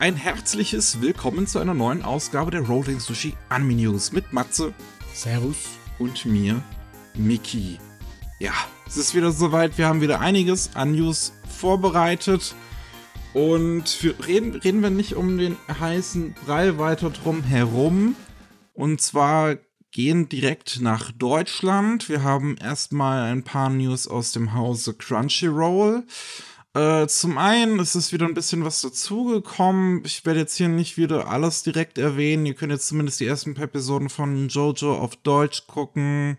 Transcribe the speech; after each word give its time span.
ein 0.00 0.16
herzliches 0.16 1.02
Willkommen 1.02 1.46
zu 1.46 1.58
einer 1.58 1.74
neuen 1.74 2.02
Ausgabe 2.02 2.50
der 2.50 2.62
Rolling 2.62 3.00
Sushi 3.00 3.34
Anime 3.50 3.74
News 3.74 4.12
mit 4.12 4.32
Matze. 4.32 4.72
Servus. 5.12 5.68
Und 5.98 6.24
mir, 6.24 6.62
Miki. 7.14 7.78
Ja, 8.38 8.54
es 8.86 8.96
ist 8.96 9.14
wieder 9.14 9.30
soweit. 9.30 9.76
Wir 9.76 9.86
haben 9.86 10.00
wieder 10.00 10.20
einiges 10.20 10.70
an 10.74 10.92
News 10.92 11.34
vorbereitet. 11.46 12.54
Und 13.34 14.02
reden, 14.26 14.54
reden 14.54 14.82
wir 14.82 14.88
nicht 14.88 15.16
um 15.16 15.36
den 15.36 15.58
heißen 15.68 16.34
Brei 16.46 16.78
weiter 16.78 17.10
drum 17.10 17.42
herum. 17.42 18.16
Und 18.72 19.02
zwar 19.02 19.58
gehen 19.90 20.30
direkt 20.30 20.80
nach 20.80 21.12
Deutschland. 21.12 22.08
Wir 22.08 22.22
haben 22.22 22.56
erstmal 22.56 23.30
ein 23.30 23.42
paar 23.42 23.68
News 23.68 24.08
aus 24.08 24.32
dem 24.32 24.54
Hause 24.54 24.94
Crunchyroll. 24.94 26.04
Äh, 26.74 27.08
zum 27.08 27.36
einen 27.36 27.80
ist 27.80 27.96
es 27.96 28.12
wieder 28.12 28.26
ein 28.26 28.34
bisschen 28.34 28.64
was 28.64 28.80
dazugekommen. 28.80 30.02
Ich 30.04 30.24
werde 30.24 30.40
jetzt 30.40 30.56
hier 30.56 30.68
nicht 30.68 30.96
wieder 30.96 31.28
alles 31.28 31.62
direkt 31.64 31.98
erwähnen. 31.98 32.46
Ihr 32.46 32.54
könnt 32.54 32.72
jetzt 32.72 32.86
zumindest 32.86 33.18
die 33.18 33.26
ersten 33.26 33.54
paar 33.54 33.64
Episoden 33.64 34.08
von 34.08 34.48
Jojo 34.48 34.96
auf 34.96 35.16
Deutsch 35.16 35.66
gucken 35.66 36.38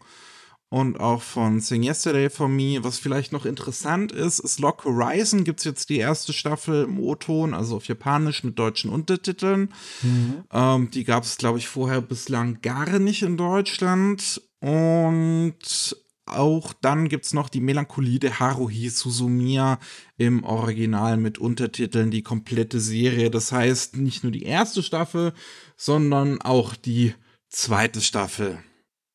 und 0.70 1.02
auch 1.02 1.22
von 1.22 1.60
Sing 1.60 1.84
Yesterday 1.84 2.30
for 2.30 2.48
Me. 2.48 2.80
Was 2.82 2.98
vielleicht 2.98 3.34
noch 3.34 3.46
interessant 3.46 4.14
ist, 4.14 4.40
ist 4.40 4.62
Lock 4.62 4.86
Horizon. 4.86 5.44
Gibt 5.44 5.60
es 5.60 5.66
jetzt 5.66 5.90
die 5.90 5.98
erste 5.98 6.32
Staffel 6.32 6.86
im 6.86 6.98
O-Ton, 6.98 7.54
also 7.54 7.76
auf 7.76 7.90
Japanisch 7.90 8.46
mit 8.46 8.58
deutschen 8.58 8.90
Untertiteln. 8.90 9.74
Mhm. 10.02 10.44
Ähm, 10.50 10.92
die 10.92 11.04
gab 11.04 11.24
es, 11.24 11.36
glaube 11.36 11.60
ich, 11.60 11.68
vorher 11.68 12.00
bislang 12.00 12.62
gar 12.62 13.00
nicht 13.00 13.22
in 13.22 13.36
Deutschland. 13.36 14.42
Und 14.62 15.98
auch 16.26 16.74
dann 16.74 17.10
gibt 17.10 17.26
es 17.26 17.34
noch 17.34 17.50
die 17.50 17.62
Melancholie 17.62 18.20
der 18.20 18.40
Haruhi 18.40 18.90
Suzumiya 18.90 19.80
im 20.18 20.44
Original 20.44 21.18
mit 21.18 21.38
Untertiteln, 21.38 22.12
die 22.12 22.22
komplette 22.22 22.80
Serie. 22.80 23.30
Das 23.32 23.52
heißt, 23.52 23.98
nicht 23.98 24.24
nur 24.24 24.32
die 24.32 24.44
erste 24.44 24.84
Staffel, 24.84 25.34
sondern 25.76 26.42
auch 26.42 26.76
die 26.76 27.16
zweite 27.50 28.02
Staffel. 28.02 28.64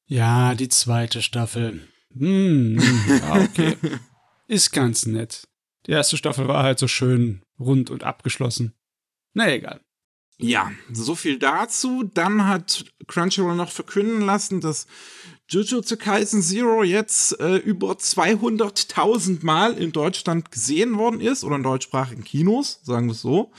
Ja, 0.07 0.55
die 0.55 0.69
zweite 0.69 1.23
Staffel. 1.23 1.89
Hm, 2.13 2.81
hm 2.81 3.03
ja, 3.21 3.35
okay. 3.43 3.77
Ist 4.49 4.73
ganz 4.73 5.07
nett. 5.07 5.49
Die 5.87 5.93
erste 5.93 6.17
Staffel 6.17 6.49
war 6.49 6.63
halt 6.63 6.79
so 6.79 6.89
schön 6.89 7.43
rund 7.59 7.91
und 7.91 8.05
abgeschlossen. 8.05 8.75
Na 9.33 9.53
egal. 9.53 9.81
Ja, 10.39 10.71
so 10.93 11.15
viel 11.15 11.39
dazu. 11.39 12.03
Dann 12.03 12.47
hat 12.47 12.85
Crunchyroll 13.07 13.57
noch 13.57 13.71
verkünden 13.71 14.21
lassen, 14.21 14.61
dass 14.61 14.87
Jujutsu 15.49 15.97
Kaisen 15.97 16.43
Zero 16.43 16.83
jetzt 16.83 17.39
äh, 17.41 17.57
über 17.57 17.93
200.000 17.93 19.45
Mal 19.45 19.75
in 19.75 19.93
Deutschland 19.93 20.51
gesehen 20.51 20.99
worden 20.99 21.21
ist 21.21 21.45
oder 21.45 21.57
in 21.57 21.63
deutschsprachigen 21.63 22.25
Kinos, 22.25 22.81
sagen 22.83 23.07
wir 23.07 23.13
es 23.13 23.23
so. 23.23 23.53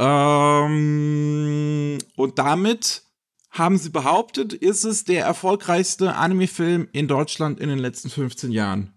Ähm, 0.00 1.98
und 2.16 2.38
damit 2.38 3.02
haben 3.50 3.78
sie 3.78 3.90
behauptet, 3.90 4.52
ist 4.52 4.84
es 4.84 5.04
der 5.04 5.24
erfolgreichste 5.24 6.14
Anime-Film 6.16 6.88
in 6.92 7.06
Deutschland 7.06 7.60
in 7.60 7.68
den 7.68 7.78
letzten 7.78 8.10
15 8.10 8.50
Jahren. 8.50 8.94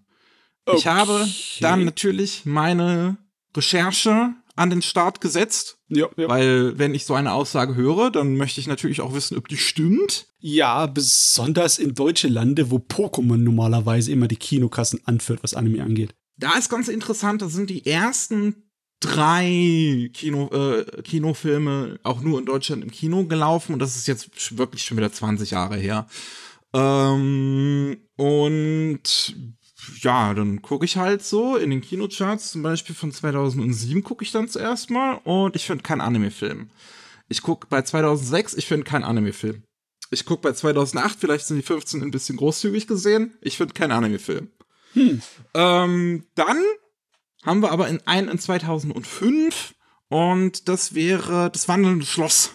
Okay. 0.66 0.78
Ich 0.78 0.86
habe 0.86 1.28
dann 1.60 1.84
natürlich 1.84 2.44
meine 2.44 3.18
Recherche 3.56 4.34
an 4.56 4.70
den 4.70 4.82
Start 4.82 5.20
gesetzt. 5.20 5.78
Ja, 5.88 6.08
ja. 6.16 6.28
Weil, 6.28 6.78
wenn 6.78 6.94
ich 6.94 7.04
so 7.04 7.14
eine 7.14 7.32
Aussage 7.32 7.74
höre, 7.74 8.10
dann 8.10 8.36
möchte 8.36 8.60
ich 8.60 8.66
natürlich 8.66 9.00
auch 9.00 9.14
wissen, 9.14 9.36
ob 9.36 9.48
die 9.48 9.56
stimmt. 9.56 10.26
Ja, 10.38 10.86
besonders 10.86 11.78
in 11.78 11.94
deutsche 11.94 12.28
Lande, 12.28 12.70
wo 12.70 12.76
Pokémon 12.76 13.36
normalerweise 13.36 14.12
immer 14.12 14.28
die 14.28 14.36
Kinokassen 14.36 15.00
anführt, 15.04 15.42
was 15.42 15.54
Anime 15.54 15.82
angeht. 15.82 16.14
Da 16.36 16.56
ist 16.58 16.68
ganz 16.68 16.88
interessant, 16.88 17.42
da 17.42 17.48
sind 17.48 17.70
die 17.70 17.86
ersten 17.86 18.64
drei 19.00 20.10
Kino, 20.12 20.48
äh, 20.52 21.02
Kinofilme 21.02 22.00
auch 22.02 22.20
nur 22.20 22.38
in 22.38 22.46
Deutschland 22.46 22.82
im 22.82 22.90
Kino 22.90 23.24
gelaufen 23.24 23.74
und 23.74 23.78
das 23.78 23.96
ist 23.96 24.06
jetzt 24.06 24.56
wirklich 24.56 24.82
schon 24.82 24.96
wieder 24.96 25.12
20 25.12 25.50
Jahre 25.50 25.76
her. 25.76 26.06
Ähm, 26.72 27.98
und 28.16 29.36
ja, 30.00 30.34
dann 30.34 30.62
gucke 30.62 30.84
ich 30.84 30.96
halt 30.96 31.24
so 31.24 31.56
in 31.56 31.70
den 31.70 31.80
Kinocharts, 31.80 32.52
zum 32.52 32.62
Beispiel 32.62 32.94
von 32.94 33.12
2007 33.12 34.02
gucke 34.02 34.24
ich 34.24 34.32
dann 34.32 34.48
zuerst 34.48 34.90
mal 34.90 35.20
und 35.24 35.56
ich 35.56 35.66
finde 35.66 35.82
keinen 35.82 36.00
Anime-Film. 36.00 36.70
Ich 37.28 37.42
gucke 37.42 37.66
bei 37.68 37.82
2006, 37.82 38.54
ich 38.54 38.66
finde 38.66 38.84
keinen 38.84 39.04
Anime-Film. 39.04 39.62
Ich 40.10 40.24
gucke 40.24 40.42
bei 40.42 40.52
2008, 40.52 41.18
vielleicht 41.18 41.46
sind 41.46 41.56
die 41.56 41.62
15 41.62 42.02
ein 42.02 42.10
bisschen 42.10 42.36
großzügig 42.36 42.86
gesehen, 42.86 43.34
ich 43.40 43.56
finde 43.56 43.74
keinen 43.74 43.92
Anime-Film. 43.92 44.50
Hm. 44.92 45.22
Ähm, 45.54 46.26
dann 46.34 46.58
haben 47.42 47.60
wir 47.60 47.72
aber 47.72 47.88
in 47.88 48.00
einen 48.06 48.28
in 48.28 48.38
2005 48.38 49.74
und 50.08 50.68
das 50.68 50.94
wäre 50.94 51.50
das 51.50 51.68
wandelnde 51.68 52.06
Schloss. 52.06 52.52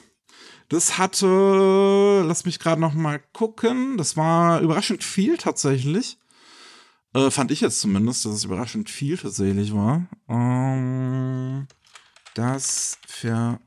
Das 0.69 0.99
hatte, 0.99 2.23
lass 2.25 2.45
mich 2.45 2.59
gerade 2.59 2.79
noch 2.79 2.93
mal 2.93 3.19
gucken, 3.33 3.97
das 3.97 4.15
war 4.15 4.61
überraschend 4.61 5.03
viel 5.03 5.37
tatsächlich. 5.37 6.17
Äh, 7.13 7.31
fand 7.31 7.51
ich 7.51 7.61
jetzt 7.61 7.79
zumindest, 7.79 8.25
dass 8.25 8.33
es 8.33 8.43
überraschend 8.43 8.89
viel 8.89 9.17
tatsächlich 9.17 9.73
war. 9.73 10.09
Ähm, 10.27 11.67
das 12.35 12.97
für 13.07 13.61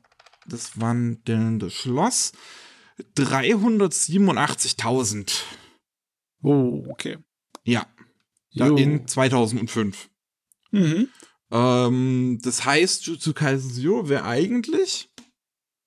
das 0.47 0.79
wandelnde 0.79 1.69
Schloss 1.69 2.31
387.000. 3.17 5.43
Oh, 6.41 6.85
okay. 6.89 7.17
Ja. 7.63 7.85
Da 8.55 8.67
in 8.67 9.07
2005. 9.07 10.09
Mhm. 10.71 11.07
Ähm, 11.51 12.39
das 12.41 12.65
heißt, 12.65 13.05
Jutsu 13.05 13.33
Kaisen 13.33 13.71
Zero 13.71 14.09
wäre 14.09 14.25
eigentlich 14.25 15.09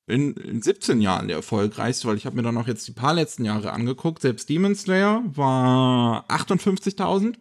in, 0.07 0.35
in 0.35 0.63
17 0.63 1.01
Jahren 1.01 1.27
der 1.29 1.37
erfolgreichste, 1.37 2.09
weil 2.09 2.17
ich 2.17 2.27
habe 2.27 2.35
mir 2.37 2.43
dann 2.43 2.57
auch 2.57 2.67
jetzt 2.67 2.89
die 2.89 2.93
paar 2.93 3.15
letzten 3.15 3.45
Jahre 3.45 3.73
angeguckt. 3.73 4.23
Selbst 4.23 4.49
Demon 4.49 4.75
Slayer 4.75 5.23
war 5.27 6.29
58.000. 6.31 7.37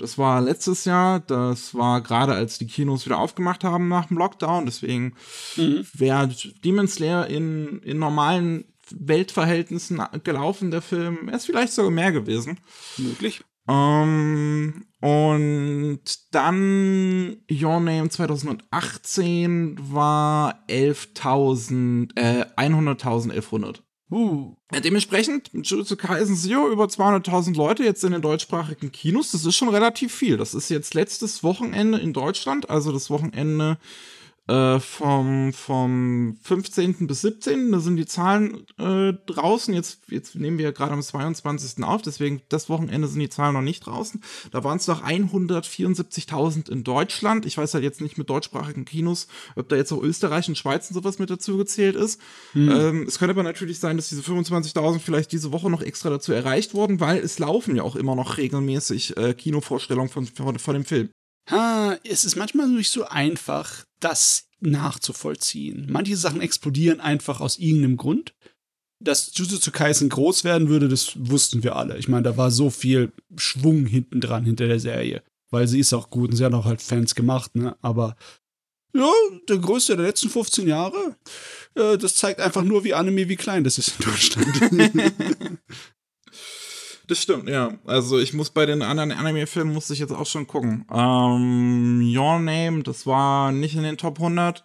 Das 0.00 0.16
war 0.16 0.40
letztes 0.40 0.86
Jahr, 0.86 1.20
das 1.20 1.74
war 1.74 2.00
gerade 2.00 2.32
als 2.34 2.58
die 2.58 2.66
Kinos 2.66 3.04
wieder 3.04 3.18
aufgemacht 3.18 3.64
haben 3.64 3.88
nach 3.88 4.06
dem 4.06 4.16
Lockdown. 4.16 4.64
Deswegen 4.64 5.14
mhm. 5.56 5.86
wäre 5.92 6.28
Demon 6.64 6.88
Slayer 6.88 7.26
in, 7.26 7.80
in 7.82 7.98
normalen 7.98 8.64
Weltverhältnissen 8.90 10.02
gelaufen, 10.24 10.70
der 10.70 10.82
Film. 10.82 11.28
Er 11.28 11.36
ist 11.36 11.46
vielleicht 11.46 11.72
sogar 11.72 11.90
mehr 11.90 12.12
gewesen. 12.12 12.58
Möglich. 12.96 13.42
Ähm, 13.68 14.86
und 15.00 16.00
dann 16.32 17.36
Your 17.50 17.80
Name 17.80 18.08
2018 18.08 19.76
war 19.80 20.64
11.000, 20.68 22.16
äh, 22.16 22.46
100.000, 22.56 23.30
1100. 23.30 23.82
Uh. 24.10 24.56
Ja, 24.72 24.80
dementsprechend, 24.80 25.50
Jujutsu 25.52 25.96
Kaisen 25.96 26.34
Zero 26.34 26.68
über 26.68 26.86
200.000 26.86 27.56
Leute 27.56 27.84
jetzt 27.84 28.02
in 28.02 28.12
den 28.12 28.22
deutschsprachigen 28.22 28.90
Kinos, 28.90 29.30
das 29.30 29.44
ist 29.44 29.56
schon 29.56 29.68
relativ 29.68 30.12
viel. 30.12 30.36
Das 30.36 30.52
ist 30.54 30.68
jetzt 30.68 30.94
letztes 30.94 31.44
Wochenende 31.44 31.98
in 31.98 32.12
Deutschland, 32.12 32.68
also 32.70 32.90
das 32.90 33.10
Wochenende 33.10 33.78
äh, 34.50 34.80
vom, 34.80 35.52
vom 35.52 36.36
15. 36.42 37.06
bis 37.06 37.20
17. 37.20 37.70
Da 37.70 37.78
sind 37.78 37.96
die 37.96 38.06
Zahlen 38.06 38.66
äh, 38.78 39.12
draußen. 39.26 39.72
Jetzt, 39.72 40.00
jetzt 40.08 40.34
nehmen 40.34 40.58
wir 40.58 40.72
gerade 40.72 40.92
am 40.92 41.02
22. 41.02 41.84
auf, 41.84 42.02
deswegen 42.02 42.42
das 42.48 42.68
Wochenende 42.68 43.06
sind 43.06 43.20
die 43.20 43.28
Zahlen 43.28 43.54
noch 43.54 43.62
nicht 43.62 43.86
draußen. 43.86 44.20
Da 44.50 44.64
waren 44.64 44.78
es 44.78 44.88
noch 44.88 45.04
174.000 45.04 46.68
in 46.68 46.82
Deutschland. 46.82 47.46
Ich 47.46 47.56
weiß 47.56 47.74
halt 47.74 47.84
jetzt 47.84 48.00
nicht 48.00 48.18
mit 48.18 48.28
deutschsprachigen 48.28 48.84
Kinos, 48.84 49.28
ob 49.54 49.68
da 49.68 49.76
jetzt 49.76 49.92
auch 49.92 50.02
Österreich 50.02 50.48
und 50.48 50.58
Schweiz 50.58 50.90
und 50.90 50.94
sowas 50.94 51.20
mit 51.20 51.30
dazu 51.30 51.56
gezählt 51.56 51.94
ist. 51.94 52.20
Hm. 52.52 52.68
Ähm, 52.70 53.04
es 53.06 53.20
könnte 53.20 53.34
aber 53.34 53.44
natürlich 53.44 53.78
sein, 53.78 53.96
dass 53.96 54.08
diese 54.08 54.22
25.000 54.22 54.98
vielleicht 54.98 55.30
diese 55.30 55.52
Woche 55.52 55.70
noch 55.70 55.82
extra 55.82 56.10
dazu 56.10 56.32
erreicht 56.32 56.74
wurden, 56.74 56.98
weil 56.98 57.18
es 57.18 57.38
laufen 57.38 57.76
ja 57.76 57.84
auch 57.84 57.94
immer 57.94 58.16
noch 58.16 58.36
regelmäßig 58.36 59.16
äh, 59.16 59.32
Kinovorstellungen 59.34 60.10
von, 60.10 60.26
von, 60.26 60.58
von 60.58 60.74
dem 60.74 60.84
Film. 60.84 61.10
Ha, 61.48 61.96
es 62.04 62.24
ist 62.24 62.36
manchmal 62.36 62.68
nicht 62.68 62.90
so 62.90 63.04
einfach, 63.04 63.84
das 64.00 64.49
nachzuvollziehen. 64.60 65.86
Manche 65.88 66.16
Sachen 66.16 66.40
explodieren 66.40 67.00
einfach 67.00 67.40
aus 67.40 67.58
irgendeinem 67.58 67.96
Grund. 67.96 68.34
Dass 69.02 69.30
Jujutsu 69.34 69.70
Kaisen 69.70 70.10
groß 70.10 70.44
werden 70.44 70.68
würde, 70.68 70.88
das 70.88 71.12
wussten 71.16 71.62
wir 71.62 71.76
alle. 71.76 71.96
Ich 71.96 72.08
meine, 72.08 72.24
da 72.24 72.36
war 72.36 72.50
so 72.50 72.68
viel 72.68 73.12
Schwung 73.36 73.86
hinten 73.86 74.20
dran 74.20 74.44
hinter 74.44 74.66
der 74.66 74.78
Serie. 74.78 75.22
Weil 75.50 75.66
sie 75.66 75.80
ist 75.80 75.94
auch 75.94 76.10
gut 76.10 76.30
und 76.30 76.36
sie 76.36 76.44
hat 76.44 76.52
auch 76.52 76.66
halt 76.66 76.82
Fans 76.82 77.14
gemacht, 77.14 77.56
ne? 77.56 77.76
Aber 77.80 78.14
ja, 78.92 79.10
der 79.48 79.58
größte 79.58 79.96
der 79.96 80.06
letzten 80.06 80.28
15 80.28 80.68
Jahre, 80.68 81.16
äh, 81.76 81.96
das 81.96 82.16
zeigt 82.16 82.40
einfach 82.40 82.62
nur, 82.62 82.84
wie 82.84 82.92
Anime, 82.92 83.28
wie 83.28 83.36
klein 83.36 83.64
das 83.64 83.78
ist 83.78 83.94
in 83.98 84.04
Deutschland. 84.04 84.48
Das 87.10 87.20
stimmt, 87.20 87.48
ja. 87.48 87.76
Also 87.86 88.20
ich 88.20 88.34
muss 88.34 88.50
bei 88.50 88.66
den 88.66 88.82
anderen 88.82 89.10
Anime-Filmen 89.10 89.74
musste 89.74 89.94
ich 89.94 89.98
jetzt 89.98 90.12
auch 90.12 90.26
schon 90.26 90.46
gucken. 90.46 90.86
Ähm, 90.92 92.00
Your 92.16 92.38
Name, 92.38 92.84
das 92.84 93.04
war 93.04 93.50
nicht 93.50 93.74
in 93.74 93.82
den 93.82 93.98
Top 93.98 94.20
100. 94.20 94.64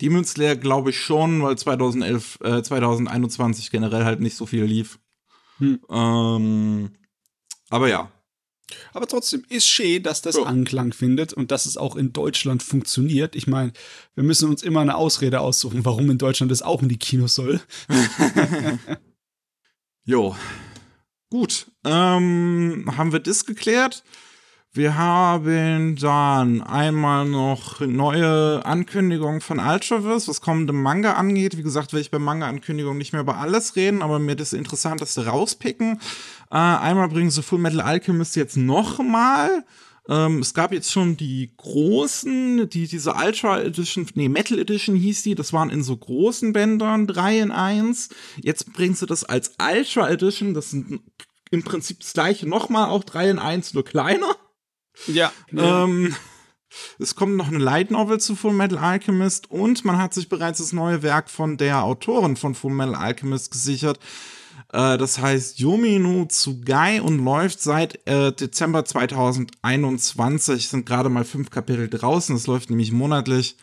Demon 0.00 0.24
Slayer 0.24 0.56
glaube 0.56 0.88
ich 0.88 0.98
schon, 0.98 1.42
weil 1.42 1.58
2011, 1.58 2.38
äh, 2.42 2.62
2021 2.62 3.70
generell 3.70 4.06
halt 4.06 4.20
nicht 4.20 4.36
so 4.36 4.46
viel 4.46 4.64
lief. 4.64 4.98
Hm. 5.58 5.80
Ähm, 5.90 6.92
aber 7.68 7.88
ja. 7.88 8.10
Aber 8.94 9.06
trotzdem 9.06 9.44
ist 9.50 9.68
schön, 9.68 10.02
dass 10.02 10.22
das 10.22 10.36
Ja. 10.36 10.44
Anklang 10.44 10.94
findet 10.94 11.34
und 11.34 11.50
dass 11.50 11.66
es 11.66 11.76
auch 11.76 11.96
in 11.96 12.14
Deutschland 12.14 12.62
funktioniert. 12.62 13.36
Ich 13.36 13.46
meine, 13.46 13.74
wir 14.14 14.24
müssen 14.24 14.48
uns 14.48 14.62
immer 14.62 14.80
eine 14.80 14.96
Ausrede 14.96 15.40
aussuchen, 15.40 15.84
warum 15.84 16.10
in 16.10 16.16
Deutschland 16.16 16.50
es 16.52 16.62
auch 16.62 16.80
in 16.80 16.88
die 16.88 16.96
Kinos 16.96 17.34
soll. 17.34 17.60
Jo. 20.06 20.36
Gut. 21.34 21.66
Ähm, 21.84 22.84
haben 22.96 23.10
wir 23.10 23.18
das 23.18 23.44
geklärt? 23.44 24.04
Wir 24.72 24.96
haben 24.96 25.96
dann 25.96 26.62
einmal 26.62 27.24
noch 27.24 27.80
neue 27.80 28.64
Ankündigungen 28.64 29.40
von 29.40 29.58
Ultraverse, 29.58 30.28
was 30.28 30.40
kommende 30.40 30.72
Manga 30.72 31.14
angeht. 31.14 31.56
Wie 31.56 31.64
gesagt, 31.64 31.92
will 31.92 32.00
ich 32.00 32.12
bei 32.12 32.20
Manga-Ankündigungen 32.20 32.98
nicht 32.98 33.12
mehr 33.12 33.22
über 33.22 33.38
alles 33.38 33.74
reden, 33.74 34.00
aber 34.00 34.20
mir 34.20 34.36
das 34.36 34.52
Interessanteste 34.52 35.26
rauspicken. 35.26 35.98
Äh, 36.52 36.54
einmal 36.56 37.08
bringen 37.08 37.32
sie 37.32 37.42
Full 37.42 37.58
Metal 37.58 37.80
Alchemist 37.80 38.36
jetzt 38.36 38.56
nochmal. 38.56 39.64
Ähm, 40.08 40.40
es 40.40 40.52
gab 40.52 40.72
jetzt 40.72 40.92
schon 40.92 41.16
die 41.16 41.54
großen, 41.56 42.68
die, 42.68 42.86
diese 42.86 43.14
Ultra 43.14 43.62
Edition, 43.62 44.06
nee, 44.14 44.28
Metal 44.28 44.58
Edition 44.58 44.96
hieß 44.96 45.22
die, 45.22 45.34
das 45.34 45.52
waren 45.52 45.70
in 45.70 45.82
so 45.82 45.96
großen 45.96 46.52
Bändern, 46.52 47.06
3 47.06 47.40
in 47.40 47.50
1. 47.50 48.10
Jetzt 48.36 48.72
bringen 48.74 48.94
sie 48.94 49.06
das 49.06 49.24
als 49.24 49.54
Ultra 49.58 50.10
Edition, 50.10 50.52
das 50.52 50.70
sind 50.70 51.00
im 51.50 51.62
Prinzip 51.62 52.00
das 52.00 52.12
gleiche 52.12 52.46
nochmal, 52.46 52.90
auch 52.90 53.04
3 53.04 53.30
in 53.30 53.38
1, 53.38 53.72
nur 53.72 53.84
kleiner. 53.84 54.36
Ja. 55.06 55.32
Ähm, 55.56 56.14
es 56.98 57.14
kommt 57.14 57.36
noch 57.36 57.48
eine 57.48 57.58
Light 57.58 57.90
Novel 57.90 58.20
zu 58.20 58.36
Full 58.36 58.52
Metal 58.52 58.78
Alchemist 58.78 59.50
und 59.50 59.84
man 59.84 59.98
hat 59.98 60.12
sich 60.12 60.28
bereits 60.28 60.58
das 60.58 60.72
neue 60.72 61.02
Werk 61.02 61.30
von 61.30 61.56
der 61.56 61.84
Autorin 61.84 62.36
von 62.36 62.54
Full 62.54 62.72
Metal 62.72 62.94
Alchemist 62.94 63.50
gesichert. 63.50 63.98
Äh, 64.74 64.98
das 64.98 65.20
heißt 65.20 65.60
Yumino 65.60 66.26
Tsugai 66.26 67.00
und 67.00 67.24
läuft 67.24 67.60
seit 67.60 68.06
äh, 68.08 68.32
Dezember 68.32 68.84
2021. 68.84 70.68
Sind 70.68 70.84
gerade 70.84 71.08
mal 71.08 71.24
fünf 71.24 71.50
Kapitel 71.50 71.88
draußen. 71.88 72.34
Es 72.34 72.48
läuft 72.48 72.70
nämlich 72.70 72.90
monatlich. 72.90 73.56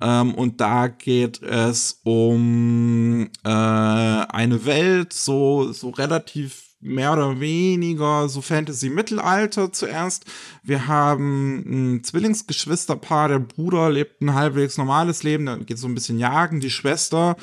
Ähm, 0.00 0.32
und 0.34 0.60
da 0.60 0.86
geht 0.86 1.42
es 1.42 2.00
um 2.04 3.28
äh, 3.44 3.48
eine 3.48 4.64
Welt, 4.64 5.12
so, 5.12 5.72
so 5.72 5.90
relativ 5.90 6.62
mehr 6.80 7.14
oder 7.14 7.40
weniger 7.40 8.28
so 8.28 8.40
Fantasy-Mittelalter 8.40 9.72
zuerst. 9.72 10.24
Wir 10.62 10.86
haben 10.86 11.64
ein 11.96 12.04
Zwillingsgeschwisterpaar, 12.04 13.28
der 13.28 13.38
Bruder 13.38 13.90
lebt 13.90 14.20
ein 14.20 14.34
halbwegs 14.34 14.76
normales 14.76 15.22
Leben, 15.22 15.46
da 15.46 15.56
geht 15.56 15.78
so 15.78 15.88
ein 15.88 15.94
bisschen 15.94 16.18
jagen, 16.18 16.60
die 16.60 16.70
Schwester 16.70 17.36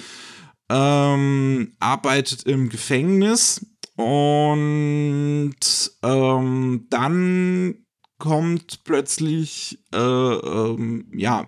ähm, 0.71 1.73
arbeitet 1.79 2.43
im 2.43 2.69
Gefängnis 2.69 3.65
und 3.95 5.55
ähm, 6.01 6.87
dann 6.89 7.85
kommt 8.17 8.83
plötzlich, 8.85 9.83
äh, 9.93 9.97
ähm, 9.97 11.11
ja, 11.13 11.47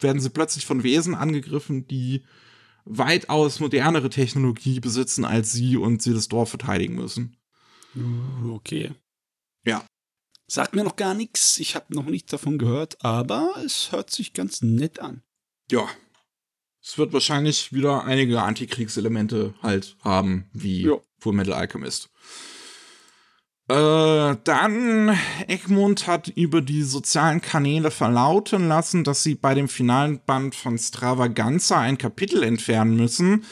werden 0.00 0.20
sie 0.20 0.30
plötzlich 0.30 0.66
von 0.66 0.82
Wesen 0.82 1.14
angegriffen, 1.14 1.86
die 1.86 2.24
weitaus 2.84 3.60
modernere 3.60 4.10
Technologie 4.10 4.80
besitzen 4.80 5.24
als 5.24 5.52
sie 5.52 5.76
und 5.76 6.02
sie 6.02 6.12
das 6.12 6.28
Dorf 6.28 6.50
verteidigen 6.50 6.96
müssen. 6.96 7.36
Uh, 7.94 8.54
Okay. 8.54 8.92
Ja. 9.64 9.86
Sagt 10.46 10.74
mir 10.74 10.84
noch 10.84 10.96
gar 10.96 11.14
nichts. 11.14 11.58
Ich 11.58 11.74
habe 11.74 11.94
noch 11.94 12.04
nichts 12.04 12.30
davon 12.30 12.58
gehört, 12.58 13.02
aber 13.02 13.54
es 13.64 13.92
hört 13.92 14.10
sich 14.10 14.34
ganz 14.34 14.60
nett 14.60 14.98
an. 14.98 15.22
Ja. 15.70 15.88
Es 16.84 16.98
wird 16.98 17.14
wahrscheinlich 17.14 17.72
wieder 17.72 18.04
einige 18.04 18.42
Antikriegselemente 18.42 19.54
halt 19.62 19.96
haben, 20.04 20.50
wie 20.52 20.82
Ja. 20.82 20.98
Full 21.18 21.32
Metal 21.32 21.54
Alchemist. 21.54 22.10
Äh, 23.68 24.36
dann 24.44 25.18
Egmont 25.48 26.06
hat 26.06 26.28
über 26.28 26.60
die 26.60 26.82
sozialen 26.82 27.40
Kanäle 27.40 27.90
verlauten 27.90 28.68
lassen, 28.68 29.02
dass 29.02 29.22
sie 29.22 29.34
bei 29.34 29.54
dem 29.54 29.68
finalen 29.68 30.20
Band 30.26 30.54
von 30.54 30.76
Stravaganza 30.76 31.80
ein 31.80 31.96
Kapitel 31.96 32.42
entfernen 32.42 32.96
müssen. 32.96 33.46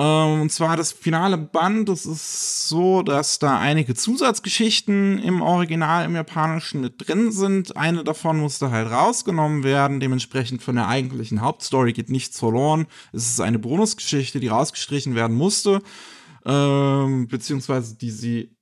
Ähm, 0.00 0.40
und 0.40 0.50
zwar 0.50 0.78
das 0.78 0.92
finale 0.92 1.36
Band, 1.36 1.90
das 1.90 2.06
ist 2.06 2.68
so, 2.68 3.02
dass 3.02 3.38
da 3.38 3.58
einige 3.58 3.94
Zusatzgeschichten 3.94 5.18
im 5.18 5.42
Original 5.42 6.06
im 6.06 6.14
Japanischen 6.14 6.80
mit 6.80 7.06
drin 7.06 7.32
sind. 7.32 7.76
Eine 7.76 8.02
davon 8.02 8.38
musste 8.38 8.70
halt 8.70 8.90
rausgenommen 8.90 9.62
werden. 9.62 10.00
Dementsprechend 10.00 10.62
von 10.62 10.76
der 10.76 10.88
eigentlichen 10.88 11.42
Hauptstory 11.42 11.92
geht 11.92 12.08
nichts 12.08 12.38
verloren. 12.38 12.86
Es 13.12 13.26
ist 13.26 13.40
eine 13.42 13.58
Bonusgeschichte, 13.58 14.40
die 14.40 14.48
rausgestrichen 14.48 15.14
werden 15.14 15.36
musste. 15.36 15.82
Ähm, 16.46 17.28
beziehungsweise 17.28 17.98
die 17.98 18.10
sie 18.10 18.56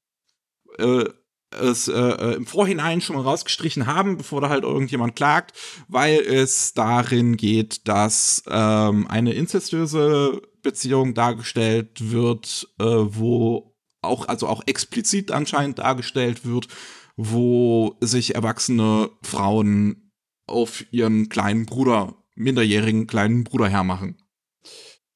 äh, 0.78 1.04
es 1.50 1.86
äh, 1.86 1.92
äh, 1.92 2.34
im 2.34 2.46
Vorhinein 2.46 3.00
schon 3.00 3.14
mal 3.14 3.22
rausgestrichen 3.22 3.86
haben, 3.86 4.16
bevor 4.16 4.40
da 4.40 4.48
halt 4.48 4.64
irgendjemand 4.64 5.14
klagt, 5.14 5.56
weil 5.86 6.18
es 6.18 6.74
darin 6.74 7.36
geht, 7.36 7.86
dass 7.86 8.42
ähm, 8.48 9.06
eine 9.08 9.32
inzestiöse 9.32 10.42
Beziehung 10.62 11.14
dargestellt 11.14 12.10
wird, 12.10 12.68
äh, 12.78 12.84
wo 12.84 13.74
auch, 14.00 14.28
also 14.28 14.46
auch 14.46 14.62
explizit 14.66 15.30
anscheinend 15.32 15.78
dargestellt 15.78 16.44
wird, 16.44 16.68
wo 17.16 17.96
sich 18.00 18.34
erwachsene 18.34 19.10
Frauen 19.22 20.12
auf 20.46 20.84
ihren 20.92 21.28
kleinen 21.28 21.66
Bruder, 21.66 22.14
minderjährigen 22.34 23.06
kleinen 23.06 23.44
Bruder 23.44 23.68
hermachen. 23.68 24.22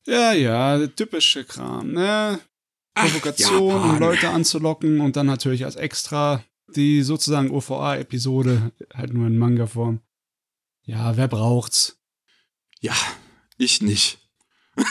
Ja, 0.06 0.32
ja, 0.32 0.78
der 0.78 0.94
typische 0.94 1.44
Kram, 1.44 1.92
ne? 1.92 2.40
Provokation, 2.94 3.90
um 3.90 3.98
Leute 3.98 4.30
anzulocken 4.30 5.00
und 5.00 5.16
dann 5.16 5.26
natürlich 5.26 5.64
als 5.64 5.76
extra 5.76 6.44
die 6.74 7.02
sozusagen 7.02 7.50
OVA-Episode, 7.50 8.72
halt 8.94 9.12
nur 9.12 9.26
in 9.26 9.38
Manga-Form. 9.38 10.00
Ja, 10.84 11.16
wer 11.16 11.28
braucht's? 11.28 12.00
Ja, 12.80 12.94
ich 13.58 13.82
nicht. 13.82 14.18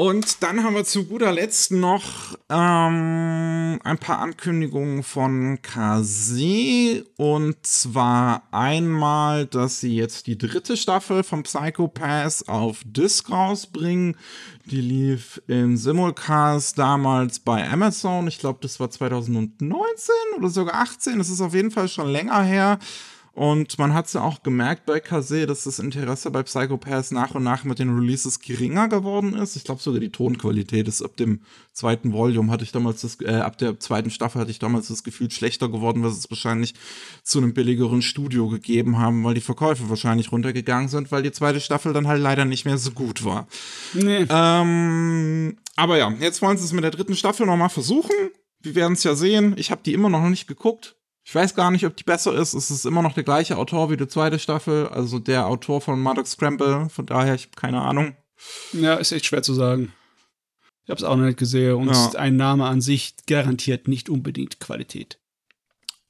Und 0.00 0.42
dann 0.42 0.64
haben 0.64 0.76
wir 0.76 0.84
zu 0.84 1.04
guter 1.04 1.30
Letzt 1.30 1.72
noch 1.72 2.34
ähm, 2.48 3.78
ein 3.84 3.98
paar 3.98 4.20
Ankündigungen 4.20 5.02
von 5.02 5.60
Kase. 5.60 7.04
Und 7.18 7.66
zwar 7.66 8.44
einmal, 8.50 9.44
dass 9.44 9.80
sie 9.80 9.94
jetzt 9.94 10.26
die 10.26 10.38
dritte 10.38 10.78
Staffel 10.78 11.22
vom 11.22 11.42
Psycho 11.42 11.86
Pass 11.86 12.48
auf 12.48 12.80
Disc 12.86 13.30
rausbringen. 13.30 14.16
Die 14.64 14.80
lief 14.80 15.42
im 15.48 15.76
Simulcast 15.76 16.78
damals 16.78 17.38
bei 17.38 17.68
Amazon. 17.68 18.26
Ich 18.26 18.38
glaube, 18.38 18.60
das 18.62 18.80
war 18.80 18.88
2019 18.88 20.14
oder 20.38 20.48
sogar 20.48 20.76
18. 20.76 21.18
Das 21.18 21.28
ist 21.28 21.42
auf 21.42 21.52
jeden 21.52 21.72
Fall 21.72 21.88
schon 21.88 22.08
länger 22.08 22.42
her. 22.42 22.78
Und 23.40 23.78
man 23.78 23.94
hat 23.94 24.04
es 24.04 24.12
ja 24.12 24.20
auch 24.20 24.42
gemerkt 24.42 24.84
bei 24.84 25.00
Kase, 25.00 25.46
dass 25.46 25.64
das 25.64 25.78
Interesse 25.78 26.30
bei 26.30 26.42
Psycho 26.42 26.76
Pass 26.76 27.10
nach 27.10 27.34
und 27.34 27.42
nach 27.42 27.64
mit 27.64 27.78
den 27.78 27.88
Releases 27.88 28.40
geringer 28.40 28.86
geworden 28.86 29.32
ist. 29.32 29.56
Ich 29.56 29.64
glaube 29.64 29.80
sogar 29.80 29.98
die 29.98 30.12
Tonqualität 30.12 30.86
ist 30.86 31.00
ab 31.00 31.16
dem 31.16 31.40
zweiten 31.72 32.12
Volume 32.12 32.52
hatte 32.52 32.64
ich 32.64 32.72
damals 32.72 33.00
das, 33.00 33.18
äh, 33.22 33.36
ab 33.36 33.56
der 33.56 33.80
zweiten 33.80 34.10
Staffel 34.10 34.42
hatte 34.42 34.50
ich 34.50 34.58
damals 34.58 34.88
das 34.88 35.04
Gefühl 35.04 35.30
schlechter 35.30 35.70
geworden, 35.70 36.02
was 36.02 36.18
es 36.18 36.30
wahrscheinlich 36.30 36.74
zu 37.22 37.38
einem 37.38 37.54
billigeren 37.54 38.02
Studio 38.02 38.46
gegeben 38.48 38.98
haben, 38.98 39.24
weil 39.24 39.32
die 39.32 39.40
Verkäufe 39.40 39.88
wahrscheinlich 39.88 40.32
runtergegangen 40.32 40.90
sind, 40.90 41.10
weil 41.10 41.22
die 41.22 41.32
zweite 41.32 41.60
Staffel 41.60 41.94
dann 41.94 42.08
halt 42.08 42.20
leider 42.20 42.44
nicht 42.44 42.66
mehr 42.66 42.76
so 42.76 42.90
gut 42.90 43.24
war. 43.24 43.48
Nee. 43.94 44.26
Ähm, 44.28 45.56
aber 45.76 45.96
ja, 45.96 46.12
jetzt 46.20 46.42
wollen 46.42 46.58
sie 46.58 46.66
es 46.66 46.74
mit 46.74 46.84
der 46.84 46.90
dritten 46.90 47.16
Staffel 47.16 47.46
nochmal 47.46 47.70
versuchen. 47.70 48.14
Wir 48.60 48.74
werden 48.74 48.92
es 48.92 49.04
ja 49.04 49.14
sehen. 49.14 49.54
Ich 49.56 49.70
habe 49.70 49.80
die 49.82 49.94
immer 49.94 50.10
noch 50.10 50.28
nicht 50.28 50.46
geguckt. 50.46 50.99
Ich 51.30 51.34
weiß 51.36 51.54
gar 51.54 51.70
nicht, 51.70 51.86
ob 51.86 51.96
die 51.96 52.02
besser 52.02 52.34
ist. 52.34 52.54
Es 52.54 52.72
ist 52.72 52.84
immer 52.84 53.02
noch 53.02 53.12
der 53.12 53.22
gleiche 53.22 53.56
Autor 53.56 53.88
wie 53.88 53.96
die 53.96 54.08
zweite 54.08 54.40
Staffel, 54.40 54.88
also 54.88 55.20
der 55.20 55.46
Autor 55.46 55.80
von 55.80 56.00
Murdoch 56.00 56.26
Scramble. 56.26 56.88
Von 56.90 57.06
daher, 57.06 57.36
ich 57.36 57.42
habe 57.44 57.54
keine 57.54 57.80
Ahnung. 57.82 58.16
Ja, 58.72 58.94
ist 58.94 59.12
echt 59.12 59.26
schwer 59.26 59.44
zu 59.44 59.54
sagen. 59.54 59.92
Ich 60.82 60.90
hab's 60.90 61.04
auch 61.04 61.14
noch 61.14 61.26
nicht 61.26 61.38
gesehen 61.38 61.74
und 61.74 61.90
Ja. 61.94 62.10
ein 62.16 62.34
Name 62.34 62.64
an 62.64 62.80
sich 62.80 63.14
garantiert 63.28 63.86
nicht 63.86 64.10
unbedingt 64.10 64.58
Qualität. 64.58 65.19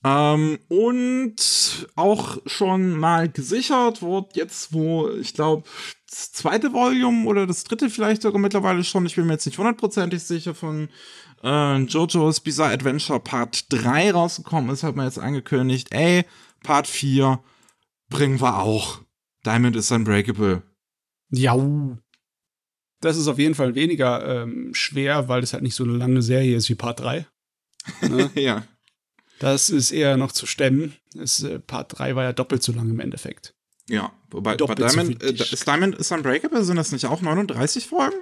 Ähm, 0.03 0.59
und 0.69 1.89
auch 1.95 2.39
schon 2.47 2.97
mal 2.97 3.29
gesichert 3.29 4.01
wurde 4.01 4.31
jetzt, 4.35 4.73
wo 4.73 5.11
ich 5.11 5.35
glaube, 5.35 5.69
das 6.09 6.33
zweite 6.33 6.73
Volume 6.73 7.27
oder 7.27 7.47
das 7.47 7.65
dritte 7.65 7.91
vielleicht 7.91 8.23
sogar 8.23 8.41
mittlerweile 8.41 8.83
schon, 8.83 9.05
ich 9.05 9.17
bin 9.17 9.27
mir 9.27 9.35
jetzt 9.35 9.47
nicht 9.47 9.59
hundertprozentig 9.59 10.23
sicher, 10.23 10.55
von 10.55 10.89
äh, 11.43 11.77
JoJo's 11.77 12.41
Bizarre 12.41 12.73
Adventure 12.73 13.21
Part 13.21 13.67
3 13.71 14.13
rausgekommen 14.13 14.71
ist, 14.71 14.83
hat 14.83 14.97
man 14.97 15.05
jetzt 15.05 15.19
angekündigt, 15.19 15.89
ey, 15.91 16.25
Part 16.63 16.87
4 16.87 17.41
bringen 18.09 18.41
wir 18.41 18.59
auch. 18.59 19.03
Diamond 19.45 19.77
is 19.77 19.91
Unbreakable. 19.91 20.63
Ja. 21.31 21.57
Das 23.01 23.17
ist 23.17 23.29
auf 23.29 23.39
jeden 23.39 23.55
Fall 23.55 23.75
weniger 23.75 24.43
ähm, 24.43 24.75
schwer, 24.75 25.29
weil 25.29 25.43
es 25.43 25.53
halt 25.53 25.63
nicht 25.63 25.75
so 25.75 25.85
eine 25.85 25.95
lange 25.95 26.21
Serie 26.23 26.57
ist 26.57 26.69
wie 26.69 26.75
Part 26.75 27.01
3. 27.01 27.27
Ne? 28.03 28.31
ja. 28.35 28.65
Das 29.41 29.71
ist 29.71 29.91
eher 29.91 30.17
noch 30.17 30.33
zu 30.33 30.47
stemmen. 30.47 30.95
Das, 31.15 31.43
äh, 31.43 31.59
Part 31.59 31.99
3 31.99 32.15
war 32.15 32.25
ja 32.25 32.33
doppelt 32.33 32.63
so 32.63 32.73
lang 32.73 32.89
im 32.91 33.01
Endeffekt. 33.01 33.55
Ja, 33.89 34.13
wobei 34.31 34.55
bei 34.55 34.67
so 34.67 34.75
Diamond, 34.75 35.23
viel 35.23 35.31
äh, 35.41 35.43
ist 35.43 35.67
Diamond 35.67 35.97
is 35.97 36.13
Unbreakable, 36.13 36.63
sind 36.63 36.77
das 36.77 36.93
nicht 36.93 37.07
auch 37.07 37.23
39 37.23 37.87
Folgen? 37.87 38.17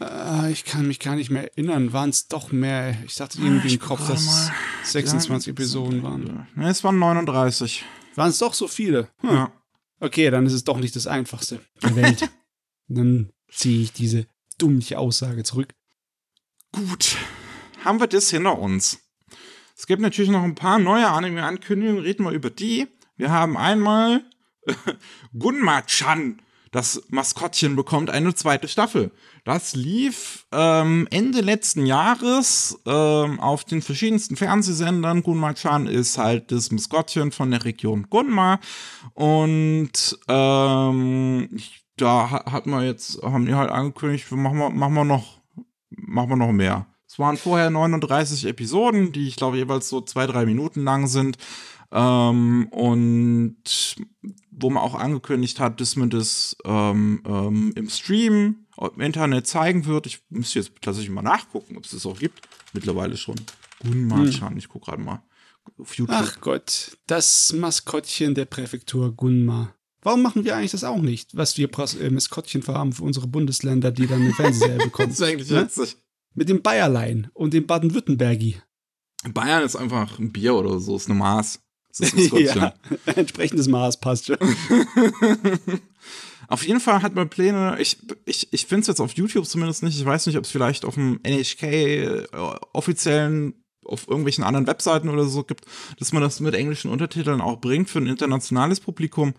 Äh, 0.00 0.50
ich 0.52 0.64
kann 0.64 0.86
mich 0.86 0.98
gar 0.98 1.14
nicht 1.14 1.30
mehr 1.30 1.44
erinnern. 1.44 1.92
Waren 1.92 2.10
es 2.10 2.26
doch 2.26 2.52
mehr? 2.52 2.96
Ich 3.06 3.14
dachte 3.14 3.38
irgendwie 3.40 3.68
ich 3.68 3.74
im 3.74 3.80
Kopf, 3.80 4.06
dass 4.08 4.26
mal. 4.26 4.52
26 4.84 5.46
Ja, 5.46 5.52
Episoden 5.52 6.02
waren. 6.02 6.46
Ne, 6.54 6.68
es 6.68 6.84
waren 6.84 6.98
39. 6.98 7.84
Waren 8.16 8.30
es 8.30 8.38
doch 8.38 8.54
so 8.54 8.68
viele? 8.68 9.08
Hm. 9.20 9.30
Ja. 9.30 9.52
Okay, 10.00 10.30
dann 10.30 10.46
ist 10.46 10.52
es 10.52 10.64
doch 10.64 10.78
nicht 10.78 10.94
das 10.96 11.06
Einfachste 11.06 11.60
der 11.82 11.96
Welt. 11.96 12.28
dann 12.88 13.30
ziehe 13.50 13.82
ich 13.82 13.92
diese 13.92 14.26
dummliche 14.58 14.98
Aussage 14.98 15.44
zurück. 15.44 15.74
Gut. 16.72 17.16
Haben 17.84 18.00
wir 18.00 18.08
das 18.08 18.30
hinter 18.30 18.58
uns? 18.58 18.98
Es 19.78 19.86
gibt 19.86 20.02
natürlich 20.02 20.30
noch 20.32 20.42
ein 20.42 20.56
paar 20.56 20.80
neue 20.80 21.06
Anime-Ankündigungen. 21.08 22.02
Reden 22.02 22.24
wir 22.24 22.32
über 22.32 22.50
die. 22.50 22.88
Wir 23.16 23.30
haben 23.30 23.56
einmal 23.56 24.22
Gunma-chan. 25.38 26.42
Das 26.72 27.04
Maskottchen 27.10 27.76
bekommt 27.76 28.10
eine 28.10 28.34
zweite 28.34 28.66
Staffel. 28.66 29.12
Das 29.44 29.76
lief 29.76 30.46
ähm, 30.52 31.06
Ende 31.12 31.40
letzten 31.42 31.86
Jahres 31.86 32.78
ähm, 32.86 33.38
auf 33.38 33.64
den 33.64 33.80
verschiedensten 33.80 34.34
Fernsehsendern. 34.36 35.22
Gunma-chan 35.22 35.86
ist 35.86 36.18
halt 36.18 36.50
das 36.50 36.72
Maskottchen 36.72 37.30
von 37.30 37.52
der 37.52 37.64
Region 37.64 38.08
Gunma. 38.10 38.58
Und 39.14 40.18
ähm, 40.26 41.48
ich, 41.54 41.84
da 41.96 42.30
ha- 42.32 42.50
hat 42.52 42.66
man 42.66 42.84
jetzt, 42.84 43.22
haben 43.22 43.46
die 43.46 43.54
halt 43.54 43.70
angekündigt, 43.70 44.30
machen 44.32 44.58
wir, 44.58 44.70
machen 44.70 44.94
wir 44.94 45.04
noch, 45.04 45.40
machen 45.90 46.30
wir 46.30 46.36
noch 46.36 46.52
mehr. 46.52 46.87
Es 47.18 47.20
waren 47.20 47.36
vorher 47.36 47.68
39 47.68 48.44
Episoden, 48.44 49.10
die 49.10 49.26
ich 49.26 49.34
glaube 49.34 49.56
jeweils 49.56 49.88
so 49.88 50.00
zwei, 50.00 50.28
drei 50.28 50.46
Minuten 50.46 50.84
lang 50.84 51.08
sind. 51.08 51.36
Ähm, 51.90 52.68
und 52.70 53.96
wo 54.52 54.70
man 54.70 54.84
auch 54.84 54.94
angekündigt 54.94 55.58
hat, 55.58 55.80
dass 55.80 55.96
man 55.96 56.10
das 56.10 56.56
ähm, 56.64 57.20
ähm, 57.26 57.72
im 57.74 57.88
Stream 57.90 58.66
im 58.80 59.00
Internet 59.00 59.48
zeigen 59.48 59.86
wird. 59.86 60.06
Ich 60.06 60.20
müsste 60.30 60.60
jetzt 60.60 60.70
tatsächlich 60.80 61.10
mal 61.10 61.22
nachgucken, 61.22 61.76
ob 61.76 61.86
es 61.86 61.90
das 61.90 62.06
auch 62.06 62.20
gibt. 62.20 62.40
Mittlerweile 62.72 63.16
schon. 63.16 63.34
Gunma-chan, 63.82 64.56
ich 64.56 64.68
gucke 64.68 64.84
gerade 64.84 65.02
mal 65.02 65.20
auf 65.76 65.92
YouTube. 65.96 66.14
Ach 66.16 66.40
Gott, 66.40 66.98
das 67.08 67.52
Maskottchen 67.52 68.36
der 68.36 68.44
Präfektur 68.44 69.10
Gunma. 69.10 69.74
Warum 70.02 70.22
machen 70.22 70.44
wir 70.44 70.54
eigentlich 70.54 70.70
das 70.70 70.84
auch 70.84 71.02
nicht, 71.02 71.36
was 71.36 71.58
wir 71.58 71.68
äh, 72.00 72.10
Maskottchen 72.10 72.64
haben 72.68 72.92
für 72.92 73.02
unsere 73.02 73.26
Bundesländer, 73.26 73.90
die 73.90 74.06
dann 74.06 74.20
eine 74.20 74.32
Fernsehserie 74.34 74.78
bekommen? 74.84 75.08
das 75.08 75.18
ist 75.18 75.26
eigentlich 75.26 75.50
Ne? 75.50 75.62
witzig. 75.62 75.96
Mit 76.38 76.48
dem 76.48 76.62
Bayerlein 76.62 77.32
und 77.34 77.52
dem 77.52 77.66
Baden-Württembergi. 77.66 78.62
Bayern 79.34 79.64
ist 79.64 79.74
einfach 79.74 80.20
ein 80.20 80.30
Bier 80.30 80.54
oder 80.54 80.78
so, 80.78 80.94
ist 80.94 81.10
eine 81.10 81.18
Maß. 81.18 81.58
Das 81.98 82.12
ist 82.12 82.32
ein 82.32 82.44
ja, 82.44 82.74
entsprechendes 83.16 83.66
Maß 83.66 83.98
passt 83.98 84.26
schon. 84.26 84.36
Auf 86.46 86.64
jeden 86.64 86.78
Fall 86.78 87.02
hat 87.02 87.16
man 87.16 87.28
Pläne, 87.28 87.76
ich, 87.80 87.98
ich, 88.24 88.52
ich 88.52 88.66
finde 88.66 88.82
es 88.82 88.86
jetzt 88.86 89.00
auf 89.00 89.14
YouTube 89.14 89.46
zumindest 89.46 89.82
nicht, 89.82 89.98
ich 89.98 90.06
weiß 90.06 90.26
nicht, 90.26 90.38
ob 90.38 90.44
es 90.44 90.50
vielleicht 90.50 90.84
auf 90.84 90.94
dem 90.94 91.18
NHK 91.24 91.62
äh, 91.64 92.26
offiziellen, 92.72 93.64
auf 93.84 94.06
irgendwelchen 94.06 94.44
anderen 94.44 94.68
Webseiten 94.68 95.08
oder 95.08 95.24
so 95.24 95.42
gibt, 95.42 95.66
dass 95.98 96.12
man 96.12 96.22
das 96.22 96.38
mit 96.38 96.54
englischen 96.54 96.90
Untertiteln 96.90 97.40
auch 97.40 97.60
bringt 97.60 97.90
für 97.90 97.98
ein 97.98 98.06
internationales 98.06 98.78
Publikum. 98.80 99.34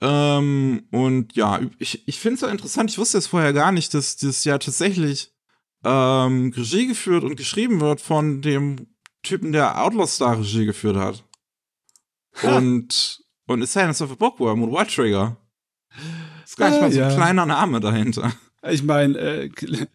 Ähm, 0.00 0.84
und 0.90 1.36
ja, 1.36 1.60
ich, 1.78 2.08
ich 2.08 2.18
finde 2.18 2.36
es 2.36 2.40
ja 2.40 2.48
interessant, 2.48 2.90
ich 2.90 2.98
wusste 2.98 3.18
es 3.18 3.28
vorher 3.28 3.52
gar 3.52 3.70
nicht, 3.70 3.92
dass 3.94 4.16
das 4.16 4.44
ja 4.44 4.58
tatsächlich 4.58 5.31
ähm, 5.84 6.52
Regie 6.56 6.86
geführt 6.86 7.24
und 7.24 7.36
geschrieben 7.36 7.80
wird 7.80 8.00
von 8.00 8.42
dem 8.42 8.86
Typen, 9.22 9.52
der 9.52 9.82
Outlaw 9.82 10.06
Star 10.06 10.38
Regie 10.38 10.66
geführt 10.66 10.96
hat. 10.96 11.24
Ha. 12.42 12.56
Und, 12.56 13.24
und 13.46 13.66
Silence 13.68 14.02
of 14.02 14.10
a 14.12 14.14
Bookworm 14.14 14.62
und 14.62 14.72
White 14.72 14.94
Trigger. 14.94 15.36
Ist 16.44 16.56
gar 16.56 16.70
nicht 16.70 16.78
Ah, 16.78 16.82
mal 16.82 16.92
so 16.92 16.98
ja. 16.98 17.08
ein 17.08 17.14
kleiner 17.14 17.46
Name 17.46 17.80
dahinter. 17.80 18.32
Ich 18.68 18.82
meine, 18.82 19.18
äh, 19.18 19.50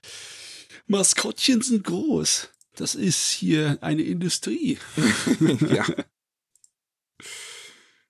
Maskottchen 0.88 1.62
sind 1.62 1.84
groß. 1.84 2.50
Das 2.76 2.94
ist 2.96 3.32
hier 3.32 3.78
eine 3.82 4.04
Industrie. 4.04 4.78
ja. 5.70 5.86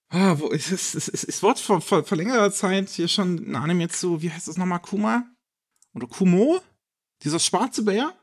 Ah, 0.09 0.35
wo, 0.39 0.51
es, 0.51 0.71
es, 0.71 0.95
es, 0.95 1.23
es 1.23 1.43
wurde 1.43 1.59
vor, 1.59 1.81
vor, 1.81 2.03
vor 2.03 2.17
längerer 2.17 2.51
Zeit 2.51 2.89
hier 2.89 3.07
schon 3.07 3.51
ein 3.51 3.55
Anime 3.55 3.89
zu, 3.89 4.21
wie 4.21 4.31
heißt 4.31 4.47
das 4.47 4.57
nochmal, 4.57 4.79
Kuma? 4.79 5.25
Oder 5.93 6.07
Kumo? 6.07 6.61
Dieser 7.23 7.39
schwarze 7.39 7.83
Bär? 7.83 8.13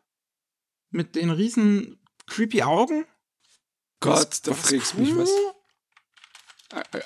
Mit 0.91 1.17
den 1.17 1.31
riesen 1.31 1.99
creepy 2.27 2.63
Augen? 2.63 3.05
Gott, 4.01 4.41
da 4.47 4.55
fragst 4.55 4.97
mich 4.97 5.17
was. 5.17 5.31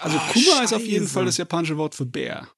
Also 0.01 0.19
Ah, 0.19 0.31
Kuma 0.33 0.63
ist 0.63 0.73
auf 0.73 0.85
jeden. 0.85 1.07
Fall 1.07 1.25
das 1.27 1.37
japanische 1.37 1.77
Wort 1.77 1.95
für 1.95 2.07
Bär. 2.07 2.49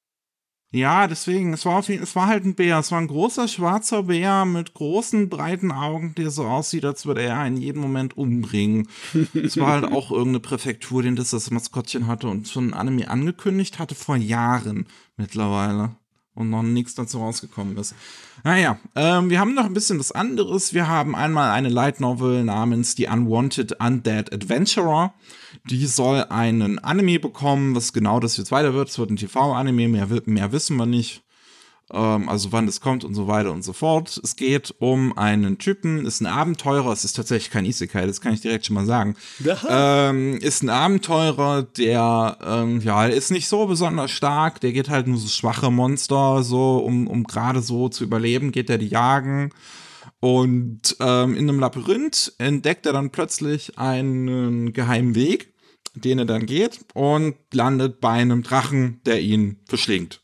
Ja, 0.73 1.09
deswegen, 1.09 1.53
es 1.53 1.65
war, 1.65 1.79
auf 1.79 1.89
jeden, 1.89 2.05
es 2.05 2.15
war 2.15 2.29
halt 2.29 2.45
ein 2.45 2.55
Bär. 2.55 2.79
Es 2.79 2.93
war 2.93 3.01
ein 3.01 3.09
großer 3.09 3.49
schwarzer 3.49 4.05
Bär 4.05 4.45
mit 4.45 4.73
großen, 4.73 5.29
breiten 5.29 5.73
Augen, 5.73 6.15
der 6.15 6.31
so 6.31 6.47
aussieht, 6.47 6.85
als 6.85 7.07
würde 7.07 7.23
er 7.23 7.45
in 7.45 7.57
jedem 7.57 7.83
Moment 7.83 8.17
umbringen. 8.17 8.89
es 9.35 9.57
war 9.57 9.73
halt 9.73 9.85
auch 9.87 10.13
irgendeine 10.13 10.39
Präfektur, 10.41 11.03
den 11.03 11.17
das 11.17 11.31
das 11.31 11.51
Maskottchen 11.51 12.07
hatte 12.07 12.29
und 12.29 12.47
schon 12.49 12.73
Anime 12.73 13.11
angekündigt 13.11 13.81
hatte 13.81 13.97
vor 13.97 14.15
Jahren 14.15 14.87
mittlerweile. 15.17 15.97
Und 16.35 16.49
noch 16.49 16.63
nichts 16.63 16.95
dazu 16.95 17.19
rausgekommen 17.19 17.77
ist. 17.77 17.95
Naja, 18.45 18.79
ähm, 18.95 19.31
wir 19.31 19.41
haben 19.41 19.55
noch 19.55 19.65
ein 19.65 19.75
bisschen 19.75 19.99
was 19.99 20.13
anderes. 20.13 20.73
Wir 20.73 20.89
haben 20.89 21.15
einmal 21.17 21.51
eine 21.51 21.69
Light 21.69 22.01
Novel 22.01 22.45
namens 22.45 22.95
The 22.97 23.09
Unwanted 23.09 23.81
Undead 23.81 24.33
Adventurer. 24.33 25.13
Die 25.69 25.87
soll 25.87 26.25
einen 26.25 26.79
Anime 26.79 27.19
bekommen, 27.19 27.75
was 27.75 27.93
genau 27.93 28.21
das 28.21 28.37
jetzt 28.37 28.53
weiter 28.53 28.75
wird. 28.75 28.89
Es 28.89 28.99
wird 28.99 29.11
ein 29.11 29.17
TV-Anime, 29.17 29.89
mehr, 29.89 30.09
mehr 30.25 30.53
wissen 30.53 30.77
wir 30.77 30.87
nicht. 30.87 31.23
Ähm, 31.93 32.29
also 32.29 32.53
wann 32.53 32.67
das 32.67 32.81
kommt 32.81 33.05
und 33.05 33.15
so 33.15 33.27
weiter 33.27 33.53
und 33.53 33.63
so 33.63 33.73
fort. 33.73 34.21
Es 34.23 34.37
geht 34.37 34.75
um 34.79 35.17
einen 35.17 35.59
Typen, 35.59 36.07
ist 36.07 36.21
ein 36.21 36.27
Abenteurer, 36.27 36.93
es 36.93 37.05
ist 37.05 37.17
tatsächlich 37.17 37.51
kein 37.51 37.65
Isekai, 37.65 38.07
das 38.07 38.21
kann 38.21 38.33
ich 38.33 38.41
direkt 38.41 38.67
schon 38.67 38.75
mal 38.75 38.87
sagen. 38.87 39.17
Ähm, 39.69 40.39
ist 40.39 40.63
ein 40.63 40.71
Abenteurer, 40.71 41.63
der 41.63 42.39
ähm, 42.45 42.81
ja 42.81 43.07
ist 43.07 43.31
nicht 43.31 43.49
so 43.49 43.67
besonders 43.67 44.11
stark, 44.11 44.61
der 44.61 44.73
geht 44.73 44.89
halt 44.89 45.07
nur 45.07 45.19
so 45.19 45.29
schwache 45.29 45.71
Monster, 45.71 46.43
so 46.43 46.79
um, 46.79 47.07
um 47.07 47.25
gerade 47.25 47.61
so 47.61 47.89
zu 47.89 48.05
überleben, 48.05 48.53
geht 48.53 48.71
er 48.71 48.79
die 48.79 48.89
jagen. 48.89 49.51
Und 50.21 50.97
ähm, 51.01 51.35
in 51.35 51.49
einem 51.49 51.61
Labyrinth 51.61 52.35
entdeckt 52.39 52.85
er 52.85 52.93
dann 52.93 53.11
plötzlich 53.11 53.79
einen 53.79 54.73
geheimen 54.75 55.15
Weg, 55.15 55.55
den 55.95 56.19
er 56.19 56.27
dann 56.27 56.47
geht 56.47 56.81
und 56.95 57.37
landet 57.53 58.01
bei 58.01 58.11
einem 58.11 58.43
Drachen, 58.43 59.01
der 59.07 59.21
ihn 59.21 59.61
verschlingt. 59.67 60.21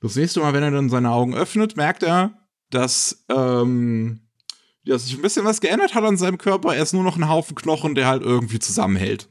Das 0.00 0.16
nächste 0.16 0.40
Mal, 0.40 0.52
wenn 0.52 0.62
er 0.62 0.70
dann 0.70 0.90
seine 0.90 1.10
Augen 1.10 1.34
öffnet, 1.34 1.76
merkt 1.76 2.02
er, 2.02 2.46
dass, 2.70 3.24
ähm, 3.28 4.20
dass 4.84 5.06
sich 5.06 5.16
ein 5.16 5.22
bisschen 5.22 5.44
was 5.44 5.60
geändert 5.60 5.94
hat 5.94 6.04
an 6.04 6.16
seinem 6.16 6.38
Körper. 6.38 6.74
Er 6.74 6.82
ist 6.82 6.92
nur 6.92 7.02
noch 7.02 7.16
ein 7.16 7.28
Haufen 7.28 7.56
Knochen, 7.56 7.94
der 7.94 8.06
halt 8.06 8.22
irgendwie 8.22 8.58
zusammenhält. 8.58 9.28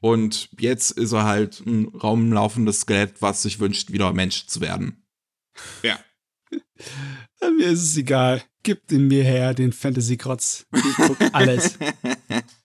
Und 0.00 0.48
jetzt 0.58 0.92
ist 0.92 1.12
er 1.12 1.24
halt 1.24 1.60
ein 1.64 1.86
raumlaufendes 1.88 2.80
Skelett, 2.80 3.22
was 3.22 3.42
sich 3.42 3.60
wünscht, 3.60 3.92
wieder 3.92 4.12
Mensch 4.12 4.46
zu 4.46 4.60
werden. 4.60 5.06
Ja. 5.82 5.98
Mir 7.56 7.68
ist 7.68 7.82
es 7.82 7.96
egal. 7.96 8.42
Gib 8.64 8.86
den 8.88 9.08
mir 9.08 9.24
her, 9.24 9.54
den 9.54 9.72
Fantasy-Krotz. 9.72 10.66
Ich 10.72 10.96
guck 10.96 11.18
alles. 11.32 11.78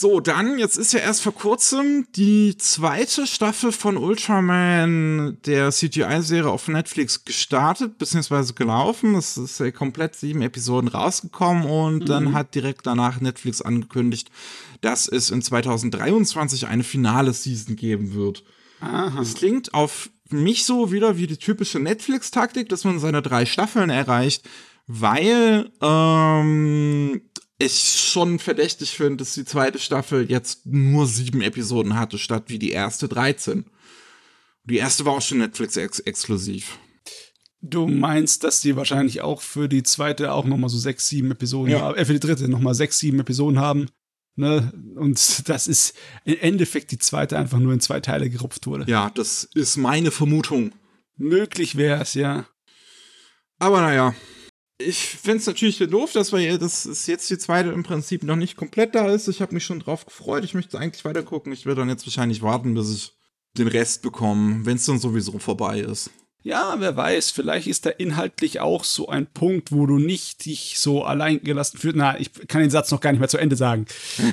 So, 0.00 0.20
dann, 0.20 0.60
jetzt 0.60 0.76
ist 0.76 0.92
ja 0.92 1.00
erst 1.00 1.22
vor 1.22 1.34
kurzem 1.34 2.06
die 2.14 2.56
zweite 2.56 3.26
Staffel 3.26 3.72
von 3.72 3.96
Ultraman 3.96 5.38
der 5.44 5.72
CGI-Serie 5.72 6.48
auf 6.48 6.68
Netflix 6.68 7.24
gestartet, 7.24 7.98
beziehungsweise 7.98 8.54
gelaufen. 8.54 9.16
Es 9.16 9.36
ist 9.36 9.58
ja 9.58 9.72
komplett 9.72 10.14
sieben 10.14 10.40
Episoden 10.42 10.86
rausgekommen 10.86 11.64
und 11.64 12.08
dann 12.08 12.32
hat 12.32 12.54
direkt 12.54 12.86
danach 12.86 13.20
Netflix 13.20 13.60
angekündigt, 13.60 14.30
dass 14.82 15.08
es 15.08 15.30
in 15.30 15.42
2023 15.42 16.68
eine 16.68 16.84
finale 16.84 17.32
Season 17.32 17.74
geben 17.74 18.14
wird. 18.14 18.44
Aha. 18.78 19.20
Es 19.20 19.34
klingt 19.34 19.74
auf 19.74 20.10
mich 20.28 20.64
so 20.64 20.92
wieder 20.92 21.18
wie 21.18 21.26
die 21.26 21.38
typische 21.38 21.80
Netflix-Taktik, 21.80 22.68
dass 22.68 22.84
man 22.84 23.00
seine 23.00 23.20
drei 23.20 23.46
Staffeln 23.46 23.90
erreicht, 23.90 24.48
weil 24.86 25.72
ähm, 25.82 27.20
ich 27.58 28.00
schon 28.12 28.38
verdächtig 28.38 28.92
finde, 28.92 29.18
dass 29.18 29.34
die 29.34 29.44
zweite 29.44 29.78
Staffel 29.78 30.30
jetzt 30.30 30.64
nur 30.66 31.06
sieben 31.06 31.40
Episoden 31.42 31.94
hatte, 31.98 32.18
statt 32.18 32.44
wie 32.46 32.58
die 32.58 32.70
erste 32.70 33.08
13. 33.08 33.66
Die 34.64 34.76
erste 34.76 35.04
war 35.04 35.14
auch 35.14 35.22
schon 35.22 35.38
Netflix-exklusiv. 35.38 36.78
Du 37.60 37.88
meinst, 37.88 38.44
dass 38.44 38.60
die 38.60 38.76
wahrscheinlich 38.76 39.20
auch 39.22 39.40
für 39.40 39.68
die 39.68 39.82
zweite 39.82 40.32
auch 40.32 40.44
nochmal 40.44 40.70
so 40.70 40.78
sechs, 40.78 41.08
sieben 41.08 41.32
Episoden 41.32 41.72
Ja. 41.72 41.80
haben, 41.80 41.96
äh, 41.96 42.04
für 42.04 42.12
die 42.12 42.20
dritte 42.20 42.48
nochmal 42.48 42.74
sechs, 42.74 42.98
sieben 43.00 43.18
Episoden 43.18 43.58
haben. 43.58 43.88
Ne? 44.36 44.72
Und 44.94 45.48
das 45.48 45.66
ist 45.66 45.96
im 46.24 46.36
Endeffekt 46.40 46.92
die 46.92 46.98
zweite 46.98 47.36
einfach 47.36 47.58
nur 47.58 47.72
in 47.72 47.80
zwei 47.80 47.98
Teile 47.98 48.30
gerupft 48.30 48.68
wurde. 48.68 48.88
Ja, 48.88 49.10
das 49.10 49.42
ist 49.54 49.76
meine 49.76 50.12
Vermutung. 50.12 50.72
Möglich 51.16 51.74
wäre 51.76 52.00
es, 52.02 52.14
ja. 52.14 52.46
Aber 53.58 53.80
naja, 53.80 54.14
ich 54.78 54.98
finde 54.98 55.38
es 55.38 55.46
natürlich 55.46 55.78
doof, 55.78 56.12
dass 56.12 56.32
wir 56.32 56.58
dass 56.58 56.84
es 56.84 57.06
jetzt 57.06 57.28
die 57.30 57.38
zweite 57.38 57.70
im 57.70 57.82
Prinzip 57.82 58.22
noch 58.22 58.36
nicht 58.36 58.56
komplett 58.56 58.94
da 58.94 59.12
ist. 59.12 59.28
Ich 59.28 59.42
habe 59.42 59.54
mich 59.54 59.64
schon 59.64 59.80
drauf 59.80 60.06
gefreut. 60.06 60.44
Ich 60.44 60.54
möchte 60.54 60.78
eigentlich 60.78 61.04
weiter 61.04 61.24
gucken. 61.24 61.52
Ich 61.52 61.66
werde 61.66 61.80
dann 61.80 61.88
jetzt 61.88 62.06
wahrscheinlich 62.06 62.42
warten, 62.42 62.74
bis 62.74 62.94
ich 62.94 63.12
den 63.56 63.68
Rest 63.68 64.02
bekomme, 64.02 64.64
wenn 64.64 64.76
es 64.76 64.86
dann 64.86 65.00
sowieso 65.00 65.38
vorbei 65.38 65.80
ist. 65.80 66.10
Ja, 66.44 66.76
wer 66.78 66.96
weiß, 66.96 67.32
vielleicht 67.32 67.66
ist 67.66 67.84
da 67.84 67.90
inhaltlich 67.90 68.60
auch 68.60 68.84
so 68.84 69.08
ein 69.08 69.26
Punkt, 69.26 69.72
wo 69.72 69.86
du 69.86 69.98
nicht 69.98 70.46
dich 70.46 70.78
so 70.78 71.02
allein 71.02 71.42
gelassen 71.42 71.78
fühlst. 71.78 71.96
Na, 71.96 72.18
ich 72.18 72.32
kann 72.46 72.60
den 72.60 72.70
Satz 72.70 72.92
noch 72.92 73.00
gar 73.00 73.10
nicht 73.10 73.18
mehr 73.18 73.28
zu 73.28 73.38
Ende 73.38 73.56
sagen. 73.56 73.86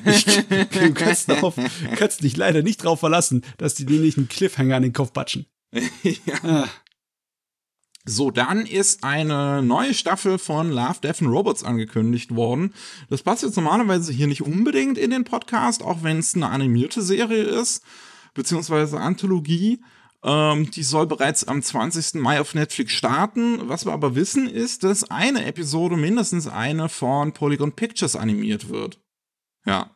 Ich, 0.06 0.26
du 0.70 0.94
kannst, 0.94 1.28
darauf, 1.30 1.56
kannst 1.96 2.24
dich 2.24 2.38
leider 2.38 2.62
nicht 2.62 2.84
drauf 2.84 3.00
verlassen, 3.00 3.44
dass 3.58 3.74
die 3.74 3.86
dir 3.86 4.00
nicht 4.00 4.18
einen 4.18 4.30
Cliffhanger 4.30 4.76
an 4.76 4.84
den 4.84 4.94
Kopf 4.94 5.12
batschen. 5.14 5.48
ja. 6.04 6.36
Ah. 6.44 6.70
So, 8.08 8.30
dann 8.30 8.68
ist 8.68 9.04
eine 9.04 9.64
neue 9.64 9.96
Staffel 9.96 10.38
von 10.38 10.70
Love, 10.70 11.00
Death 11.02 11.22
and 11.22 11.32
Robots 11.32 11.64
angekündigt 11.64 12.36
worden. 12.36 12.74
Das 13.10 13.24
passt 13.24 13.42
jetzt 13.42 13.56
normalerweise 13.56 14.14
hier 14.14 14.28
nicht 14.28 14.44
unbedingt 14.44 15.00
in 15.00 15.10
den 15.10 15.24
Podcast, 15.24 15.82
auch 15.82 16.04
wenn 16.04 16.20
es 16.20 16.36
eine 16.36 16.50
animierte 16.50 17.02
Serie 17.02 17.42
ist, 17.42 17.84
beziehungsweise 18.36 19.00
Anthologie. 19.00 19.82
Ähm, 20.24 20.70
die 20.70 20.84
soll 20.84 21.08
bereits 21.08 21.48
am 21.48 21.64
20. 21.64 22.16
Mai 22.22 22.40
auf 22.40 22.54
Netflix 22.54 22.94
starten. 22.94 23.70
Was 23.70 23.86
wir 23.86 23.94
aber 23.94 24.14
wissen, 24.14 24.48
ist, 24.48 24.84
dass 24.84 25.10
eine 25.10 25.46
Episode, 25.46 25.98
mindestens 25.98 26.48
eine, 26.48 26.90
von 26.90 27.32
Polygon 27.32 27.72
Pictures 27.72 28.16
animiert 28.16 28.70
wird. 28.70 29.00
Ja. 29.66 29.90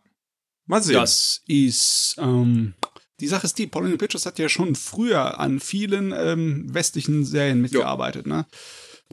Mal 0.65 0.81
sehen. 0.81 0.95
Das 0.95 1.41
ist, 1.47 2.15
ähm, 2.19 2.73
die 3.19 3.27
Sache 3.27 3.45
ist 3.45 3.57
die, 3.57 3.67
Pauline 3.67 3.97
Pictures 3.97 4.25
hat 4.25 4.39
ja 4.39 4.49
schon 4.49 4.75
früher 4.75 5.39
an 5.39 5.59
vielen 5.59 6.13
ähm, 6.15 6.73
westlichen 6.73 7.25
Serien 7.25 7.61
mitgearbeitet, 7.61 8.27
ne? 8.27 8.45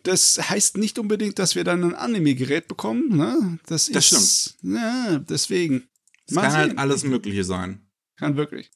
Das 0.03 0.39
heißt 0.51 0.77
nicht 0.77 0.99
unbedingt, 0.99 1.39
dass 1.39 1.55
wir 1.55 1.65
dann 1.65 1.83
ein 1.83 1.95
Anime-Gerät 1.95 2.69
bekommen, 2.69 3.17
ne? 3.17 3.59
Das, 3.67 3.87
das 3.87 4.13
ist, 4.13 4.57
stimmt. 4.59 4.77
Ja, 4.77 5.19
deswegen. 5.19 5.89
Es 6.29 6.35
kann 6.35 6.53
halt 6.53 6.79
alles 6.79 7.05
Mögliche 7.05 7.45
sein. 7.45 7.87
Kann 8.17 8.37
wirklich. 8.37 8.71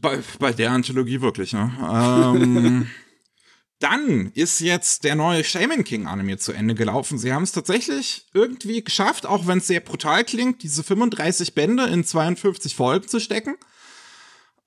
Bei, 0.00 0.20
bei 0.38 0.52
der 0.52 0.72
Anthologie 0.72 1.20
wirklich, 1.20 1.52
ne? 1.52 1.72
ähm, 1.80 2.88
dann 3.78 4.32
ist 4.32 4.60
jetzt 4.60 5.04
der 5.04 5.14
neue 5.14 5.44
Shaman 5.44 5.84
King 5.84 6.06
Anime 6.06 6.38
zu 6.38 6.52
Ende 6.52 6.74
gelaufen. 6.74 7.18
Sie 7.18 7.32
haben 7.32 7.44
es 7.44 7.52
tatsächlich 7.52 8.26
irgendwie 8.34 8.82
geschafft, 8.82 9.26
auch 9.26 9.46
wenn 9.46 9.58
es 9.58 9.68
sehr 9.68 9.80
brutal 9.80 10.24
klingt, 10.24 10.62
diese 10.62 10.82
35 10.82 11.54
Bände 11.54 11.84
in 11.84 12.04
52 12.04 12.74
Folgen 12.74 13.06
zu 13.06 13.20
stecken. 13.20 13.56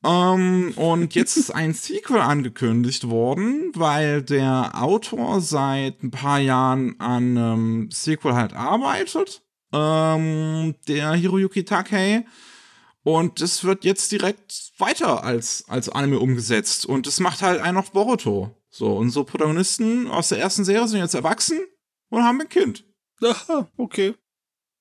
Ähm, 0.04 0.74
und 0.78 1.14
jetzt 1.16 1.36
ist 1.36 1.52
ein 1.52 1.74
Sequel 1.74 2.22
angekündigt 2.22 3.10
worden, 3.10 3.72
weil 3.76 4.22
der 4.22 4.72
Autor 4.82 5.42
seit 5.42 6.02
ein 6.04 6.12
paar 6.12 6.40
Jahren 6.40 7.00
an 7.00 7.38
einem 7.38 7.92
Sequel 7.92 8.34
halt 8.34 8.54
arbeitet. 8.54 9.42
Ähm, 9.74 10.76
der 10.88 11.14
Hiroyuki 11.14 11.66
Takei. 11.66 12.26
Und 13.04 13.42
das 13.42 13.64
wird 13.64 13.86
jetzt 13.86 14.12
direkt 14.12 14.72
weiter 14.78 15.24
als, 15.24 15.66
als 15.68 15.90
Anime 15.90 16.20
umgesetzt. 16.20 16.86
Und 16.86 17.08
das 17.08 17.20
macht 17.20 17.42
halt 17.42 17.62
einen 17.62 17.78
auf 17.78 17.92
Boruto. 17.92 18.56
So, 18.70 18.96
unsere 18.96 19.26
Protagonisten 19.26 20.08
aus 20.08 20.30
der 20.30 20.40
ersten 20.40 20.64
Serie 20.64 20.88
sind 20.88 21.00
jetzt 21.00 21.16
erwachsen 21.16 21.60
und 22.10 22.24
haben 22.24 22.40
ein 22.40 22.50
Kind. 22.50 22.86
Aha, 23.22 23.68
okay. 23.78 24.16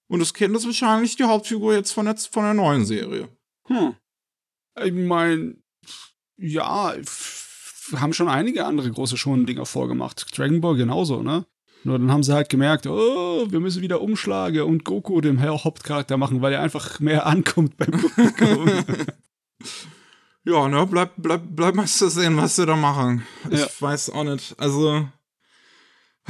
Und 0.08 0.20
das 0.20 0.34
Kind 0.34 0.54
ist 0.56 0.66
wahrscheinlich 0.66 1.16
die 1.16 1.24
Hauptfigur 1.24 1.74
jetzt 1.74 1.92
von 1.92 2.06
der, 2.06 2.16
von 2.16 2.44
der 2.44 2.54
neuen 2.54 2.84
Serie. 2.84 3.28
Hm. 3.66 3.94
Ich 4.84 4.92
meine, 4.92 5.56
ja, 6.36 6.94
haben 7.96 8.12
schon 8.12 8.28
einige 8.28 8.64
andere 8.64 8.90
große 8.90 9.16
Schonen-Dinger 9.16 9.66
vorgemacht. 9.66 10.26
Dragon 10.36 10.60
Ball 10.60 10.76
genauso, 10.76 11.22
ne? 11.22 11.46
Nur 11.84 11.98
dann 11.98 12.10
haben 12.10 12.22
sie 12.22 12.34
halt 12.34 12.48
gemerkt, 12.48 12.86
oh, 12.86 13.46
wir 13.48 13.60
müssen 13.60 13.82
wieder 13.82 14.00
Umschlage 14.00 14.64
und 14.64 14.84
Goku 14.84 15.20
dem 15.20 15.40
Hauptcharakter 15.40 16.16
machen, 16.16 16.42
weil 16.42 16.52
er 16.52 16.62
einfach 16.62 16.98
mehr 17.00 17.26
ankommt 17.26 17.76
beim 17.76 17.92
Publikum. 17.92 18.68
ja, 20.44 20.68
ne, 20.68 20.86
bleib, 20.86 21.12
bleib, 21.16 21.42
bleib 21.50 21.74
mal 21.74 21.86
zu 21.86 22.08
sehen, 22.08 22.36
was 22.36 22.56
sie 22.56 22.66
da 22.66 22.76
machen. 22.76 23.22
Ich 23.50 23.60
ja. 23.60 23.68
weiß 23.80 24.10
auch 24.10 24.24
nicht. 24.24 24.58
Also, 24.58 25.08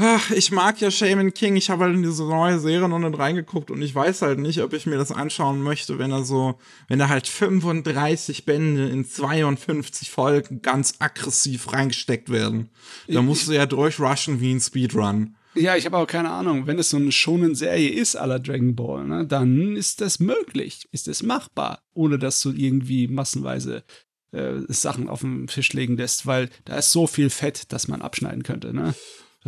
Ach, 0.00 0.30
ich 0.30 0.52
mag 0.52 0.80
ja 0.80 0.92
Shaman 0.92 1.34
King. 1.34 1.56
Ich 1.56 1.70
habe 1.70 1.82
halt 1.82 1.96
in 1.96 2.04
diese 2.04 2.22
neue 2.22 2.60
Serie 2.60 2.88
noch 2.88 3.00
nicht 3.00 3.18
reingeguckt 3.18 3.72
und 3.72 3.82
ich 3.82 3.92
weiß 3.92 4.22
halt 4.22 4.38
nicht, 4.38 4.62
ob 4.62 4.72
ich 4.72 4.86
mir 4.86 4.96
das 4.96 5.10
anschauen 5.10 5.60
möchte, 5.60 5.98
wenn 5.98 6.12
er 6.12 6.24
so, 6.24 6.56
wenn 6.86 7.00
er 7.00 7.08
halt 7.08 7.26
35 7.26 8.44
Bände 8.44 8.88
in 8.88 9.04
52 9.04 10.12
Folgen 10.12 10.62
ganz 10.62 10.94
aggressiv 11.00 11.72
reingesteckt 11.72 12.30
werden. 12.30 12.70
Da 13.08 13.22
musst 13.22 13.48
du 13.48 13.52
ja 13.52 13.66
durchrushen 13.66 14.40
wie 14.40 14.54
ein 14.54 14.60
Speedrun. 14.60 15.34
Ja, 15.56 15.74
ich 15.74 15.84
habe 15.84 15.96
auch 15.96 16.06
keine 16.06 16.30
Ahnung. 16.30 16.68
Wenn 16.68 16.78
es 16.78 16.90
so 16.90 16.96
eine 16.96 17.10
schonen 17.10 17.56
Serie 17.56 17.90
ist, 17.90 18.14
aller 18.14 18.38
Dragon 18.38 18.76
Ball, 18.76 19.04
ne, 19.04 19.26
dann 19.26 19.74
ist 19.74 20.00
das 20.00 20.20
möglich, 20.20 20.86
ist 20.92 21.08
es 21.08 21.24
machbar, 21.24 21.82
ohne 21.92 22.20
dass 22.20 22.40
du 22.40 22.52
irgendwie 22.52 23.08
massenweise 23.08 23.82
äh, 24.30 24.60
Sachen 24.68 25.08
auf 25.08 25.22
den 25.22 25.48
Tisch 25.48 25.72
legen 25.72 25.96
lässt, 25.96 26.24
weil 26.24 26.50
da 26.66 26.76
ist 26.76 26.92
so 26.92 27.08
viel 27.08 27.30
Fett, 27.30 27.72
dass 27.72 27.88
man 27.88 28.00
abschneiden 28.00 28.44
könnte, 28.44 28.72
ne? 28.72 28.94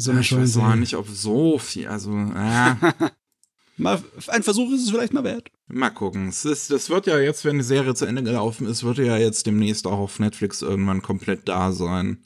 So 0.01 0.13
eine 0.13 0.21
ich 0.21 0.35
weiß 0.35 0.57
auch 0.57 0.77
nicht, 0.77 0.95
ob 0.97 1.09
so 1.09 1.59
viel, 1.59 1.87
also, 1.87 2.11
äh. 2.11 2.75
mal, 3.77 4.03
ein 4.29 4.43
Versuch 4.43 4.73
ist 4.73 4.85
es 4.85 4.91
vielleicht 4.91 5.13
mal 5.13 5.25
wert. 5.25 5.51
Mal 5.69 5.91
gucken. 5.91 6.29
Es 6.29 6.47
ist, 6.47 6.71
das 6.71 6.89
wird 6.89 7.07
ja 7.07 7.19
jetzt, 7.19 7.45
wenn 7.45 7.59
die 7.59 7.65
Serie 7.65 7.95
zu 7.95 8.07
Ende 8.07 8.23
gelaufen 8.23 8.67
ist, 8.67 8.83
wird 8.83 8.97
ja 8.99 9.19
jetzt 9.19 9.47
demnächst 9.47 9.87
auch 9.87 9.99
auf 9.99 10.19
Netflix 10.19 10.63
irgendwann 10.63 11.03
komplett 11.03 11.49
da 11.49 11.73
sein. 11.73 12.25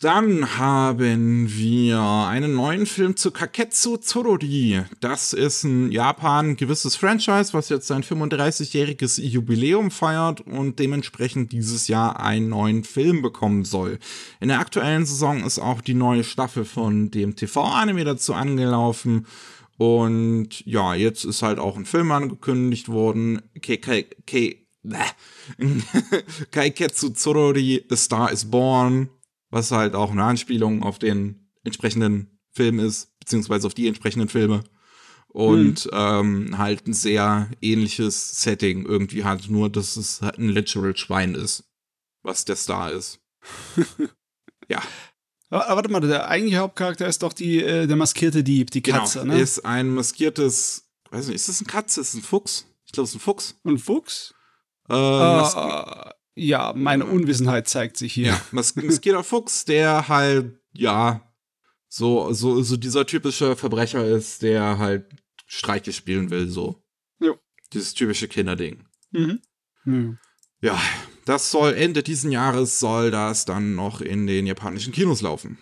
Dann 0.00 0.58
haben 0.58 1.48
wir 1.48 1.98
einen 1.98 2.54
neuen 2.54 2.84
Film 2.84 3.16
zu 3.16 3.30
Kaketsu 3.30 3.96
Tsorori. 3.96 4.82
Das 5.00 5.32
ist 5.32 5.64
ein 5.64 5.90
Japan 5.90 6.56
gewisses 6.56 6.96
Franchise, 6.96 7.54
was 7.54 7.70
jetzt 7.70 7.86
sein 7.86 8.02
35-jähriges 8.02 9.22
Jubiläum 9.22 9.90
feiert 9.90 10.42
und 10.42 10.78
dementsprechend 10.78 11.52
dieses 11.52 11.88
Jahr 11.88 12.20
einen 12.20 12.50
neuen 12.50 12.84
Film 12.84 13.22
bekommen 13.22 13.64
soll. 13.64 13.98
In 14.38 14.48
der 14.48 14.60
aktuellen 14.60 15.06
Saison 15.06 15.42
ist 15.42 15.58
auch 15.58 15.80
die 15.80 15.94
neue 15.94 16.24
Staffel 16.24 16.66
von 16.66 17.10
dem 17.10 17.34
TV-Anime 17.34 18.04
dazu 18.04 18.34
angelaufen. 18.34 19.26
Und 19.78 20.60
ja, 20.66 20.94
jetzt 20.94 21.24
ist 21.24 21.40
halt 21.40 21.58
auch 21.58 21.78
ein 21.78 21.86
Film 21.86 22.12
angekündigt 22.12 22.90
worden. 22.90 23.40
Kaiketsu 26.50 27.08
Tsorori, 27.14 27.86
The 27.88 27.96
Star 27.96 28.30
is 28.30 28.44
Born 28.44 29.08
was 29.50 29.70
halt 29.70 29.94
auch 29.94 30.10
eine 30.10 30.24
Anspielung 30.24 30.82
auf 30.82 30.98
den 30.98 31.50
entsprechenden 31.64 32.38
Film 32.52 32.78
ist, 32.78 33.18
beziehungsweise 33.18 33.66
auf 33.66 33.74
die 33.74 33.86
entsprechenden 33.86 34.28
Filme. 34.28 34.64
Und 35.28 35.80
hm. 35.80 35.90
ähm, 35.92 36.58
halt 36.58 36.86
ein 36.86 36.94
sehr 36.94 37.50
ähnliches 37.60 38.40
Setting 38.40 38.86
irgendwie 38.86 39.24
hat, 39.24 39.48
nur 39.48 39.68
dass 39.68 39.96
es 39.96 40.22
halt 40.22 40.38
ein 40.38 40.48
literal 40.48 40.96
Schwein 40.96 41.34
ist, 41.34 41.64
was 42.22 42.46
der 42.46 42.56
Star 42.56 42.90
ist. 42.90 43.20
ja. 44.68 44.80
Aber, 45.50 45.76
warte 45.76 45.90
mal, 45.90 46.00
der 46.00 46.28
eigentliche 46.28 46.58
Hauptcharakter 46.58 47.06
ist 47.06 47.22
doch 47.22 47.32
die, 47.32 47.62
äh, 47.62 47.86
der 47.86 47.96
maskierte 47.96 48.42
Dieb, 48.42 48.70
die 48.70 48.82
genau, 48.82 49.00
Katze, 49.00 49.20
genau, 49.20 49.34
ne? 49.34 49.40
ist 49.40 49.64
ein 49.64 49.90
maskiertes, 49.94 50.88
weiß 51.10 51.26
nicht, 51.26 51.36
ist 51.36 51.48
das 51.48 51.60
ein 51.60 51.66
Katze? 51.66 52.00
Ist 52.00 52.14
das 52.14 52.20
ein 52.20 52.24
Fuchs? 52.24 52.66
Ich 52.86 52.92
glaube, 52.92 53.04
es 53.04 53.10
ist 53.10 53.16
ein 53.16 53.20
Fuchs. 53.20 53.54
Ein 53.64 53.78
Fuchs? 53.78 54.34
Äh, 54.88 54.94
uh, 54.94 56.10
ja, 56.36 56.72
meine 56.76 57.06
Unwissenheit 57.06 57.66
zeigt 57.66 57.96
sich 57.96 58.12
hier. 58.12 58.26
Ja, 58.28 58.40
maskierter 58.52 59.24
Fuchs, 59.24 59.64
der 59.64 60.06
halt, 60.06 60.60
ja, 60.72 61.22
so, 61.88 62.32
so, 62.32 62.62
so 62.62 62.76
dieser 62.76 63.06
typische 63.06 63.56
Verbrecher 63.56 64.04
ist, 64.04 64.42
der 64.42 64.78
halt 64.78 65.06
Streiche 65.46 65.92
spielen 65.92 66.30
will, 66.30 66.48
so. 66.48 66.82
Jo. 67.20 67.38
Dieses 67.72 67.94
typische 67.94 68.28
Kinderding. 68.28 68.84
Mhm. 69.12 69.40
Mhm. 69.84 70.18
Ja, 70.60 70.78
das 71.24 71.50
soll 71.50 71.72
Ende 71.74 72.02
diesen 72.02 72.30
Jahres 72.30 72.78
soll 72.80 73.10
das 73.10 73.46
dann 73.46 73.74
noch 73.74 74.00
in 74.00 74.26
den 74.26 74.46
japanischen 74.46 74.92
Kinos 74.92 75.22
laufen. 75.22 75.58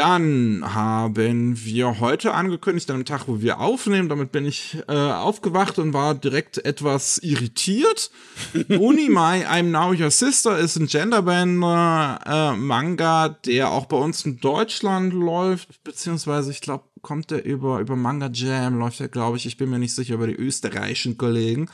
Dann 0.00 0.62
haben 0.64 1.62
wir 1.62 2.00
heute 2.00 2.32
angekündigt, 2.32 2.90
an 2.90 3.00
dem 3.00 3.04
Tag, 3.04 3.28
wo 3.28 3.42
wir 3.42 3.60
aufnehmen, 3.60 4.08
damit 4.08 4.32
bin 4.32 4.46
ich 4.46 4.78
äh, 4.88 4.92
aufgewacht 4.94 5.78
und 5.78 5.92
war 5.92 6.14
direkt 6.14 6.56
etwas 6.64 7.18
irritiert. 7.18 8.10
Unimai, 8.70 9.46
I'm 9.46 9.64
Now 9.64 9.92
Your 9.92 10.10
Sister 10.10 10.58
ist 10.58 10.76
ein 10.76 10.86
Genderbender 10.86 12.18
äh, 12.24 12.56
Manga, 12.56 13.28
der 13.28 13.72
auch 13.72 13.84
bei 13.84 13.98
uns 13.98 14.24
in 14.24 14.40
Deutschland 14.40 15.12
läuft, 15.12 15.84
beziehungsweise 15.84 16.50
ich 16.50 16.62
glaube, 16.62 16.84
kommt 17.02 17.30
der 17.30 17.44
über, 17.44 17.80
über 17.80 17.94
Manga 17.94 18.30
Jam, 18.32 18.78
läuft 18.78 19.00
der, 19.00 19.08
glaube 19.08 19.36
ich, 19.36 19.44
ich 19.44 19.58
bin 19.58 19.68
mir 19.68 19.78
nicht 19.78 19.94
sicher, 19.94 20.14
über 20.14 20.28
die 20.28 20.34
österreichischen 20.36 21.18
Kollegen. 21.18 21.68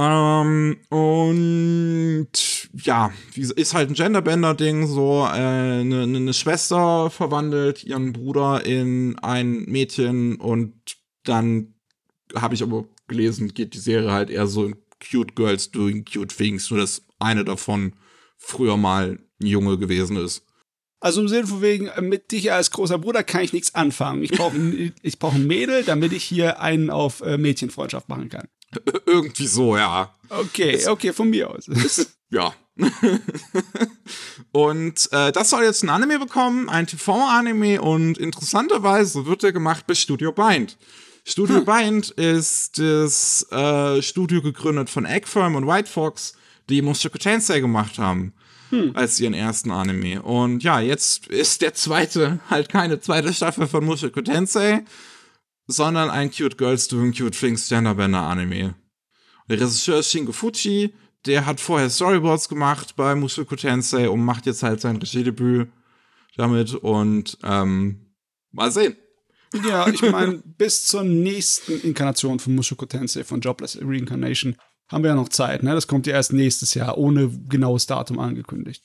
Ähm, 0.00 0.78
und 0.88 2.30
ja, 2.72 3.12
ist 3.34 3.74
halt 3.74 3.90
ein 3.90 3.94
Genderbender-Ding, 3.94 4.86
so 4.86 5.24
eine 5.24 5.80
äh, 5.80 5.84
ne, 5.84 6.06
ne 6.06 6.32
Schwester 6.32 7.10
verwandelt 7.10 7.84
ihren 7.84 8.14
Bruder 8.14 8.64
in 8.64 9.18
ein 9.18 9.64
Mädchen 9.64 10.36
und 10.36 10.96
dann 11.24 11.74
habe 12.34 12.54
ich 12.54 12.62
aber 12.62 12.84
gelesen, 13.08 13.52
geht 13.52 13.74
die 13.74 13.78
Serie 13.78 14.10
halt 14.10 14.30
eher 14.30 14.46
so 14.46 14.64
in 14.64 14.76
Cute 15.00 15.34
Girls 15.34 15.70
doing 15.70 16.04
cute 16.04 16.34
things, 16.34 16.70
nur 16.70 16.80
dass 16.80 17.02
eine 17.18 17.44
davon 17.44 17.92
früher 18.38 18.78
mal 18.78 19.18
ein 19.40 19.46
Junge 19.46 19.76
gewesen 19.76 20.16
ist. 20.16 20.46
Also 21.00 21.20
im 21.20 21.28
Sinne 21.28 21.46
von 21.46 21.60
wegen, 21.60 21.88
äh, 21.88 22.00
mit 22.00 22.30
dich 22.32 22.52
als 22.52 22.70
großer 22.70 22.98
Bruder 22.98 23.22
kann 23.22 23.42
ich 23.42 23.52
nichts 23.52 23.74
anfangen. 23.74 24.22
Ich 24.22 24.30
brauche 24.30 24.56
ich 25.02 25.18
brauch 25.18 25.34
ein 25.34 25.46
Mädel, 25.46 25.84
damit 25.84 26.12
ich 26.12 26.24
hier 26.24 26.60
einen 26.60 26.88
auf 26.88 27.20
äh, 27.20 27.36
Mädchenfreundschaft 27.36 28.08
machen 28.08 28.30
kann. 28.30 28.48
Irgendwie 29.06 29.46
so, 29.46 29.76
ja. 29.76 30.14
Okay, 30.28 30.86
okay, 30.86 31.12
von 31.12 31.30
mir 31.30 31.50
aus. 31.50 31.66
ja, 32.30 32.54
und 34.52 35.08
äh, 35.12 35.32
das 35.32 35.50
soll 35.50 35.64
jetzt 35.64 35.82
ein 35.82 35.88
Anime 35.88 36.18
bekommen, 36.18 36.68
ein 36.68 36.86
TV-Anime 36.86 37.80
und 37.80 38.18
interessanterweise 38.18 39.26
wird 39.26 39.44
er 39.44 39.52
gemacht 39.52 39.86
bei 39.86 39.94
Studio 39.94 40.32
Bind. 40.32 40.76
Studio 41.24 41.56
hm. 41.56 41.64
Bind 41.64 42.10
ist 42.10 42.78
das 42.78 43.46
äh, 43.50 44.00
Studio 44.02 44.42
gegründet 44.42 44.90
von 44.90 45.04
Eggfirm 45.04 45.54
und 45.54 45.66
White 45.66 45.90
Fox, 45.90 46.34
die 46.68 46.82
Mushoku 46.82 47.18
Tensei 47.18 47.60
gemacht 47.60 47.98
haben. 47.98 48.32
Hm. 48.70 48.92
Als 48.94 49.18
ihren 49.18 49.34
ersten 49.34 49.72
Anime. 49.72 50.22
Und 50.22 50.62
ja, 50.62 50.78
jetzt 50.78 51.26
ist 51.26 51.60
der 51.60 51.74
zweite 51.74 52.38
halt 52.50 52.68
keine 52.68 53.00
zweite 53.00 53.34
Staffel 53.34 53.66
von 53.66 53.84
Mushoku 53.84 54.20
Tensei, 54.20 54.84
sondern 55.70 56.10
ein 56.10 56.30
Cute 56.30 56.56
Girls 56.56 56.88
Doing 56.88 57.12
Cute 57.12 57.36
Things 57.36 57.68
Genderbender 57.68 58.20
Anime. 58.20 58.74
Der 59.48 59.60
Regisseur 59.60 59.98
ist 59.98 60.10
Shingo 60.10 60.32
Fuji, 60.32 60.94
der 61.26 61.46
hat 61.46 61.60
vorher 61.60 61.90
Storyboards 61.90 62.48
gemacht 62.48 62.96
bei 62.96 63.14
Mushoku 63.14 63.56
Tensei 63.56 64.08
und 64.08 64.24
macht 64.24 64.46
jetzt 64.46 64.62
halt 64.62 64.80
sein 64.80 64.96
Regiedebüt 64.96 65.68
damit 66.36 66.74
und 66.74 67.36
ähm, 67.42 68.14
mal 68.52 68.70
sehen. 68.70 68.96
Ja, 69.64 69.88
ich 69.88 70.02
meine, 70.02 70.38
bis 70.58 70.84
zur 70.86 71.02
nächsten 71.02 71.80
Inkarnation 71.80 72.38
von 72.38 72.54
Mushoku 72.54 72.86
Tensei 72.86 73.24
von 73.24 73.40
Jobless 73.40 73.78
Reincarnation 73.82 74.56
haben 74.88 75.04
wir 75.04 75.10
ja 75.10 75.16
noch 75.16 75.28
Zeit, 75.28 75.62
ne? 75.62 75.74
Das 75.74 75.86
kommt 75.86 76.06
ja 76.06 76.14
erst 76.14 76.32
nächstes 76.32 76.74
Jahr, 76.74 76.98
ohne 76.98 77.30
genaues 77.48 77.86
Datum 77.86 78.18
angekündigt. 78.18 78.82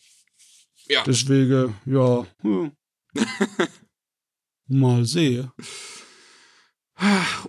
Ja. 0.87 1.03
Deswegen, 1.03 1.75
ja. 1.85 2.25
Hm. 2.41 2.71
Mal 4.67 5.05
sehen. 5.05 5.51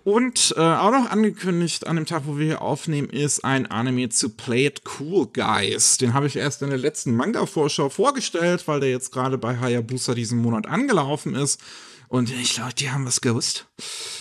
Und 0.02 0.54
äh, 0.56 0.60
auch 0.60 0.90
noch 0.90 1.10
angekündigt 1.10 1.86
an 1.86 1.96
dem 1.96 2.06
Tag, 2.06 2.22
wo 2.26 2.36
wir 2.36 2.46
hier 2.46 2.62
aufnehmen, 2.62 3.08
ist 3.08 3.44
ein 3.44 3.66
Anime 3.66 4.08
zu 4.08 4.30
Play 4.30 4.66
It 4.66 4.82
Cool 4.98 5.28
Guys. 5.32 5.98
Den 5.98 6.14
habe 6.14 6.26
ich 6.26 6.36
erst 6.36 6.62
in 6.62 6.70
der 6.70 6.78
letzten 6.78 7.14
Manga-Vorschau 7.14 7.88
vorgestellt, 7.88 8.66
weil 8.66 8.80
der 8.80 8.90
jetzt 8.90 9.12
gerade 9.12 9.38
bei 9.38 9.58
Hayabusa 9.58 10.14
diesen 10.14 10.38
Monat 10.38 10.66
angelaufen 10.66 11.34
ist. 11.34 11.60
Und 12.08 12.32
ich 12.32 12.54
glaube, 12.54 12.74
die 12.74 12.90
haben 12.90 13.04
was 13.04 13.20
gewusst. 13.20 13.66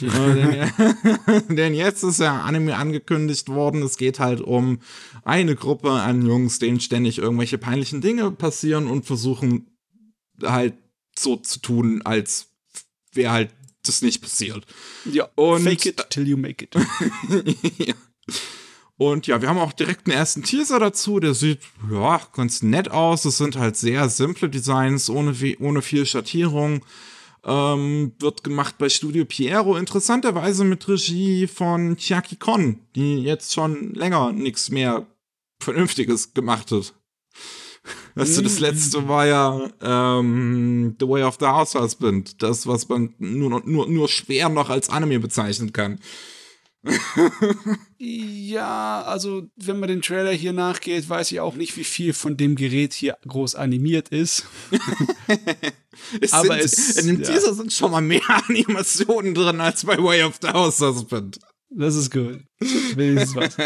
denn, 0.02 0.72
denn, 1.56 1.74
jetzt 1.74 2.04
ist 2.04 2.20
ja 2.20 2.42
Anime 2.42 2.78
angekündigt 2.78 3.50
worden. 3.50 3.84
Es 3.84 3.98
geht 3.98 4.20
halt 4.20 4.42
um 4.42 4.80
eine 5.24 5.56
Gruppe 5.56 5.92
an 5.92 6.26
Jungs, 6.26 6.60
denen 6.60 6.80
ständig 6.80 7.20
irgendwelche 7.20 7.58
peinlichen 7.58 8.02
Dinge 8.02 8.32
passieren 8.32 8.88
und 8.88 9.06
versuchen 9.06 9.78
halt 10.42 10.76
so 11.18 11.36
zu 11.36 11.60
tun, 11.60 12.02
als 12.04 12.48
wäre 13.14 13.32
halt 13.32 13.52
das 13.88 14.02
nicht 14.02 14.22
passiert. 14.22 14.66
Ja, 15.06 15.28
und, 15.36 15.64
fake 15.64 15.86
it 15.86 16.10
till 16.10 16.28
you 16.28 16.38
make 16.38 16.66
it. 16.66 16.76
ja. 17.78 17.94
Und 18.98 19.28
ja, 19.28 19.42
wir 19.42 19.50
haben 19.50 19.58
auch 19.58 19.74
direkt 19.74 20.08
einen 20.08 20.18
ersten 20.18 20.44
Teaser 20.44 20.80
dazu. 20.80 21.20
Der 21.20 21.34
sieht, 21.34 21.60
ja, 21.92 22.22
ganz 22.34 22.62
nett 22.62 22.90
aus. 22.92 23.26
Es 23.26 23.38
sind 23.38 23.58
halt 23.58 23.76
sehr 23.76 24.10
simple 24.10 24.50
Designs, 24.50 25.10
ohne, 25.10 25.36
ohne 25.60 25.82
viel 25.82 26.06
Schattierung. 26.06 26.86
Ähm, 27.44 28.14
wird 28.20 28.44
gemacht 28.44 28.78
bei 28.78 28.90
Studio 28.90 29.26
Piero. 29.26 29.76
Interessanterweise 29.76 30.64
mit 30.64 30.88
Regie 30.88 31.48
von 31.48 31.98
Chiaki 31.98 32.38
Kon, 32.38 32.80
die 32.96 33.18
jetzt 33.18 33.54
schon 33.54 33.94
länger 33.94 34.32
nichts 34.32 34.72
mehr 34.72 35.06
Vernünftiges 35.60 36.34
gemacht 36.34 36.72
hat. 36.72 36.94
Weißt 38.16 38.38
du, 38.38 38.42
das 38.42 38.60
letzte 38.60 39.08
war 39.08 39.26
ja 39.26 39.70
ähm, 39.82 40.96
The 41.00 41.08
Way 41.08 41.24
of 41.24 41.38
the 41.40 41.46
House 41.46 41.76
Husband. 41.76 42.42
Das, 42.42 42.66
was 42.66 42.88
man 42.88 43.14
nur, 43.20 43.62
nur, 43.66 43.88
nur 43.88 44.08
schwer 44.08 44.50
noch 44.50 44.70
als 44.70 44.90
Anime 44.90 45.20
bezeichnen 45.20 45.74
kann. 45.74 46.00
ja, 47.98 49.02
also 49.04 49.48
wenn 49.56 49.80
man 49.80 49.90
den 49.90 50.02
Trailer 50.02 50.32
hier 50.32 50.54
nachgeht, 50.54 51.10
weiß 51.10 51.32
ich 51.32 51.40
auch 51.40 51.56
nicht, 51.56 51.76
wie 51.78 51.84
viel 51.84 52.14
von 52.14 52.38
dem 52.38 52.56
Gerät 52.56 52.94
hier 52.94 53.18
groß 53.28 53.56
animiert 53.56 54.10
ist. 54.10 54.46
es 56.22 56.32
Aber 56.34 56.60
sind, 56.60 56.64
es, 56.64 56.98
in 56.98 57.08
dem 57.08 57.22
ja. 57.22 57.32
Teaser 57.32 57.54
sind 57.54 57.74
schon 57.74 57.92
mal 57.92 58.02
mehr 58.02 58.22
Animationen 58.48 59.34
drin 59.34 59.62
als 59.62 59.86
bei 59.86 59.98
Way 59.98 60.24
of 60.24 60.40
the 60.42 60.50
House 60.50 60.80
Husband. 60.80 61.40
Das 61.70 61.96
ist 61.96 62.12
gut. 62.12 62.42
Wenigstens 62.96 63.36
was. 63.36 63.58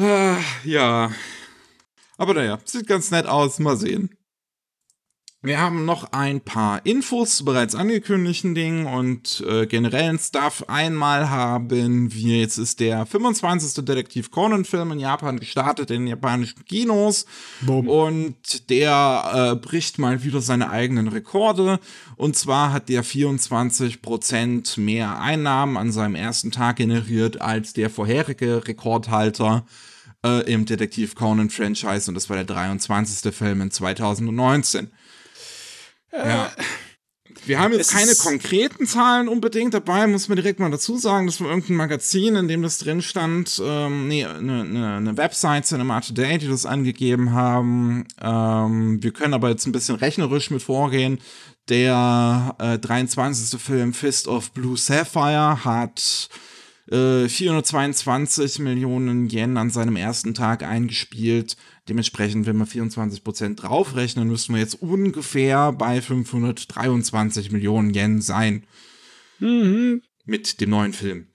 Ah, 0.00 0.38
ja. 0.64 1.12
Aber 2.16 2.32
naja, 2.32 2.58
sieht 2.64 2.86
ganz 2.86 3.10
nett 3.10 3.26
aus. 3.26 3.58
Mal 3.58 3.76
sehen. 3.76 4.16
Wir 5.42 5.58
haben 5.58 5.86
noch 5.86 6.12
ein 6.12 6.42
paar 6.42 6.84
Infos 6.84 7.46
bereits 7.46 7.74
angekündigten 7.74 8.54
Dingen 8.54 8.84
und 8.84 9.42
äh, 9.48 9.66
generellen 9.66 10.18
Stuff. 10.18 10.64
Einmal 10.68 11.30
haben 11.30 12.12
wir, 12.12 12.40
jetzt 12.40 12.58
ist 12.58 12.78
der 12.78 13.06
25. 13.06 13.82
Detektiv 13.86 14.30
Conan-Film 14.30 14.92
in 14.92 15.00
Japan 15.00 15.40
gestartet, 15.40 15.90
in 15.90 16.06
japanischen 16.06 16.66
Kinos. 16.66 17.24
Boom. 17.62 17.88
Und 17.88 18.68
der 18.68 19.52
äh, 19.52 19.56
bricht 19.56 19.98
mal 19.98 20.24
wieder 20.24 20.42
seine 20.42 20.68
eigenen 20.68 21.08
Rekorde. 21.08 21.80
Und 22.16 22.36
zwar 22.36 22.74
hat 22.74 22.90
der 22.90 23.02
24% 23.02 24.78
mehr 24.78 25.20
Einnahmen 25.22 25.78
an 25.78 25.90
seinem 25.90 26.16
ersten 26.16 26.50
Tag 26.50 26.76
generiert 26.76 27.40
als 27.40 27.72
der 27.72 27.88
vorherige 27.88 28.68
Rekordhalter 28.68 29.64
äh, 30.24 30.52
im 30.52 30.66
Detektiv 30.66 31.14
Conan-Franchise. 31.14 32.10
Und 32.10 32.14
das 32.14 32.28
war 32.28 32.36
der 32.36 32.44
23. 32.44 33.34
Film 33.34 33.60
in 33.60 33.70
2019. 33.70 34.90
Ja. 36.12 36.50
Wir 37.46 37.58
haben 37.58 37.72
jetzt 37.72 37.92
keine 37.92 38.14
konkreten 38.14 38.86
Zahlen 38.86 39.28
unbedingt 39.28 39.72
dabei, 39.72 40.06
muss 40.06 40.28
man 40.28 40.36
direkt 40.36 40.60
mal 40.60 40.70
dazu 40.70 40.98
sagen. 40.98 41.26
Das 41.26 41.40
war 41.40 41.48
irgendein 41.48 41.76
Magazin, 41.76 42.36
in 42.36 42.48
dem 42.48 42.62
das 42.62 42.78
drin 42.78 43.02
stand. 43.02 43.60
Ähm, 43.64 44.08
nee, 44.08 44.24
eine 44.24 44.64
ne, 44.64 45.00
ne 45.00 45.16
Website, 45.16 45.64
Cinema 45.66 46.00
Today, 46.00 46.38
die 46.38 46.48
das 46.48 46.66
angegeben 46.66 47.32
haben. 47.32 48.06
Ähm, 48.20 49.02
wir 49.02 49.12
können 49.12 49.34
aber 49.34 49.48
jetzt 49.48 49.66
ein 49.66 49.72
bisschen 49.72 49.96
rechnerisch 49.96 50.50
mit 50.50 50.62
vorgehen. 50.62 51.18
Der 51.68 52.56
äh, 52.58 52.78
23. 52.78 53.60
Film 53.60 53.94
Fist 53.94 54.28
of 54.28 54.50
Blue 54.52 54.76
Sapphire 54.76 55.64
hat 55.64 56.28
422 56.90 58.58
äh, 58.58 58.62
Millionen 58.62 59.30
Yen 59.30 59.56
an 59.56 59.70
seinem 59.70 59.94
ersten 59.94 60.34
Tag 60.34 60.64
eingespielt. 60.64 61.56
Dementsprechend, 61.88 62.46
wenn 62.46 62.56
wir 62.56 62.66
24% 62.66 63.54
draufrechnen, 63.54 64.26
müssten 64.26 64.54
wir 64.54 64.60
jetzt 64.60 64.82
ungefähr 64.82 65.72
bei 65.72 66.00
523 66.00 67.52
Millionen 67.52 67.94
Yen 67.94 68.20
sein. 68.20 68.66
Mhm. 69.38 70.02
Mit 70.24 70.60
dem 70.60 70.70
neuen 70.70 70.92
Film. 70.92 71.28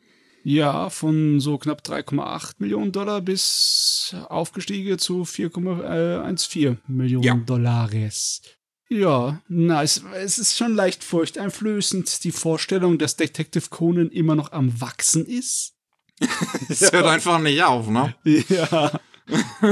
Ja, 0.43 0.89
von 0.89 1.39
so 1.39 1.57
knapp 1.57 1.81
3,8 1.81 2.55
Millionen 2.59 2.91
Dollar 2.91 3.21
bis 3.21 4.13
aufgestiegen 4.27 4.99
zu 4.99 5.23
4,14 5.23 6.77
Millionen 6.87 7.23
ja. 7.23 7.33
Dollars. 7.33 8.41
Ja, 8.87 9.41
na, 9.47 9.81
es, 9.81 10.03
es 10.13 10.37
ist 10.37 10.57
schon 10.57 10.75
leicht 10.75 11.03
furchteinflößend, 11.03 12.23
die 12.23 12.31
Vorstellung, 12.31 12.97
dass 12.97 13.15
Detective 13.15 13.69
Conan 13.69 14.09
immer 14.09 14.35
noch 14.35 14.51
am 14.51 14.79
Wachsen 14.81 15.25
ist. 15.25 15.73
Es 16.69 16.79
ja. 16.79 16.91
hört 16.93 17.07
einfach 17.07 17.39
nicht 17.39 17.61
auf, 17.61 17.89
ne? 17.89 18.15
Ja. 18.23 18.99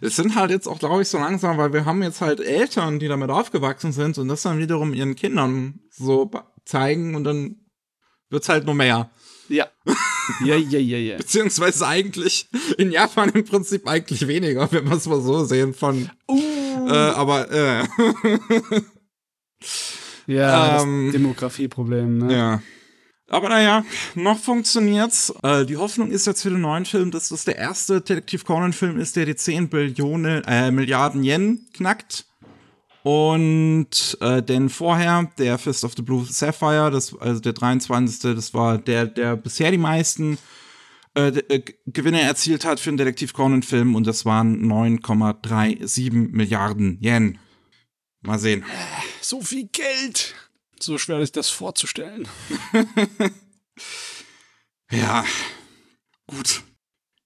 es 0.00 0.16
sind 0.16 0.34
halt 0.34 0.50
jetzt 0.50 0.66
auch, 0.66 0.78
glaube 0.78 1.02
ich, 1.02 1.08
so 1.08 1.18
langsam, 1.18 1.58
weil 1.58 1.74
wir 1.74 1.84
haben 1.84 2.02
jetzt 2.02 2.22
halt 2.22 2.40
Eltern, 2.40 2.98
die 2.98 3.08
damit 3.08 3.28
aufgewachsen 3.30 3.92
sind 3.92 4.16
und 4.16 4.28
das 4.28 4.42
dann 4.42 4.58
wiederum 4.58 4.94
ihren 4.94 5.14
Kindern 5.14 5.80
so 5.90 6.30
zeigen 6.64 7.14
und 7.14 7.24
dann 7.24 7.56
wird's 8.30 8.48
halt 8.48 8.64
nur 8.64 8.74
mehr. 8.74 9.10
Ja. 9.48 9.68
Ja, 10.44 10.56
ja, 10.56 10.78
ja, 10.78 10.98
ja. 10.98 11.16
Beziehungsweise 11.16 11.86
eigentlich 11.86 12.50
in 12.76 12.92
Japan 12.92 13.30
im 13.30 13.46
Prinzip 13.46 13.88
eigentlich 13.88 14.28
weniger, 14.28 14.70
wenn 14.72 14.84
wir 14.84 14.94
es 14.94 15.06
mal 15.06 15.22
so 15.22 15.42
sehen 15.46 15.72
von. 15.72 16.10
Uh. 16.28 16.57
Äh, 16.88 16.92
aber 16.92 17.50
äh. 17.50 17.84
ja, 20.32 20.82
ähm, 20.82 21.12
Demografieproblem, 21.12 22.18
ne? 22.18 22.36
Ja. 22.36 22.62
Aber 23.30 23.50
naja, 23.50 23.84
noch 24.14 24.38
funktioniert's. 24.38 25.34
Äh, 25.42 25.66
die 25.66 25.76
Hoffnung 25.76 26.10
ist 26.10 26.26
jetzt 26.26 26.42
für 26.42 26.50
den 26.50 26.62
neuen 26.62 26.86
Film, 26.86 27.10
dass 27.10 27.28
das 27.28 27.44
der 27.44 27.56
erste 27.56 28.00
Detektiv 28.00 28.44
Conan-Film 28.44 28.98
ist, 28.98 29.16
der 29.16 29.26
die 29.26 29.36
10 29.36 29.68
Billionen, 29.68 30.42
äh, 30.44 30.70
Milliarden 30.70 31.22
Yen 31.22 31.66
knackt. 31.74 32.24
Und 33.02 34.18
äh, 34.20 34.42
denn 34.42 34.70
vorher, 34.70 35.30
der 35.38 35.58
Fist 35.58 35.84
of 35.84 35.92
the 35.96 36.02
Blue 36.02 36.24
Sapphire, 36.24 36.90
das, 36.90 37.14
also 37.18 37.40
der 37.40 37.52
23. 37.52 38.34
Das 38.34 38.54
war 38.54 38.78
der, 38.78 39.06
der 39.06 39.36
bisher 39.36 39.70
die 39.70 39.78
meisten 39.78 40.38
äh, 41.18 41.28
äh, 41.48 41.62
Gewinne 41.86 42.20
erzielt 42.20 42.64
hat 42.64 42.78
für 42.78 42.90
einen 42.90 42.96
Detektiv 42.96 43.32
Conan-Film 43.32 43.96
und 43.96 44.06
das 44.06 44.24
waren 44.24 44.64
9,37 44.64 46.12
Milliarden 46.12 47.00
Yen. 47.02 47.40
Mal 48.20 48.38
sehen. 48.38 48.64
So 49.20 49.40
viel 49.40 49.66
Geld. 49.66 50.36
So 50.80 50.96
schwer 50.96 51.18
ist 51.18 51.36
das 51.36 51.50
vorzustellen. 51.50 52.28
ja, 54.92 55.24
gut. 56.28 56.62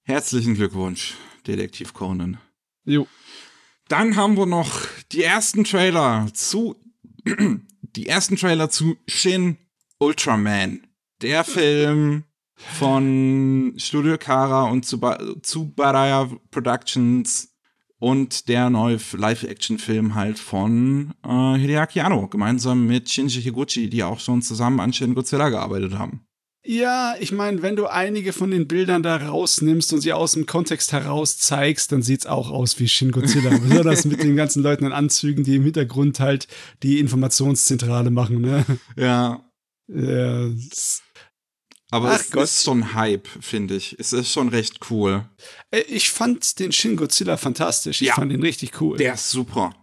Herzlichen 0.01 0.55
Glückwunsch, 0.55 1.13
Detektiv 1.45 1.93
Conan. 1.93 2.39
Jo. 2.85 3.07
Dann 3.89 4.15
haben 4.15 4.37
wir 4.37 4.47
noch 4.47 4.87
die 5.11 5.21
ersten 5.21 5.65
Trailer 5.65 6.27
zu 6.33 6.75
die 7.81 8.07
ersten 8.07 8.37
Trailer 8.37 8.71
zu 8.71 8.97
Shin 9.07 9.57
Ultraman. 9.99 10.87
Der 11.21 11.43
Film 11.43 12.23
von 12.79 13.73
Studio 13.77 14.17
Kara 14.17 14.69
und 14.69 14.85
Tsubaraya 14.85 16.29
Productions 16.51 17.53
und 17.99 18.49
der 18.49 18.69
neue 18.69 18.99
Live-Action-Film 19.13 20.13
halt 20.13 20.37
von 20.37 21.13
äh, 21.25 21.57
Hideaki 21.57 22.01
Anno, 22.01 22.27
gemeinsam 22.27 22.85
mit 22.85 23.09
Shinji 23.09 23.41
Higuchi, 23.41 23.89
die 23.89 24.03
auch 24.03 24.19
schon 24.19 24.41
zusammen 24.41 24.81
an 24.81 24.91
Shin 24.91 25.15
Godzilla 25.15 25.47
gearbeitet 25.47 25.97
haben. 25.97 26.25
Ja, 26.65 27.15
ich 27.19 27.33
meine, 27.33 27.61
wenn 27.61 27.75
du 27.75 27.87
einige 27.87 28.31
von 28.31 28.51
den 28.51 28.67
Bildern 28.67 29.03
da 29.03 29.17
rausnimmst 29.17 29.91
und 29.93 30.01
sie 30.01 30.13
aus 30.13 30.31
dem 30.31 30.45
Kontext 30.45 30.93
heraus 30.93 31.37
zeigst, 31.37 31.91
dann 31.91 32.01
sieht's 32.01 32.25
auch 32.25 32.51
aus 32.51 32.79
wie 32.79 32.87
Shin 32.87 33.11
Godzilla. 33.11 33.57
Besonders 33.57 34.05
mit 34.05 34.23
den 34.23 34.35
ganzen 34.35 34.63
Leuten 34.63 34.85
in 34.85 34.93
Anzügen, 34.93 35.43
die 35.43 35.55
im 35.55 35.63
Hintergrund 35.63 36.19
halt 36.21 36.47
die 36.81 36.99
Informationszentrale 36.99 38.11
machen, 38.11 38.41
ne? 38.41 38.65
Ja. 38.97 39.45
Ja. 39.87 40.49
Aber 41.93 42.09
Ach 42.09 42.19
es 42.19 42.31
Gott. 42.31 42.45
ist 42.45 42.63
schon 42.63 42.95
Hype, 42.95 43.27
finde 43.39 43.75
ich. 43.75 43.95
Es 43.99 44.13
ist 44.13 44.31
schon 44.31 44.49
recht 44.49 44.79
cool. 44.89 45.25
Ich 45.87 46.09
fand 46.09 46.57
den 46.57 46.71
Shin 46.71 46.95
Godzilla 46.95 47.37
fantastisch. 47.37 48.01
Ich 48.01 48.07
ja, 48.07 48.15
fand 48.15 48.31
ihn 48.31 48.41
richtig 48.41 48.81
cool. 48.81 48.97
Der 48.97 49.13
ist 49.13 49.29
super. 49.29 49.75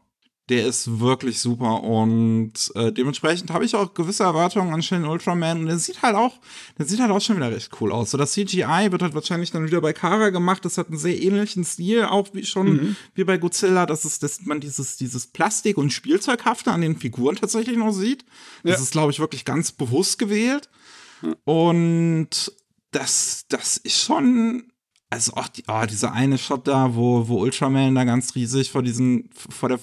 Der 0.49 0.67
ist 0.67 0.99
wirklich 0.99 1.39
super 1.39 1.85
und 1.85 2.53
äh, 2.75 2.91
dementsprechend 2.91 3.53
habe 3.53 3.65
ich 3.65 3.77
auch 3.77 3.95
gewisse 3.95 4.25
Erwartungen 4.25 4.75
an 4.75 4.83
Shin 4.83 5.05
Ultraman 5.05 5.61
und 5.61 5.67
der 5.67 5.79
sieht 5.79 6.03
halt 6.03 6.17
auch, 6.17 6.41
der 6.77 6.87
sieht 6.87 6.99
halt 6.99 7.13
auch 7.13 7.21
schon 7.21 7.37
wieder 7.37 7.53
recht 7.53 7.71
cool 7.81 7.93
aus. 7.93 8.11
So 8.11 8.19
das 8.19 8.33
CGI 8.33 8.89
wird 8.91 9.03
halt 9.03 9.15
wahrscheinlich 9.15 9.53
dann 9.53 9.65
wieder 9.65 9.81
bei 9.81 9.93
Kara 9.93 10.31
gemacht. 10.31 10.65
Das 10.65 10.79
hat 10.79 10.89
einen 10.89 10.99
sehr 10.99 11.23
ähnlichen 11.23 11.63
Stil, 11.63 12.07
auch 12.07 12.31
wie 12.33 12.45
schon 12.45 12.73
mhm. 12.73 12.97
wie 13.15 13.23
bei 13.23 13.39
Godzilla, 13.39 13.87
dass 13.87 14.05
es, 14.05 14.19
dass 14.19 14.45
man 14.47 14.59
dieses 14.59 14.97
dieses 14.97 15.29
Plastik 15.29 15.79
und 15.79 15.93
Spielzeughafte 15.93 16.73
an 16.73 16.81
den 16.81 16.97
Figuren 16.97 17.37
tatsächlich 17.37 17.77
noch 17.77 17.93
sieht. 17.93 18.25
Das 18.65 18.79
ja. 18.79 18.83
ist, 18.83 18.91
glaube 18.91 19.13
ich, 19.13 19.21
wirklich 19.21 19.45
ganz 19.45 19.71
bewusst 19.71 20.19
gewählt. 20.19 20.69
Und 21.45 22.53
das, 22.91 23.47
das 23.49 23.77
ist 23.77 24.01
schon, 24.01 24.73
also 25.11 25.35
auch 25.35 25.49
die, 25.49 25.65
oh, 25.69 25.85
dieser 25.87 26.13
eine 26.13 26.39
Shot 26.39 26.67
da, 26.67 26.95
wo, 26.95 27.29
wo 27.29 27.41
Ultraman 27.41 27.95
da 27.95 28.05
ganz 28.05 28.35
riesig 28.35 28.71
vor 28.71 28.83
diesen, 28.83 29.31
vor 29.35 29.69
der 29.69 29.81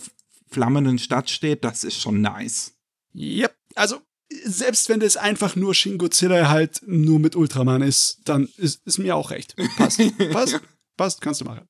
flammenden 0.50 1.00
Stadt 1.00 1.30
steht, 1.30 1.63
das 1.63 1.84
ist 1.84 2.00
schon 2.00 2.21
nice. 2.21 2.73
Yep, 3.13 3.56
also 3.76 4.02
selbst 4.43 4.89
wenn 4.89 5.00
das 5.00 5.17
einfach 5.17 5.56
nur 5.56 5.73
Shin 5.73 5.97
Godzilla 5.97 6.50
halt 6.50 6.82
nur 6.86 7.19
mit 7.19 7.36
Ultraman 7.36 7.82
ist, 7.82 8.21
dann 8.26 8.50
ist, 8.58 8.86
ist 8.86 8.97
mir 8.97 9.15
auch 9.15 9.32
recht. 9.32 9.56
Passt, 9.78 10.02
passt, 10.32 10.60
passt, 10.97 11.21
kannst 11.21 11.41
du 11.41 11.45
machen. 11.45 11.67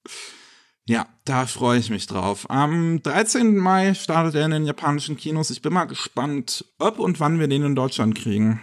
Ja, 0.90 1.08
da 1.26 1.46
freue 1.46 1.80
ich 1.80 1.90
mich 1.90 2.08
drauf. 2.08 2.50
Am 2.50 3.02
13. 3.04 3.58
Mai 3.58 3.94
startet 3.94 4.36
er 4.36 4.46
in 4.46 4.52
den 4.52 4.66
japanischen 4.66 5.18
Kinos. 5.18 5.50
Ich 5.50 5.62
bin 5.62 5.74
mal 5.74 5.86
gespannt, 5.86 6.66
ob 6.80 7.00
und 7.00 7.20
wann 7.20 7.40
wir 7.40 7.48
den 7.48 7.64
in 7.64 7.76
Deutschland 7.76 8.16
kriegen. 8.16 8.62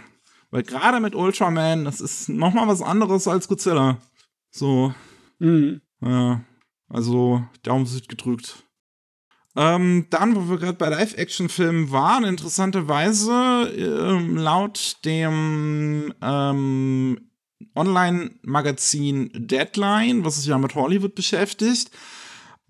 Weil 0.55 0.63
gerade 0.63 1.01
mit 1.01 1.15
Ultraman, 1.15 1.83
das 1.83 1.99
ist 1.99 2.29
nochmal 2.29 2.69
was 2.69 2.81
anderes 2.81 3.27
als 3.27 3.49
Godzilla. 3.49 3.97
So. 4.51 4.93
Mhm. 5.39 5.81
Ja. 5.99 6.45
Also, 6.87 7.43
Daumen 7.63 7.85
sind 7.85 8.07
gedrückt. 8.07 8.63
Ähm, 9.57 10.07
dann, 10.11 10.33
wo 10.33 10.49
wir 10.49 10.57
gerade 10.57 10.77
bei 10.77 10.87
Live-Action-Filmen 10.87 11.91
waren, 11.91 12.23
interessanterweise, 12.23 13.33
ähm, 13.75 14.37
laut 14.37 14.95
dem 15.03 16.13
ähm, 16.21 17.31
Online-Magazin 17.75 19.31
Deadline, 19.33 20.23
was 20.23 20.37
sich 20.37 20.45
ja 20.45 20.57
mit 20.57 20.73
Hollywood 20.73 21.15
beschäftigt, 21.15 21.91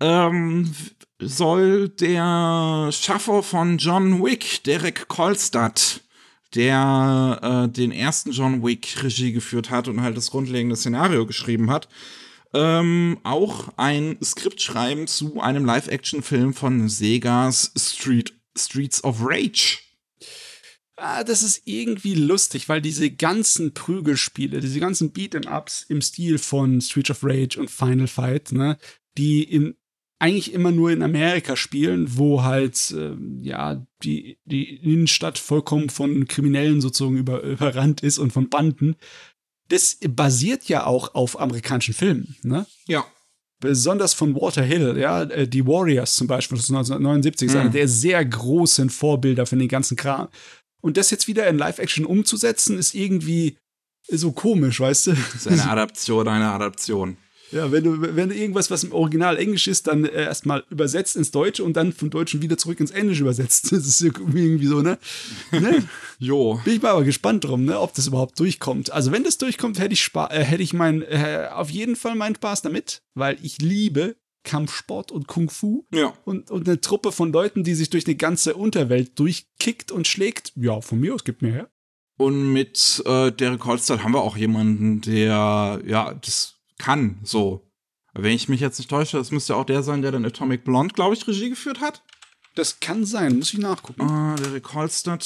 ähm, 0.00 0.74
soll 1.20 1.90
der 1.90 2.88
Schaffer 2.90 3.44
von 3.44 3.78
John 3.78 4.24
Wick, 4.24 4.64
Derek 4.64 5.06
Kolstad, 5.06 6.00
der 6.54 7.66
äh, 7.66 7.72
den 7.72 7.92
ersten 7.92 8.30
John 8.30 8.62
Wick 8.62 9.02
Regie 9.02 9.32
geführt 9.32 9.70
hat 9.70 9.88
und 9.88 10.00
halt 10.00 10.16
das 10.16 10.30
grundlegende 10.30 10.76
Szenario 10.76 11.26
geschrieben 11.26 11.70
hat, 11.70 11.88
ähm, 12.54 13.18
auch 13.24 13.68
ein 13.76 14.16
Skript 14.22 14.62
schreiben 14.62 15.06
zu 15.06 15.40
einem 15.40 15.64
Live-Action-Film 15.64 16.54
von 16.54 16.88
Segas 16.88 17.72
Street, 17.76 18.32
Streets 18.56 19.04
of 19.04 19.18
Rage. 19.20 19.78
Ah, 20.98 21.24
das 21.24 21.42
ist 21.42 21.62
irgendwie 21.66 22.14
lustig, 22.14 22.70
weil 22.70 22.80
diese 22.80 23.10
ganzen 23.10 23.74
Prügelspiele, 23.74 24.60
diese 24.60 24.80
ganzen 24.80 25.12
Beat'em-Ups 25.12 25.84
im 25.90 26.00
Stil 26.00 26.38
von 26.38 26.80
Streets 26.80 27.10
of 27.10 27.22
Rage 27.22 27.60
und 27.60 27.70
Final 27.70 28.06
Fight, 28.06 28.52
ne, 28.52 28.78
die 29.18 29.42
in 29.42 29.76
eigentlich 30.18 30.52
immer 30.52 30.70
nur 30.70 30.90
in 30.90 31.02
Amerika 31.02 31.56
spielen, 31.56 32.16
wo 32.16 32.42
halt 32.42 32.92
äh, 32.92 33.16
ja 33.40 33.86
die, 34.02 34.38
die 34.44 34.76
Innenstadt 34.76 35.38
vollkommen 35.38 35.90
von 35.90 36.26
Kriminellen 36.26 36.80
sozusagen 36.80 37.18
über, 37.18 37.42
überrannt 37.42 38.02
ist 38.02 38.18
und 38.18 38.32
von 38.32 38.48
Banden. 38.48 38.96
Das 39.68 39.98
basiert 40.08 40.68
ja 40.68 40.86
auch 40.86 41.14
auf 41.14 41.38
amerikanischen 41.40 41.94
Filmen, 41.94 42.36
ne? 42.42 42.66
Ja. 42.86 43.04
Besonders 43.58 44.12
von 44.12 44.34
Walter 44.34 44.62
Hill, 44.62 44.96
ja, 44.98 45.22
äh, 45.22 45.48
die 45.48 45.66
Warriors 45.66 46.14
zum 46.14 46.26
Beispiel, 46.26 46.58
ist 46.58 46.70
1979, 46.70 47.48
mhm. 47.48 47.50
ist 47.50 47.60
einer 47.60 47.70
der 47.70 47.88
sehr 47.88 48.24
großen 48.24 48.90
Vorbilder 48.90 49.46
für 49.46 49.56
den 49.56 49.68
ganzen 49.68 49.96
Kram. 49.96 50.28
Und 50.82 50.96
das 50.96 51.10
jetzt 51.10 51.26
wieder 51.26 51.46
in 51.48 51.58
Live-Action 51.58 52.04
umzusetzen, 52.04 52.78
ist 52.78 52.94
irgendwie 52.94 53.56
so 54.08 54.32
komisch, 54.32 54.78
weißt 54.78 55.08
du? 55.08 55.10
Das 55.12 55.46
ist 55.46 55.48
eine 55.48 55.68
Adaption 55.70 56.28
eine 56.28 56.50
Adaption. 56.50 57.16
Ja, 57.52 57.70
wenn 57.70 57.84
du, 57.84 58.16
wenn 58.16 58.28
du 58.28 58.34
irgendwas, 58.34 58.70
was 58.70 58.84
im 58.84 58.92
Original 58.92 59.36
Englisch 59.36 59.68
ist, 59.68 59.86
dann 59.86 60.04
äh, 60.04 60.24
erstmal 60.24 60.64
übersetzt 60.70 61.16
ins 61.16 61.30
Deutsche 61.30 61.62
und 61.62 61.76
dann 61.76 61.92
vom 61.92 62.10
Deutschen 62.10 62.42
wieder 62.42 62.58
zurück 62.58 62.80
ins 62.80 62.90
Englische 62.90 63.22
übersetzt. 63.22 63.72
Das 63.76 63.86
ist 63.86 64.00
irgendwie 64.00 64.66
so, 64.66 64.80
ne? 64.80 64.98
ne? 65.52 65.86
jo. 66.18 66.60
Bin 66.64 66.74
ich 66.74 66.82
mal 66.82 66.92
aber 66.92 67.04
gespannt 67.04 67.44
drum, 67.44 67.64
ne, 67.64 67.78
ob 67.78 67.94
das 67.94 68.06
überhaupt 68.06 68.38
durchkommt. 68.40 68.90
Also, 68.90 69.12
wenn 69.12 69.22
das 69.22 69.38
durchkommt, 69.38 69.78
hätte 69.78 69.92
ich, 69.92 70.02
Spa 70.02 70.28
äh, 70.28 70.42
hätte 70.42 70.62
ich 70.62 70.72
mein, 70.72 71.02
äh, 71.02 71.48
auf 71.52 71.70
jeden 71.70 71.94
Fall 71.94 72.14
meinen 72.14 72.36
Spaß 72.36 72.62
damit, 72.62 73.02
weil 73.14 73.36
ich 73.42 73.58
liebe 73.60 74.16
Kampfsport 74.44 75.12
und 75.12 75.26
Kung 75.26 75.50
Fu. 75.50 75.84
Ja. 75.92 76.14
Und, 76.24 76.50
und 76.50 76.66
eine 76.66 76.80
Truppe 76.80 77.12
von 77.12 77.32
Leuten, 77.32 77.64
die 77.64 77.74
sich 77.74 77.90
durch 77.90 78.06
eine 78.06 78.16
ganze 78.16 78.54
Unterwelt 78.54 79.18
durchkickt 79.18 79.92
und 79.92 80.06
schlägt. 80.06 80.52
Ja, 80.56 80.80
von 80.80 81.00
mir 81.00 81.14
aus 81.14 81.24
gibt 81.24 81.42
mir 81.42 81.52
her. 81.52 81.70
Und 82.18 82.52
mit 82.52 83.02
äh, 83.04 83.30
Derek 83.30 83.64
Holstad 83.66 84.02
haben 84.02 84.12
wir 84.12 84.22
auch 84.22 84.38
jemanden, 84.38 85.02
der, 85.02 85.82
ja, 85.84 86.14
das 86.14 86.55
kann, 86.78 87.18
so. 87.22 87.70
Wenn 88.14 88.32
ich 88.32 88.48
mich 88.48 88.60
jetzt 88.60 88.78
nicht 88.78 88.88
täusche, 88.88 89.18
das 89.18 89.30
müsste 89.30 89.56
auch 89.56 89.64
der 89.64 89.82
sein, 89.82 90.02
der 90.02 90.12
dann 90.12 90.24
Atomic 90.24 90.64
Blonde, 90.64 90.94
glaube 90.94 91.14
ich, 91.14 91.26
Regie 91.28 91.50
geführt 91.50 91.80
hat. 91.80 92.02
Das 92.54 92.80
kann 92.80 93.04
sein, 93.04 93.36
muss 93.36 93.52
ich 93.52 93.58
nachgucken. 93.58 94.02
Ah, 94.02 94.34
Derek 94.36 94.72
Holstad. 94.72 95.20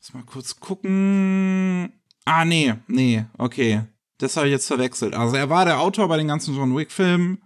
Lass 0.00 0.14
mal 0.14 0.22
kurz 0.22 0.60
gucken. 0.60 1.92
Ah, 2.24 2.44
nee, 2.44 2.74
nee, 2.86 3.24
okay. 3.36 3.82
Das 4.18 4.36
habe 4.36 4.46
ich 4.46 4.52
jetzt 4.52 4.66
verwechselt. 4.66 5.14
Also 5.14 5.36
er 5.36 5.50
war 5.50 5.64
der 5.64 5.80
Autor 5.80 6.08
bei 6.08 6.16
den 6.16 6.28
ganzen 6.28 6.54
John 6.54 6.76
Wick-Filmen. 6.76 7.42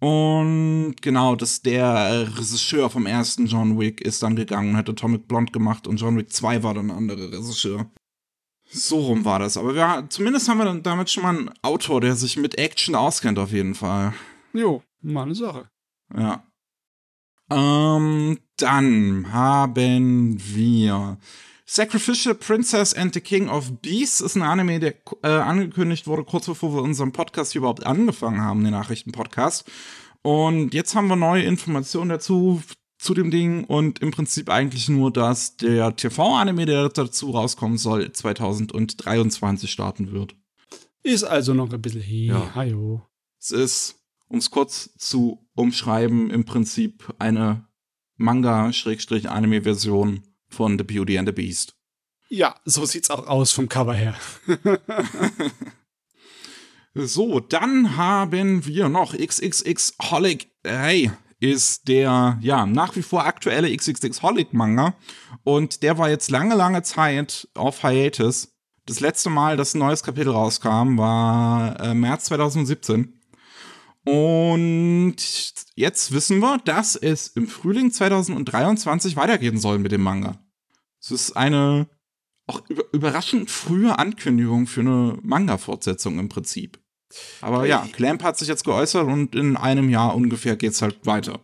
Und 0.00 0.96
genau, 1.00 1.36
das 1.36 1.62
der 1.62 2.28
Regisseur 2.36 2.90
vom 2.90 3.06
ersten 3.06 3.46
John 3.46 3.78
Wick 3.78 4.00
ist 4.00 4.22
dann 4.22 4.36
gegangen 4.36 4.70
und 4.70 4.76
hat 4.76 4.88
Atomic 4.88 5.28
Blonde 5.28 5.52
gemacht 5.52 5.86
und 5.86 5.96
John 5.96 6.16
Wick 6.16 6.32
2 6.32 6.62
war 6.62 6.74
dann 6.74 6.90
ein 6.90 6.96
anderer 6.96 7.32
Regisseur. 7.32 7.90
So 8.74 9.00
rum 9.00 9.24
war 9.24 9.38
das. 9.38 9.56
Aber 9.56 9.74
wir, 9.74 10.06
zumindest 10.08 10.48
haben 10.48 10.58
wir 10.58 10.64
dann 10.64 10.82
damit 10.82 11.08
schon 11.08 11.22
mal 11.22 11.36
einen 11.36 11.50
Autor, 11.62 12.00
der 12.00 12.16
sich 12.16 12.36
mit 12.36 12.58
Action 12.58 12.94
auskennt, 12.94 13.38
auf 13.38 13.52
jeden 13.52 13.74
Fall. 13.74 14.12
Jo, 14.52 14.82
mal 15.00 15.22
eine 15.22 15.34
Sache. 15.34 15.68
Ja. 16.16 16.44
Ähm, 17.50 18.38
dann 18.56 19.32
haben 19.32 20.36
wir 20.38 21.18
Sacrificial 21.66 22.34
Princess 22.34 22.94
and 22.94 23.14
the 23.14 23.20
King 23.20 23.48
of 23.48 23.80
Beasts 23.80 24.20
ist 24.20 24.36
ein 24.36 24.42
Anime, 24.42 24.80
der 24.80 24.94
äh, 25.22 25.28
angekündigt 25.28 26.06
wurde, 26.06 26.24
kurz 26.24 26.46
bevor 26.46 26.74
wir 26.74 26.82
unseren 26.82 27.12
Podcast 27.12 27.54
überhaupt 27.54 27.86
angefangen 27.86 28.40
haben, 28.40 28.64
den 28.64 28.72
Nachrichtenpodcast. 28.72 29.70
Und 30.22 30.74
jetzt 30.74 30.94
haben 30.94 31.08
wir 31.08 31.16
neue 31.16 31.44
Informationen 31.44 32.10
dazu 32.10 32.62
zu 33.04 33.12
dem 33.12 33.30
Ding 33.30 33.64
und 33.64 33.98
im 34.00 34.10
Prinzip 34.10 34.48
eigentlich 34.48 34.88
nur, 34.88 35.12
dass 35.12 35.58
der 35.58 35.94
TV-Anime, 35.94 36.64
der 36.64 36.88
dazu 36.88 37.32
rauskommen 37.32 37.76
soll, 37.76 38.10
2023 38.10 39.70
starten 39.70 40.10
wird. 40.10 40.34
Ist 41.02 41.24
also 41.24 41.52
noch 41.52 41.70
ein 41.70 41.82
bisschen 41.82 42.00
hey, 42.00 42.28
ja. 42.28 42.54
Hajo. 42.54 43.06
Es 43.38 43.50
ist, 43.50 43.96
um 44.28 44.38
es 44.38 44.50
kurz 44.50 44.94
zu 44.96 45.46
umschreiben, 45.54 46.30
im 46.30 46.46
Prinzip 46.46 47.12
eine 47.18 47.68
Manga-Anime-Version 48.16 50.22
von 50.48 50.78
The 50.78 50.84
Beauty 50.84 51.18
and 51.18 51.28
the 51.28 51.32
Beast. 51.32 51.76
Ja, 52.30 52.58
so 52.64 52.86
sieht's 52.86 53.10
auch 53.10 53.26
aus 53.26 53.52
vom 53.52 53.68
Cover 53.68 53.92
her. 53.92 54.14
so, 56.94 57.40
dann 57.40 57.98
haben 57.98 58.64
wir 58.64 58.88
noch 58.88 59.14
XXX 59.14 59.92
Holic. 60.10 60.50
Hey, 60.64 61.10
ist 61.44 61.88
der, 61.88 62.38
ja, 62.40 62.64
nach 62.64 62.96
wie 62.96 63.02
vor 63.02 63.26
aktuelle 63.26 63.74
XXX 63.76 64.22
Holic 64.22 64.54
Manga. 64.54 64.94
Und 65.42 65.82
der 65.82 65.98
war 65.98 66.08
jetzt 66.08 66.30
lange, 66.30 66.54
lange 66.54 66.82
Zeit 66.82 67.48
auf 67.54 67.82
Hiatus. 67.82 68.54
Das 68.86 69.00
letzte 69.00 69.28
Mal, 69.28 69.58
dass 69.58 69.74
ein 69.74 69.80
neues 69.80 70.02
Kapitel 70.02 70.30
rauskam, 70.30 70.96
war 70.96 71.78
äh, 71.80 71.94
März 71.94 72.24
2017. 72.24 73.20
Und 74.06 75.16
jetzt 75.74 76.12
wissen 76.12 76.38
wir, 76.38 76.58
dass 76.64 76.96
es 76.96 77.28
im 77.28 77.46
Frühling 77.46 77.92
2023 77.92 79.16
weitergehen 79.16 79.58
soll 79.58 79.78
mit 79.78 79.92
dem 79.92 80.02
Manga. 80.02 80.38
Es 81.00 81.10
ist 81.10 81.36
eine 81.36 81.88
auch 82.46 82.62
überraschend 82.92 83.50
frühe 83.50 83.98
Ankündigung 83.98 84.66
für 84.66 84.80
eine 84.80 85.18
Manga-Fortsetzung 85.22 86.18
im 86.18 86.28
Prinzip. 86.28 86.78
Aber 87.40 87.66
ja, 87.66 87.86
Clamp 87.92 88.22
hat 88.22 88.38
sich 88.38 88.48
jetzt 88.48 88.64
geäußert 88.64 89.06
und 89.06 89.34
in 89.34 89.56
einem 89.56 89.90
Jahr 89.90 90.14
ungefähr 90.14 90.56
geht's 90.56 90.82
halt 90.82 91.04
weiter. 91.06 91.40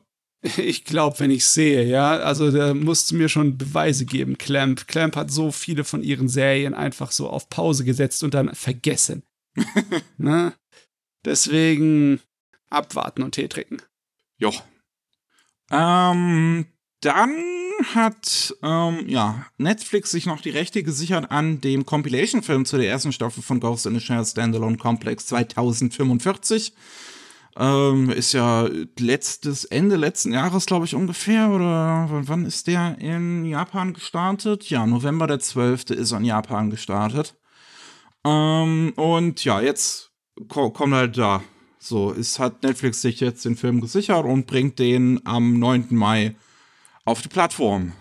Ich 0.57 0.85
glaube, 0.85 1.21
wenn 1.21 1.31
ich 1.31 1.45
sehe, 1.45 1.85
ja, 1.85 2.13
also 2.13 2.51
da 2.51 2.73
musst 2.73 3.11
du 3.11 3.17
mir 3.17 3.29
schon 3.29 3.59
Beweise 3.59 4.07
geben, 4.07 4.39
Clamp. 4.39 4.89
Clamp 4.89 5.15
hat 5.15 5.31
so 5.31 5.53
viele 5.53 5.85
von 5.85 6.03
ihren 6.03 6.31
Serien 6.31 6.73
einfach 6.73 7.13
so 7.13 7.29
auf 7.29 7.51
Pause 7.51 7.85
gesetzt 7.85 8.23
und 8.23 8.33
dann 8.33 8.55
vergessen. 8.55 9.23
ne? 10.17 10.55
Deswegen 11.27 12.21
abwarten 12.71 13.23
und 13.23 13.35
Tee 13.35 13.49
trinken. 13.49 13.83
Jo. 14.39 14.53
Ähm, 15.71 16.67
dann 17.03 17.60
hat 17.95 18.55
ähm, 18.63 19.05
ja, 19.09 19.47
Netflix 19.59 20.11
sich 20.11 20.27
noch 20.27 20.41
die 20.41 20.51
Rechte 20.51 20.83
gesichert 20.83 21.31
an 21.31 21.61
dem 21.61 21.87
Compilation-Film 21.87 22.65
zu 22.65 22.77
der 22.79 22.89
ersten 22.89 23.13
Staffel 23.13 23.43
von 23.43 23.61
Ghost 23.61 23.87
in 23.87 23.95
the 23.95 24.01
Shell 24.01 24.25
Standalone 24.25 24.77
Complex 24.77 25.27
2045. 25.27 26.73
Ähm, 27.57 28.11
ist 28.11 28.33
ja 28.33 28.69
letztes, 28.99 29.65
Ende 29.65 29.97
letzten 29.97 30.33
Jahres, 30.33 30.67
glaube 30.67 30.87
ich, 30.87 30.95
ungefähr. 30.95 31.51
Oder 31.51 32.09
wann 32.11 32.47
ist 32.47 32.67
der 32.67 32.97
in 32.99 33.45
Japan 33.45 33.93
gestartet? 33.93 34.71
Ja, 34.71 34.87
November 34.87 35.27
der 35.27 35.41
12. 35.41 35.91
ist 35.91 36.13
er 36.13 36.19
in 36.19 36.25
Japan 36.25 36.71
gestartet. 36.71 37.37
Ähm, 38.25 38.93
und 38.97 39.45
ja, 39.45 39.61
jetzt 39.61 40.11
ko 40.49 40.71
kommt 40.71 40.95
halt 40.95 41.19
da. 41.19 41.43
So, 41.79 42.13
ist 42.13 42.39
hat 42.39 42.63
Netflix 42.63 43.01
sich 43.01 43.21
jetzt 43.21 43.45
den 43.45 43.57
Film 43.57 43.81
gesichert 43.81 44.27
und 44.27 44.47
bringt 44.47 44.79
den 44.79 45.25
am 45.25 45.59
9. 45.59 45.87
Mai 45.91 46.37
auf 47.05 47.23
die 47.23 47.29
Plattform. 47.29 47.93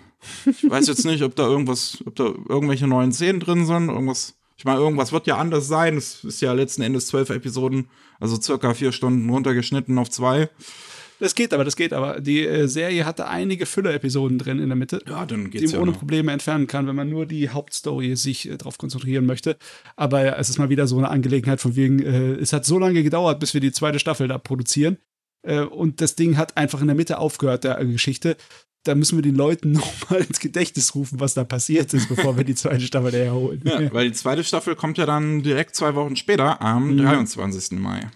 Ich 0.45 0.69
weiß 0.69 0.87
jetzt 0.87 1.05
nicht, 1.05 1.23
ob 1.23 1.35
da 1.35 1.47
irgendwas, 1.47 2.03
ob 2.05 2.15
da 2.15 2.25
irgendwelche 2.25 2.87
neuen 2.87 3.11
Szenen 3.11 3.39
drin 3.39 3.65
sind, 3.65 3.89
irgendwas. 3.89 4.35
Ich 4.57 4.65
meine, 4.65 4.79
irgendwas 4.79 5.13
wird 5.13 5.27
ja 5.27 5.37
anders 5.37 5.67
sein. 5.67 5.95
Es 5.95 6.23
ist 6.25 6.41
ja 6.41 6.51
letzten 6.51 6.81
Endes 6.81 7.07
zwölf 7.07 7.29
Episoden, 7.29 7.87
also 8.19 8.39
circa 8.39 8.73
vier 8.73 8.91
Stunden 8.91 9.29
runtergeschnitten 9.29 9.97
auf 9.97 10.09
zwei. 10.09 10.49
Das 11.19 11.35
geht 11.35 11.53
aber, 11.53 11.65
das 11.65 11.75
geht 11.75 11.93
aber. 11.93 12.21
Die 12.21 12.45
äh, 12.45 12.67
Serie 12.67 13.05
hatte 13.05 13.27
einige 13.27 13.65
Füller-Episoden 13.65 14.37
drin 14.37 14.59
in 14.59 14.69
der 14.69 14.75
Mitte, 14.75 15.01
ja, 15.07 15.25
dann 15.25 15.49
geht's 15.49 15.71
die 15.71 15.77
man 15.77 15.89
ohne 15.89 15.91
Probleme 15.97 16.31
entfernen 16.31 16.67
kann, 16.67 16.87
wenn 16.87 16.95
man 16.95 17.09
nur 17.09 17.25
die 17.25 17.49
Hauptstory 17.49 18.15
sich 18.15 18.49
äh, 18.49 18.57
darauf 18.57 18.77
konzentrieren 18.77 19.25
möchte. 19.25 19.57
Aber 19.97 20.23
ja, 20.23 20.35
es 20.37 20.49
ist 20.49 20.57
mal 20.57 20.69
wieder 20.69 20.87
so 20.87 20.97
eine 20.97 21.09
Angelegenheit 21.09 21.59
von 21.59 21.75
wegen, 21.75 21.99
äh, 22.01 22.33
es 22.35 22.53
hat 22.53 22.65
so 22.65 22.79
lange 22.79 23.03
gedauert, 23.03 23.39
bis 23.39 23.53
wir 23.53 23.61
die 23.61 23.73
zweite 23.73 23.99
Staffel 23.99 24.27
da 24.29 24.37
produzieren. 24.37 24.97
Äh, 25.41 25.61
und 25.61 25.99
das 26.01 26.15
Ding 26.15 26.37
hat 26.37 26.55
einfach 26.57 26.79
in 26.79 26.87
der 26.87 26.95
Mitte 26.95 27.17
aufgehört, 27.17 27.65
der 27.65 27.83
Geschichte 27.85 28.37
da 28.83 28.95
müssen 28.95 29.17
wir 29.17 29.21
den 29.21 29.35
Leuten 29.35 29.71
nochmal 29.73 30.21
ins 30.21 30.39
Gedächtnis 30.39 30.95
rufen, 30.95 31.19
was 31.19 31.33
da 31.33 31.43
passiert 31.43 31.93
ist, 31.93 32.09
bevor 32.09 32.37
wir 32.37 32.43
die 32.43 32.55
zweite 32.55 32.81
Staffel 32.81 33.13
erholen. 33.13 33.61
Ja, 33.63 33.91
weil 33.93 34.07
die 34.09 34.15
zweite 34.15 34.43
Staffel 34.43 34.75
kommt 34.75 34.97
ja 34.97 35.05
dann 35.05 35.43
direkt 35.43 35.75
zwei 35.75 35.95
Wochen 35.95 36.15
später, 36.15 36.61
am 36.61 36.93
mhm. 36.93 36.97
23. 36.97 37.79
Mai. 37.79 38.09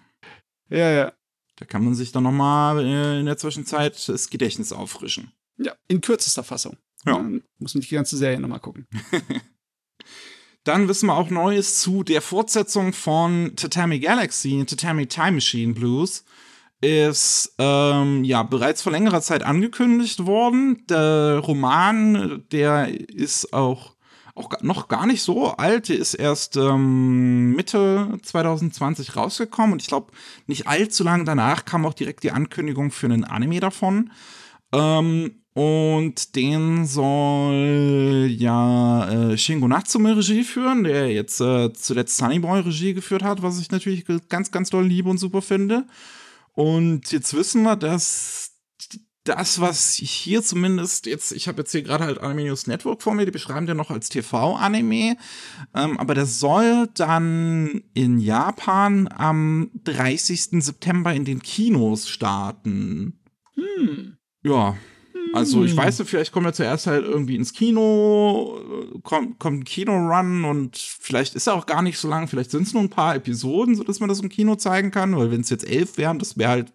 Ja, 0.69 0.91
ja. 0.91 1.13
Da 1.57 1.65
kann 1.65 1.83
man 1.83 1.93
sich 1.93 2.11
dann 2.11 2.23
nochmal 2.23 2.83
äh, 2.83 3.19
in 3.19 3.27
der 3.27 3.37
Zwischenzeit 3.37 4.09
das 4.09 4.29
Gedächtnis 4.29 4.73
auffrischen. 4.73 5.31
Ja, 5.57 5.73
in 5.87 6.01
kürzester 6.01 6.43
Fassung. 6.43 6.77
Ja. 7.05 7.13
Dann 7.13 7.43
muss 7.59 7.75
man 7.75 7.81
die 7.81 7.93
ganze 7.93 8.17
Serie 8.17 8.39
nochmal 8.39 8.59
gucken. 8.59 8.87
Dann 10.63 10.87
wissen 10.87 11.07
wir 11.07 11.15
auch 11.15 11.29
Neues 11.29 11.79
zu 11.79 12.03
der 12.03 12.21
Fortsetzung 12.21 12.93
von 12.93 13.53
Tatami 13.55 13.99
Galaxy, 13.99 14.63
Tatami 14.65 15.07
Time 15.07 15.33
Machine 15.33 15.73
Blues 15.73 16.23
ist 16.83 17.55
ähm, 17.59 18.25
ja 18.25 18.43
bereits 18.43 18.81
vor 18.81 18.91
längerer 18.91 19.21
Zeit 19.21 19.43
angekündigt 19.43 20.25
worden. 20.25 20.83
Der 20.89 21.39
Roman, 21.39 22.43
der 22.51 22.89
ist 23.09 23.53
auch, 23.53 23.95
auch 24.35 24.49
noch 24.61 24.89
gar 24.89 25.05
nicht 25.05 25.21
so 25.21 25.51
alt. 25.51 25.87
Der 25.87 25.97
ist 25.97 26.13
erst 26.13 26.57
ähm, 26.57 27.55
Mitte 27.55 28.19
2020 28.21 29.15
rausgekommen 29.15 29.71
und 29.71 29.81
ich 29.81 29.87
glaube, 29.87 30.11
nicht 30.45 30.67
allzu 30.67 31.05
lange 31.05 31.23
danach 31.23 31.63
kam 31.63 31.85
auch 31.85 31.93
direkt 31.93 32.23
die 32.23 32.31
Ankündigung 32.31 32.91
für 32.91 33.05
einen 33.05 33.23
Anime 33.23 33.61
davon. 33.61 34.11
Ähm, 34.73 35.31
und 35.53 36.35
den 36.35 36.85
soll 36.85 38.27
ja 38.29 39.09
äh, 39.09 39.37
Shingo 39.37 39.69
Natsume 39.69 40.17
Regie 40.17 40.43
führen, 40.43 40.83
der 40.83 41.13
jetzt 41.13 41.39
äh, 41.39 41.71
zuletzt 41.71 42.17
Sunny 42.17 42.39
Boy 42.39 42.59
Regie 42.61 42.93
geführt 42.93 43.23
hat, 43.23 43.41
was 43.41 43.61
ich 43.61 43.71
natürlich 43.71 44.03
ganz, 44.27 44.51
ganz 44.51 44.69
doll 44.71 44.85
liebe 44.85 45.09
und 45.09 45.19
super 45.19 45.43
finde. 45.43 45.85
Und 46.53 47.11
jetzt 47.11 47.33
wissen 47.33 47.63
wir, 47.63 47.75
dass 47.75 48.51
das, 49.23 49.61
was 49.61 49.93
hier 49.95 50.43
zumindest 50.43 51.05
jetzt, 51.05 51.31
ich 51.31 51.47
habe 51.47 51.61
jetzt 51.61 51.71
hier 51.71 51.81
gerade 51.81 52.03
halt 52.03 52.19
Anime 52.19 52.43
News 52.43 52.67
Network 52.67 53.01
vor 53.01 53.13
mir, 53.13 53.25
die 53.25 53.31
beschreiben 53.31 53.65
den 53.65 53.77
noch 53.77 53.89
als 53.89 54.09
TV-Anime, 54.09 55.17
ähm, 55.73 55.97
aber 55.97 56.13
der 56.13 56.25
soll 56.25 56.89
dann 56.93 57.83
in 57.93 58.19
Japan 58.19 59.07
am 59.07 59.71
30. 59.85 60.63
September 60.63 61.13
in 61.13 61.25
den 61.25 61.41
Kinos 61.41 62.09
starten. 62.09 63.19
Hm. 63.55 64.17
Ja, 64.43 64.75
also 65.33 65.63
ich 65.63 65.75
weiß, 65.75 66.01
vielleicht 66.05 66.31
kommt 66.31 66.45
er 66.45 66.53
zuerst 66.53 66.87
halt 66.87 67.05
irgendwie 67.05 67.35
ins 67.35 67.53
Kino, 67.53 68.59
kommt, 69.03 69.39
kommt 69.39 69.59
ein 69.59 69.63
Kino-Run 69.63 70.45
und 70.45 70.77
vielleicht 70.77 71.35
ist 71.35 71.47
er 71.47 71.55
auch 71.55 71.65
gar 71.65 71.81
nicht 71.81 71.97
so 71.97 72.07
lang, 72.07 72.27
vielleicht 72.27 72.51
sind 72.51 72.67
es 72.67 72.73
nur 72.73 72.83
ein 72.83 72.89
paar 72.89 73.15
Episoden, 73.15 73.75
sodass 73.75 73.99
man 73.99 74.09
das 74.09 74.19
im 74.19 74.29
Kino 74.29 74.55
zeigen 74.55 74.91
kann, 74.91 75.15
weil 75.15 75.31
wenn 75.31 75.41
es 75.41 75.49
jetzt 75.49 75.67
elf 75.67 75.97
wären, 75.97 76.19
das 76.19 76.37
wäre 76.37 76.49
halt 76.49 76.73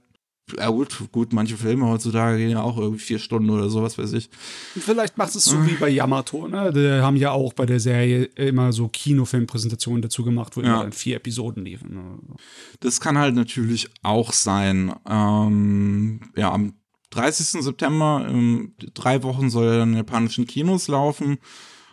ja 0.56 0.70
gut, 0.70 1.12
gut, 1.12 1.32
manche 1.32 1.56
Filme 1.56 1.86
heutzutage 1.86 2.38
gehen 2.38 2.50
ja 2.50 2.62
auch 2.62 2.78
irgendwie 2.78 3.00
vier 3.00 3.18
Stunden 3.18 3.50
oder 3.50 3.68
sowas, 3.68 3.98
weiß 3.98 4.12
ich. 4.14 4.30
Vielleicht 4.78 5.18
macht 5.18 5.34
es 5.34 5.44
so 5.44 5.66
wie 5.66 5.74
bei 5.74 5.88
Yamato, 5.88 6.48
ne? 6.48 6.72
Die 6.72 7.02
haben 7.02 7.16
ja 7.16 7.32
auch 7.32 7.52
bei 7.52 7.66
der 7.66 7.80
Serie 7.80 8.24
immer 8.24 8.72
so 8.72 8.88
Kinofilmpräsentationen 8.88 10.02
dazu 10.02 10.24
gemacht, 10.24 10.56
wo 10.56 10.62
ja. 10.62 10.68
immer 10.68 10.82
dann 10.84 10.92
vier 10.92 11.16
Episoden 11.16 11.64
liefen. 11.64 11.94
Ne? 11.94 12.36
Das 12.80 13.00
kann 13.00 13.18
halt 13.18 13.34
natürlich 13.34 13.90
auch 14.02 14.32
sein. 14.32 14.94
Ähm, 15.08 16.20
ja, 16.36 16.52
am 16.52 16.74
30. 17.10 17.62
September, 17.62 18.26
in 18.28 18.74
drei 18.94 19.22
Wochen 19.22 19.50
soll 19.50 19.66
er 19.66 19.82
in 19.82 19.94
japanischen 19.94 20.46
Kinos 20.46 20.88
laufen. 20.88 21.38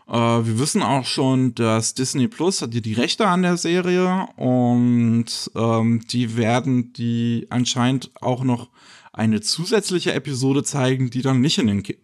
Äh, 0.08 0.13
wir 0.13 0.60
wissen 0.60 0.82
auch 0.84 1.06
schon, 1.06 1.56
dass 1.56 1.93
Disney 1.93 2.28
Plus 2.28 2.62
hat 2.62 2.73
die 2.73 2.93
Rechte 2.93 3.28
an 3.28 3.41
der 3.41 3.58
Serie 3.58 4.28
und 4.36 5.51
ähm, 5.56 6.01
die 6.10 6.38
werden 6.38 6.93
die 6.93 7.47
anscheinend 7.49 8.12
auch 8.21 8.43
noch 8.43 8.69
eine 9.13 9.41
zusätzliche 9.41 10.13
Episode 10.13 10.63
zeigen, 10.63 11.10
die 11.10 11.21
dann 11.21 11.41
nicht 11.41 11.58
in 11.58 11.67
den, 11.67 11.84
Ki 11.84 11.97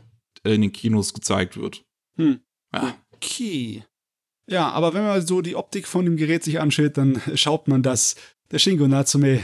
in 0.43 0.61
den 0.61 0.71
Kinos 0.71 1.13
gezeigt 1.13 1.57
wird. 1.57 1.83
Hm. 2.15 2.39
Ja. 2.73 2.95
Okay. 3.11 3.83
Ja, 4.47 4.69
aber 4.69 4.93
wenn 4.93 5.03
man 5.03 5.25
so 5.25 5.41
die 5.41 5.55
Optik 5.55 5.87
von 5.87 6.05
dem 6.05 6.17
Gerät 6.17 6.43
sich 6.43 6.59
anschaut, 6.59 6.97
dann 6.97 7.21
schaut 7.35 7.67
man, 7.67 7.83
dass 7.83 8.15
der 8.51 8.59
Shingo 8.59 8.87
Natsume 8.87 9.43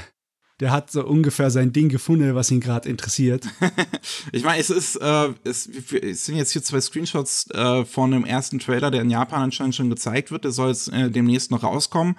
der 0.59 0.71
hat 0.71 0.91
so 0.91 1.05
ungefähr 1.05 1.51
sein 1.51 1.71
Ding 1.71 1.89
gefunden, 1.89 2.33
was 2.33 2.49
ihn 2.49 2.59
gerade 2.59 2.89
interessiert. 2.89 3.47
ich 4.31 4.43
meine, 4.43 4.59
es 4.59 4.69
ist, 4.69 4.95
äh, 4.95 5.29
es, 5.43 5.67
es, 5.67 6.25
sind 6.25 6.35
jetzt 6.35 6.51
hier 6.51 6.63
zwei 6.63 6.81
Screenshots 6.81 7.49
äh, 7.51 7.85
von 7.85 8.11
dem 8.11 8.25
ersten 8.25 8.57
Trailer, 8.57 8.89
der 8.89 9.01
in 9.01 9.11
Japan 9.11 9.43
anscheinend 9.43 9.75
schon 9.75 9.89
gezeigt 9.89 10.31
wird. 10.31 10.45
Der 10.45 10.51
soll 10.51 10.69
jetzt 10.69 10.91
äh, 10.91 11.11
demnächst 11.11 11.51
noch 11.51 11.63
rauskommen, 11.63 12.17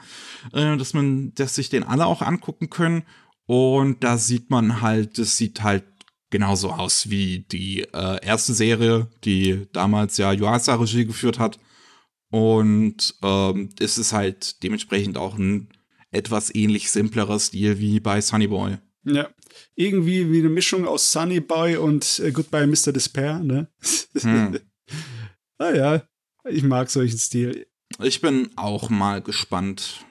äh, 0.52 0.76
dass 0.76 0.94
man, 0.94 1.34
dass 1.34 1.56
sich 1.56 1.68
den 1.68 1.82
alle 1.82 2.06
auch 2.06 2.22
angucken 2.22 2.70
können. 2.70 3.02
Und 3.46 4.04
da 4.04 4.18
sieht 4.18 4.50
man 4.50 4.82
halt, 4.82 5.18
das 5.18 5.36
sieht 5.36 5.62
halt 5.62 5.84
genauso 6.30 6.70
aus 6.70 7.10
wie 7.10 7.40
die 7.40 7.80
äh, 7.92 8.24
erste 8.24 8.54
Serie, 8.54 9.08
die 9.24 9.66
damals 9.72 10.16
ja 10.16 10.32
Yuasa 10.32 10.76
Regie 10.76 11.06
geführt 11.06 11.38
hat. 11.40 11.58
Und 12.30 13.14
ähm, 13.22 13.70
es 13.80 13.98
ist 13.98 14.12
halt 14.12 14.62
dementsprechend 14.62 15.16
auch 15.16 15.38
ein 15.38 15.70
etwas 16.10 16.54
ähnlich 16.54 16.90
simplerer 16.90 17.38
Stil 17.38 17.78
wie 17.78 18.00
bei 18.00 18.20
Sunny 18.20 18.46
Boy. 18.46 18.78
Ja, 19.04 19.28
irgendwie 19.74 20.30
wie 20.30 20.40
eine 20.40 20.48
Mischung 20.48 20.86
aus 20.86 21.12
Sunny 21.12 21.40
Boy 21.40 21.76
und 21.76 22.20
äh, 22.20 22.32
Goodbye 22.32 22.66
Mr. 22.66 22.92
Despair, 22.92 23.38
ne? 23.38 23.68
Hm. 24.20 24.58
ah 25.58 25.70
ja, 25.70 26.02
ich 26.48 26.62
mag 26.62 26.90
solchen 26.90 27.18
Stil. 27.18 27.66
Ich 28.02 28.20
bin 28.20 28.50
auch 28.56 28.90
mal 28.90 29.22
gespannt. 29.22 30.04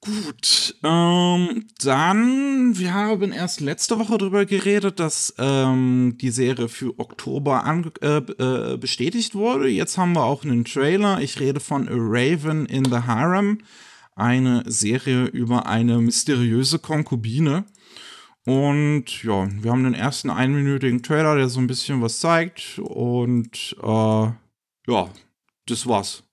Gut, 0.00 0.76
ähm, 0.84 1.64
dann, 1.82 2.78
wir 2.78 2.92
haben 2.92 3.32
erst 3.32 3.62
letzte 3.62 3.98
Woche 3.98 4.18
darüber 4.18 4.44
geredet, 4.44 5.00
dass 5.00 5.34
ähm, 5.38 6.18
die 6.20 6.30
Serie 6.30 6.68
für 6.68 6.98
Oktober 6.98 7.64
äh, 8.02 8.18
äh, 8.18 8.76
bestätigt 8.76 9.34
wurde. 9.34 9.68
Jetzt 9.68 9.96
haben 9.96 10.12
wir 10.12 10.24
auch 10.24 10.44
einen 10.44 10.66
Trailer. 10.66 11.22
Ich 11.22 11.40
rede 11.40 11.58
von 11.58 11.88
A 11.88 11.94
Raven 11.94 12.66
in 12.66 12.84
the 12.84 12.98
Harem 13.06 13.60
eine 14.14 14.62
Serie 14.66 15.24
über 15.26 15.66
eine 15.66 15.98
mysteriöse 15.98 16.78
Konkubine. 16.78 17.64
Und 18.46 19.22
ja, 19.22 19.48
wir 19.62 19.70
haben 19.70 19.84
den 19.84 19.94
ersten 19.94 20.30
einminütigen 20.30 21.02
Trailer, 21.02 21.36
der 21.36 21.48
so 21.48 21.60
ein 21.60 21.66
bisschen 21.66 22.02
was 22.02 22.20
zeigt. 22.20 22.78
Und 22.78 23.76
äh, 23.82 24.26
ja, 24.86 25.10
das 25.66 25.86
war's. 25.86 26.24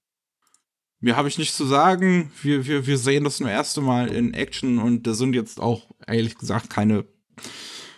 Mehr 1.00 1.16
habe 1.16 1.30
ich 1.30 1.38
nicht 1.38 1.56
zu 1.56 1.66
sagen. 1.66 2.32
Wir, 2.42 2.66
wir, 2.68 2.86
wir 2.86 2.98
sehen 2.98 3.24
das 3.24 3.40
nur 3.40 3.50
erste 3.50 3.82
Mal 3.82 4.10
in 4.10 4.34
Action 4.34 4.78
und 4.78 5.08
da 5.08 5.14
sind 5.14 5.34
jetzt 5.34 5.60
auch, 5.60 5.88
ehrlich 6.06 6.38
gesagt, 6.38 6.70
keine 6.70 7.06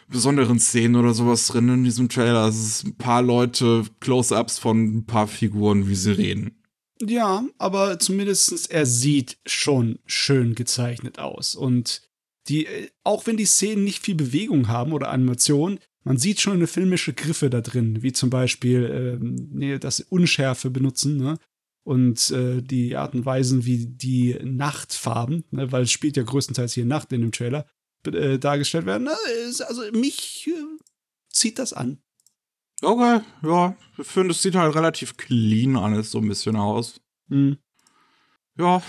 besonderen 0.08 0.60
Szenen 0.60 0.96
oder 0.96 1.14
sowas 1.14 1.48
drin 1.48 1.68
in 1.70 1.84
diesem 1.84 2.08
Trailer. 2.08 2.48
Es 2.48 2.56
ist 2.56 2.86
ein 2.86 2.96
paar 2.96 3.22
Leute, 3.22 3.84
Close-ups 4.00 4.60
von 4.60 4.98
ein 4.98 5.06
paar 5.06 5.28
Figuren, 5.28 5.88
wie 5.90 5.96
sie 5.96 6.12
reden. 6.12 6.63
Ja, 7.08 7.46
aber 7.58 8.00
zumindest 8.00 8.72
er 8.72 8.86
sieht 8.86 9.38
schon 9.46 10.00
schön 10.06 10.56
gezeichnet 10.56 11.20
aus. 11.20 11.56
Und 11.56 12.02
die, 12.48 12.66
äh, 12.66 12.90
auch 13.04 13.26
wenn 13.26 13.38
die 13.38 13.46
Szenen 13.46 13.84
nicht 13.84 14.04
viel 14.04 14.16
Bewegung 14.16 14.68
haben 14.68 14.94
oder 14.94 15.10
Animation, 15.10 15.80
man 16.04 16.18
sieht 16.18 16.42
schon 16.42 16.54
eine 16.54 16.68
filmische 16.68 17.14
Griffe 17.14 17.50
da 17.50 17.62
drin, 17.62 18.04
wie 18.04 18.12
zum 18.12 18.30
Beispiel 18.30 19.20
ähm, 19.22 19.50
nee, 19.52 19.80
das 19.80 20.02
Unschärfe 20.02 20.70
benutzen, 20.70 21.18
ne? 21.18 21.38
Und 21.86 22.32
äh, 22.32 22.62
die 22.62 22.96
Art 22.96 23.14
und 23.14 23.26
Weisen, 23.26 23.66
wie 23.66 23.88
die 23.88 24.38
Nachtfarben, 24.42 25.44
ne? 25.52 25.70
weil 25.74 25.84
es 25.84 25.92
spielt 25.92 26.16
ja 26.16 26.24
größtenteils 26.24 26.74
hier 26.74 26.86
Nacht 26.86 27.12
in 27.12 27.20
dem 27.20 27.34
Trailer, 27.34 27.66
äh, 28.08 28.40
dargestellt 28.40 28.86
werden. 28.86 29.04
Na, 29.04 29.18
also 29.68 29.82
mich 29.92 30.48
äh, 30.48 30.84
zieht 31.30 31.60
das 31.60 31.74
an. 31.74 32.02
Okay, 32.84 33.22
ja. 33.44 33.76
Ich 33.98 34.08
finde, 34.08 34.32
es 34.32 34.42
sieht 34.42 34.56
halt 34.56 34.76
relativ 34.76 35.18
clean 35.18 35.78
alles 35.78 36.12
so 36.12 36.20
ein 36.20 36.28
bisschen 36.28 36.56
aus. 36.56 37.00
Hm. 37.30 37.58
Ja, 38.58 38.82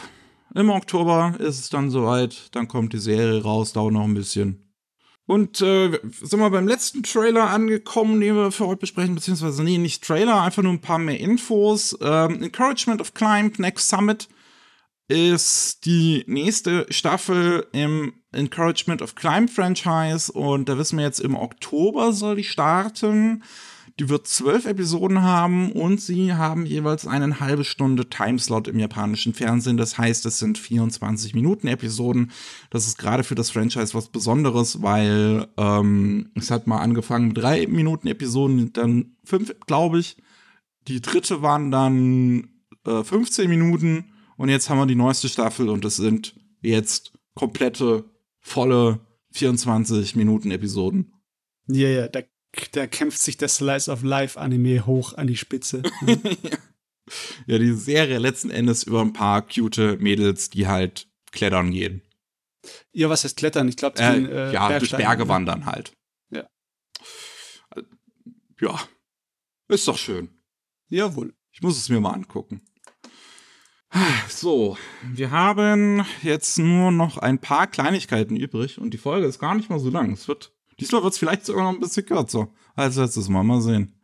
im 0.54 0.70
Oktober 0.70 1.36
ist 1.38 1.60
es 1.60 1.68
dann 1.68 1.90
soweit. 1.90 2.54
Dann 2.54 2.68
kommt 2.68 2.92
die 2.92 2.98
Serie 2.98 3.42
raus, 3.42 3.72
dauert 3.72 3.92
noch 3.92 4.04
ein 4.04 4.14
bisschen. 4.14 4.64
Und 5.26 5.62
äh, 5.62 5.98
sind 6.20 6.40
wir 6.40 6.50
beim 6.50 6.68
letzten 6.68 7.02
Trailer 7.02 7.48
angekommen, 7.48 8.20
den 8.20 8.36
wir 8.36 8.52
für 8.52 8.66
heute 8.66 8.80
besprechen, 8.80 9.14
beziehungsweise 9.14 9.64
nee, 9.64 9.78
nicht 9.78 10.04
Trailer, 10.04 10.42
einfach 10.42 10.62
nur 10.62 10.72
ein 10.72 10.82
paar 10.82 10.98
mehr 10.98 11.18
Infos. 11.18 11.96
Ähm, 12.02 12.42
Encouragement 12.42 13.00
of 13.00 13.14
Climb 13.14 13.58
Next 13.58 13.88
Summit 13.88 14.28
ist 15.08 15.84
die 15.86 16.24
nächste 16.26 16.86
Staffel 16.90 17.66
im 17.72 18.12
Encouragement 18.32 19.00
of 19.02 19.14
Climb 19.14 19.50
Franchise 19.50 20.30
und 20.32 20.68
da 20.68 20.76
wissen 20.76 20.98
wir 20.98 21.04
jetzt 21.04 21.20
im 21.20 21.36
Oktober 21.36 22.12
soll 22.12 22.36
die 22.36 22.44
starten. 22.44 23.44
Die 24.00 24.08
wird 24.08 24.26
zwölf 24.26 24.66
Episoden 24.66 25.22
haben 25.22 25.70
und 25.70 26.00
sie 26.00 26.34
haben 26.34 26.66
jeweils 26.66 27.06
eine 27.06 27.38
halbe 27.38 27.62
Stunde 27.62 28.08
Timeslot 28.08 28.66
im 28.66 28.80
japanischen 28.80 29.34
Fernsehen. 29.34 29.76
Das 29.76 29.98
heißt, 29.98 30.26
es 30.26 30.40
sind 30.40 30.58
24 30.58 31.32
Minuten 31.34 31.68
Episoden. 31.68 32.32
Das 32.70 32.88
ist 32.88 32.98
gerade 32.98 33.22
für 33.22 33.36
das 33.36 33.50
Franchise 33.50 33.94
was 33.94 34.08
Besonderes, 34.08 34.82
weil 34.82 35.46
ähm, 35.56 36.32
es 36.34 36.50
hat 36.50 36.66
mal 36.66 36.80
angefangen 36.80 37.28
mit 37.28 37.38
drei 37.38 37.68
Minuten 37.68 38.08
Episoden, 38.08 38.72
dann 38.72 39.16
fünf, 39.22 39.54
glaube 39.66 40.00
ich. 40.00 40.16
Die 40.88 41.00
dritte 41.00 41.42
waren 41.42 41.70
dann 41.70 42.48
äh, 42.84 43.04
15 43.04 43.48
Minuten 43.48 44.12
und 44.36 44.48
jetzt 44.48 44.68
haben 44.68 44.78
wir 44.78 44.86
die 44.86 44.96
neueste 44.96 45.28
Staffel 45.28 45.68
und 45.68 45.84
es 45.84 45.96
sind 45.96 46.34
jetzt 46.62 47.12
komplette, 47.34 48.04
volle 48.40 48.98
24 49.34 50.16
Minuten 50.16 50.50
Episoden. 50.50 51.12
Ja, 51.68 51.88
ja, 51.88 52.08
da 52.08 52.20
da 52.72 52.86
kämpft 52.86 53.18
sich 53.18 53.36
der 53.36 53.48
Slice 53.48 53.90
of 53.90 54.02
Life 54.02 54.38
Anime 54.38 54.86
hoch 54.86 55.14
an 55.14 55.26
die 55.26 55.36
Spitze. 55.36 55.82
ja, 57.46 57.58
die 57.58 57.72
Serie 57.72 58.18
letzten 58.18 58.50
Endes 58.50 58.84
über 58.84 59.00
ein 59.00 59.12
paar 59.12 59.42
cute 59.42 59.98
Mädels, 60.00 60.50
die 60.50 60.66
halt 60.66 61.08
klettern 61.32 61.70
gehen. 61.70 62.02
Ja, 62.92 63.10
was 63.10 63.24
heißt 63.24 63.36
klettern? 63.36 63.68
Ich 63.68 63.76
glaube, 63.76 63.98
äh, 63.98 64.16
äh, 64.16 64.52
ja, 64.52 64.68
Bergsteigen. 64.68 64.78
durch 64.78 64.96
Berge 64.96 65.28
wandern 65.28 65.66
halt. 65.66 65.92
Ja. 66.30 66.48
Ja. 68.60 68.80
Ist 69.68 69.88
doch 69.88 69.98
schön. 69.98 70.30
Jawohl. 70.88 71.34
Ich 71.52 71.62
muss 71.62 71.76
es 71.76 71.88
mir 71.88 72.00
mal 72.00 72.12
angucken. 72.12 72.62
So, 74.28 74.76
wir 75.02 75.30
haben 75.30 76.04
jetzt 76.22 76.58
nur 76.58 76.90
noch 76.90 77.18
ein 77.18 77.38
paar 77.38 77.68
Kleinigkeiten 77.68 78.36
übrig 78.36 78.78
und 78.78 78.90
die 78.90 78.98
Folge 78.98 79.26
ist 79.26 79.38
gar 79.38 79.54
nicht 79.54 79.70
mal 79.70 79.78
so 79.78 79.88
lang. 79.88 80.12
Es 80.12 80.26
wird 80.26 80.53
Diesmal 80.80 81.02
wird 81.02 81.12
es 81.12 81.18
vielleicht 81.18 81.46
sogar 81.46 81.64
noch 81.64 81.72
ein 81.72 81.80
bisschen 81.80 82.06
kürzer 82.06 82.48
als 82.74 82.96
letztes 82.96 83.28
Mal. 83.28 83.42
Mal 83.42 83.60
sehen. 83.60 83.94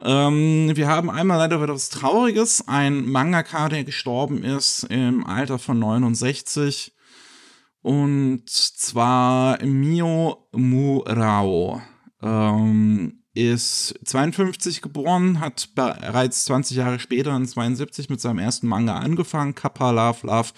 Ähm, 0.00 0.70
wir 0.74 0.88
haben 0.88 1.10
einmal 1.10 1.38
leider 1.38 1.62
wieder 1.62 1.74
was 1.74 1.88
Trauriges. 1.88 2.68
Ein 2.68 3.06
Mangaka, 3.06 3.68
der 3.68 3.84
gestorben 3.84 4.44
ist 4.44 4.84
im 4.84 5.26
Alter 5.26 5.58
von 5.58 5.78
69. 5.78 6.94
Und 7.82 8.48
zwar 8.48 9.64
Mio 9.64 10.48
Murao. 10.52 11.80
Ähm, 12.22 13.22
ist 13.36 13.94
52 14.04 14.80
geboren, 14.80 15.40
hat 15.40 15.68
bereits 15.74 16.46
20 16.46 16.78
Jahre 16.78 16.98
später 16.98 17.36
in 17.36 17.46
72 17.46 18.08
mit 18.08 18.20
seinem 18.20 18.38
ersten 18.38 18.66
Manga 18.66 18.96
angefangen, 18.96 19.54
Kappa 19.54 19.90
Love 19.90 20.26
Love 20.26 20.52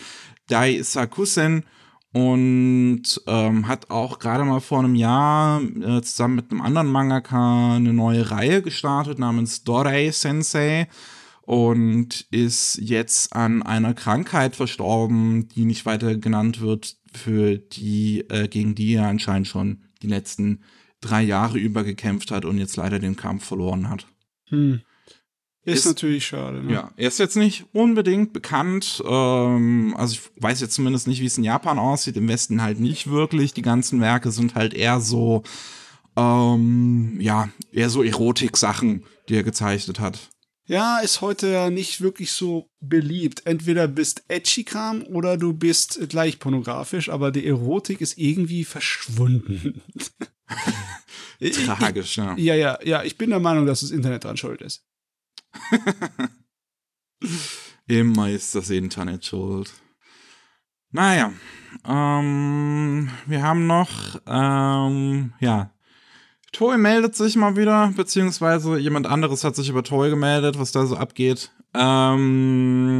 Dai 0.47 0.81
Sakusen 0.83 1.64
und 2.13 3.03
ähm, 3.27 3.69
hat 3.69 3.91
auch 3.91 4.19
gerade 4.19 4.45
mal 4.45 4.61
vor 4.61 4.79
einem 4.79 4.95
Jahr 4.95 5.61
äh, 5.63 6.01
zusammen 6.03 6.37
mit 6.37 6.51
einem 6.51 6.63
anderen 6.63 6.89
Mangaka 6.89 7.77
eine 7.77 7.93
neue 7.93 8.31
Reihe 8.31 8.63
gestartet 8.63 9.19
namens 9.19 9.65
Dorei 9.65 10.11
Sensei 10.11 10.89
und 11.43 12.27
ist 12.31 12.79
jetzt 12.81 13.35
an 13.35 13.63
einer 13.63 13.95
Krankheit 13.95 14.57
verstorben, 14.57 15.49
die 15.49 15.65
nicht 15.65 15.87
weiter 15.87 16.17
genannt 16.17 16.61
wird, 16.61 16.97
für 17.13 17.57
die 17.59 18.21
äh, 18.29 18.49
gegen 18.49 18.75
die 18.75 18.95
er 18.95 19.07
anscheinend 19.07 19.49
schon 19.49 19.83
die 20.03 20.09
letzten 20.09 20.63
drei 21.01 21.23
Jahre 21.23 21.59
über 21.59 21.85
gekämpft 21.85 22.31
hat 22.31 22.45
und 22.45 22.59
jetzt 22.59 22.77
leider 22.77 22.99
den 22.99 23.17
Kampf 23.17 23.45
verloren 23.45 23.89
hat. 23.89 24.07
Hm. 24.49 24.81
Ist, 25.69 25.81
ist, 25.81 25.87
natürlich 25.87 26.27
schade. 26.27 26.62
Ne? 26.62 26.73
Ja, 26.73 26.91
er 26.97 27.09
ist 27.09 27.19
jetzt 27.19 27.37
nicht 27.37 27.66
unbedingt 27.73 28.33
bekannt. 28.33 29.03
Ähm, 29.07 29.95
also 29.97 30.14
ich 30.14 30.43
weiß 30.43 30.61
jetzt 30.61 30.75
zumindest 30.75 31.07
nicht, 31.07 31.21
wie 31.21 31.27
es 31.27 31.37
in 31.37 31.45
Japan 31.45 31.79
aussieht. 31.79 32.16
Im 32.16 32.29
Westen 32.29 32.62
halt 32.62 32.81
nicht 32.81 33.11
wirklich. 33.11 33.53
Die 33.53 33.62
ganzen 33.62 34.01
Werke 34.01 34.31
sind 34.31 34.55
halt 34.55 34.73
eher 34.73 35.01
so, 35.01 35.43
ähm, 36.16 37.19
ja, 37.21 37.51
eher 37.71 37.91
so 37.91 38.03
Erotik-Sachen, 38.03 39.05
die 39.29 39.35
er 39.35 39.43
gezeichnet 39.43 40.01
hat. 40.01 40.19
Ja, 40.69 40.99
ist 40.99 41.21
heute 41.23 41.49
ja 41.49 41.71
nicht 41.71 42.01
wirklich 42.01 42.33
so 42.33 42.71
beliebt. 42.81 43.47
Entweder 43.47 43.89
bist 43.89 44.25
Edgy-Kram 44.29 45.03
oder 45.05 45.37
du 45.37 45.55
bist 45.55 45.99
gleich 46.09 46.39
pornografisch, 46.39 47.09
aber 47.09 47.31
die 47.31 47.47
Erotik 47.47 48.01
ist 48.01 48.19
irgendwie 48.19 48.64
verschwunden. 48.64 49.83
Tragisch, 51.41 52.16
ja. 52.19 52.37
Ja, 52.37 52.55
ja, 52.55 52.79
ja. 52.85 53.03
Ich 53.03 53.16
bin 53.16 53.31
der 53.31 53.41
Meinung, 53.41 53.66
dass 53.66 53.81
das 53.81 53.91
Internet 53.91 54.25
dran 54.25 54.37
schuld 54.37 54.61
ist. 54.61 54.85
Immer 57.87 58.31
ist 58.31 58.55
das 58.55 58.71
Internet 58.71 59.25
schuld. 59.25 59.73
Naja, 60.91 61.33
ähm, 61.87 63.11
wir 63.27 63.43
haben 63.43 63.67
noch, 63.67 63.91
ähm, 64.27 65.35
ja, 65.41 65.71
Toy 66.53 66.79
meldet 66.79 67.15
sich 67.15 67.37
mal 67.37 67.57
wieder, 67.57 67.93
beziehungsweise 67.95 68.79
jemand 68.79 69.07
anderes 69.07 69.45
hat 69.45 69.55
sich 69.55 69.69
über 69.69 69.83
Toy 69.83 70.09
gemeldet, 70.11 70.59
was 70.59 70.73
da 70.73 70.87
so 70.87 70.97
abgeht. 70.97 71.53
Ähm, 71.75 72.99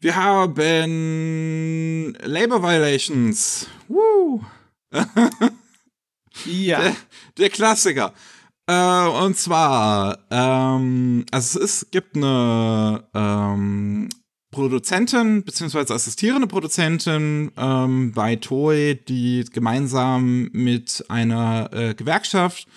wir 0.00 0.16
haben 0.16 2.14
Labor 2.22 2.62
Violations. 2.62 3.68
Woo! 3.88 4.44
ja. 6.44 6.80
Der, 6.80 6.96
der 7.38 7.50
Klassiker. 7.50 8.12
Äh, 8.70 9.08
und 9.24 9.36
zwar, 9.36 10.20
ähm, 10.30 11.26
also 11.32 11.58
es 11.58 11.82
ist, 11.82 11.90
gibt 11.90 12.14
eine 12.14 13.02
ähm, 13.14 14.08
Produzentin, 14.52 15.42
beziehungsweise 15.42 15.92
assistierende 15.92 16.46
Produzentin 16.46 17.50
ähm, 17.56 18.12
bei 18.12 18.36
Toei, 18.36 19.00
die 19.08 19.44
gemeinsam 19.52 20.50
mit 20.52 21.04
einer 21.08 21.68
äh, 21.72 21.94
Gewerkschaft 21.94 22.68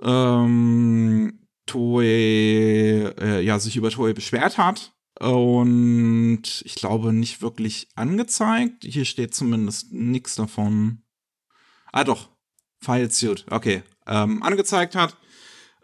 ähm, 0.00 1.40
Toei, 1.66 3.12
äh, 3.20 3.42
ja, 3.42 3.58
sich 3.58 3.76
über 3.76 3.90
Toei 3.90 4.14
beschwert 4.14 4.56
hat. 4.56 4.94
Und 5.20 6.62
ich 6.64 6.76
glaube 6.76 7.12
nicht 7.12 7.42
wirklich 7.42 7.88
angezeigt. 7.94 8.84
Hier 8.84 9.04
steht 9.04 9.34
zumindest 9.34 9.92
nichts 9.92 10.34
davon. 10.34 11.02
Ah, 11.92 12.04
doch. 12.04 12.30
File 12.80 13.10
Suit. 13.10 13.44
Okay. 13.50 13.82
Ähm, 14.06 14.42
angezeigt 14.42 14.94
hat 14.94 15.16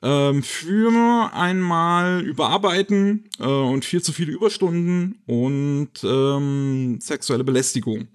ähm, 0.02 0.42
für 0.42 1.30
einmal 1.32 2.22
Überarbeiten 2.22 3.30
äh, 3.38 3.44
und 3.44 3.84
viel 3.84 4.02
zu 4.02 4.12
viele 4.12 4.32
Überstunden 4.32 5.22
und 5.26 5.90
ähm, 6.02 6.98
sexuelle 7.00 7.44
Belästigung. 7.44 8.08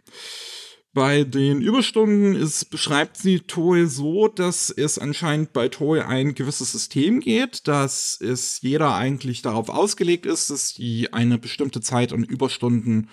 Bei 0.94 1.24
den 1.24 1.62
Überstunden 1.62 2.36
ist, 2.36 2.72
beschreibt 2.72 3.18
sie 3.18 3.42
Toei 3.42 3.86
so, 3.86 4.28
dass 4.28 4.72
es 4.72 4.98
anscheinend 4.98 5.54
bei 5.54 5.68
Toei 5.68 6.04
ein 6.04 6.34
gewisses 6.34 6.72
System 6.72 7.20
geht, 7.20 7.68
dass 7.68 8.20
es 8.20 8.62
jeder 8.62 8.96
eigentlich 8.96 9.44
darauf 9.44 9.70
ausgelegt 9.70 10.26
ist, 10.26 10.50
dass 10.50 10.74
die 10.74 11.14
eine 11.14 11.38
bestimmte 11.38 11.82
Zeit 11.82 12.14
an 12.14 12.24
Überstunden 12.24 13.10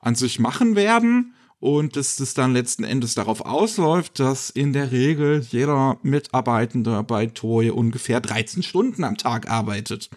an 0.00 0.14
sich 0.14 0.38
machen 0.38 0.76
werden 0.76 1.34
und 1.58 1.96
dass 1.96 2.16
das 2.16 2.34
dann 2.34 2.52
letzten 2.52 2.84
Endes 2.84 3.14
darauf 3.14 3.40
ausläuft, 3.40 4.18
dass 4.20 4.50
in 4.50 4.72
der 4.72 4.92
Regel 4.92 5.44
jeder 5.50 5.98
Mitarbeitende 6.02 7.02
bei 7.02 7.26
Toy 7.26 7.70
ungefähr 7.70 8.20
13 8.20 8.62
Stunden 8.62 9.04
am 9.04 9.16
Tag 9.16 9.50
arbeitet. 9.50 10.10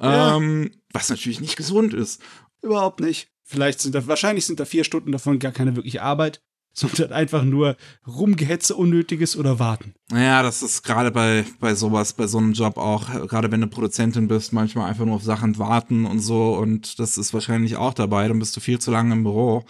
Ja. 0.00 0.36
Ähm, 0.36 0.72
was 0.92 1.08
natürlich 1.08 1.40
nicht 1.40 1.56
gesund 1.56 1.94
ist. 1.94 2.20
Überhaupt 2.62 3.00
nicht. 3.00 3.28
Vielleicht 3.42 3.80
sind 3.80 3.94
da, 3.94 4.06
wahrscheinlich 4.06 4.44
sind 4.44 4.58
da 4.58 4.64
vier 4.64 4.82
Stunden 4.82 5.12
davon 5.12 5.38
gar 5.38 5.52
keine 5.52 5.76
wirkliche 5.76 6.02
Arbeit, 6.02 6.42
sondern 6.72 7.12
einfach 7.12 7.44
nur 7.44 7.76
Rumgehetze 8.06 8.74
Unnötiges 8.74 9.36
oder 9.36 9.58
warten. 9.58 9.94
Naja, 10.10 10.42
das 10.42 10.62
ist 10.62 10.82
gerade 10.82 11.10
bei, 11.10 11.44
bei 11.60 11.74
sowas, 11.74 12.12
bei 12.12 12.26
so 12.26 12.38
einem 12.38 12.52
Job 12.52 12.76
auch, 12.76 13.06
gerade 13.28 13.50
wenn 13.50 13.62
du 13.62 13.68
Produzentin 13.68 14.28
bist, 14.28 14.52
manchmal 14.52 14.90
einfach 14.90 15.06
nur 15.06 15.14
auf 15.14 15.22
Sachen 15.22 15.58
warten 15.58 16.04
und 16.04 16.18
so 16.18 16.56
und 16.56 16.98
das 16.98 17.16
ist 17.16 17.32
wahrscheinlich 17.32 17.76
auch 17.76 17.94
dabei, 17.94 18.28
dann 18.28 18.40
bist 18.40 18.54
du 18.56 18.60
viel 18.60 18.78
zu 18.78 18.90
lange 18.90 19.14
im 19.14 19.22
Büro. 19.22 19.64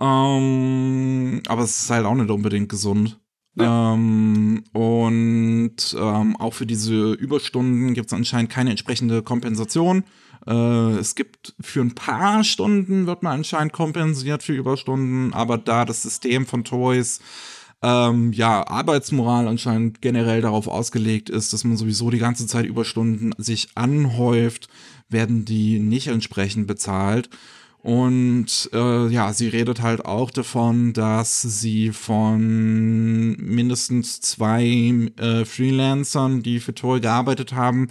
Ähm, 0.00 1.42
aber 1.46 1.62
es 1.62 1.82
ist 1.82 1.90
halt 1.90 2.06
auch 2.06 2.14
nicht 2.14 2.30
unbedingt 2.30 2.68
gesund. 2.68 3.20
Ja. 3.56 3.94
Ähm, 3.94 4.64
und 4.72 5.76
ähm, 5.98 6.36
auch 6.36 6.54
für 6.54 6.66
diese 6.66 7.12
Überstunden 7.12 7.94
gibt 7.94 8.06
es 8.06 8.12
anscheinend 8.12 8.50
keine 8.50 8.70
entsprechende 8.70 9.22
Kompensation. 9.22 10.04
Äh, 10.46 10.98
es 10.98 11.14
gibt 11.14 11.54
für 11.60 11.80
ein 11.80 11.94
paar 11.94 12.44
Stunden 12.44 13.06
wird 13.06 13.22
man 13.22 13.34
anscheinend 13.34 13.72
kompensiert 13.72 14.42
für 14.42 14.54
Überstunden, 14.54 15.34
aber 15.34 15.58
da 15.58 15.84
das 15.84 16.02
System 16.02 16.46
von 16.46 16.64
Toys 16.64 17.20
ähm, 17.82 18.32
ja, 18.32 18.66
Arbeitsmoral 18.66 19.48
anscheinend 19.48 20.02
generell 20.02 20.42
darauf 20.42 20.68
ausgelegt 20.68 21.30
ist, 21.30 21.52
dass 21.52 21.64
man 21.64 21.76
sowieso 21.76 22.10
die 22.10 22.18
ganze 22.18 22.46
Zeit 22.46 22.66
Überstunden 22.66 23.34
sich 23.38 23.70
anhäuft, 23.74 24.68
werden 25.08 25.44
die 25.44 25.78
nicht 25.78 26.08
entsprechend 26.08 26.66
bezahlt. 26.66 27.30
Und 27.82 28.68
äh, 28.74 29.08
ja, 29.08 29.32
sie 29.32 29.48
redet 29.48 29.80
halt 29.80 30.04
auch 30.04 30.30
davon, 30.30 30.92
dass 30.92 31.40
sie 31.40 31.92
von 31.92 33.36
mindestens 33.36 34.20
zwei 34.20 35.10
äh, 35.16 35.44
Freelancern, 35.46 36.42
die 36.42 36.60
für 36.60 36.74
Toy 36.74 37.00
gearbeitet 37.00 37.54
haben, 37.54 37.88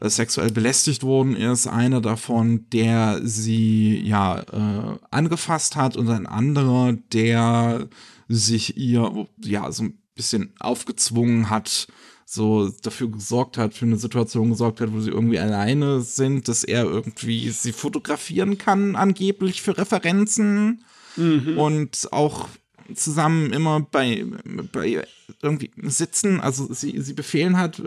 äh, 0.00 0.08
sexuell 0.08 0.50
belästigt 0.50 1.02
worden 1.02 1.36
ist. 1.36 1.66
Einer 1.66 2.00
davon, 2.00 2.66
der 2.70 3.20
sie 3.22 4.00
ja 4.00 4.40
äh, 4.40 4.98
angefasst 5.10 5.76
hat 5.76 5.98
und 5.98 6.08
ein 6.08 6.26
anderer, 6.26 6.94
der 7.12 7.88
sich 8.28 8.78
ihr 8.78 9.26
ja 9.44 9.70
so 9.70 9.84
ein 9.84 9.98
bisschen 10.14 10.54
aufgezwungen 10.60 11.50
hat, 11.50 11.88
so 12.28 12.68
dafür 12.82 13.08
gesorgt 13.08 13.56
hat, 13.56 13.72
für 13.72 13.84
eine 13.86 13.96
Situation 13.96 14.50
gesorgt 14.50 14.80
hat, 14.80 14.92
wo 14.92 15.00
sie 15.00 15.10
irgendwie 15.10 15.38
alleine 15.38 16.00
sind, 16.00 16.48
dass 16.48 16.64
er 16.64 16.84
irgendwie 16.84 17.48
sie 17.50 17.72
fotografieren 17.72 18.58
kann, 18.58 18.96
angeblich 18.96 19.62
für 19.62 19.78
Referenzen. 19.78 20.84
Mhm. 21.16 21.56
Und 21.56 22.08
auch 22.12 22.48
zusammen 22.94 23.52
immer 23.52 23.80
bei, 23.80 24.26
bei 24.72 25.06
irgendwie 25.40 25.70
sitzen, 25.84 26.40
also 26.40 26.72
sie, 26.72 27.00
sie 27.00 27.14
befehlen 27.14 27.56
hat, 27.56 27.80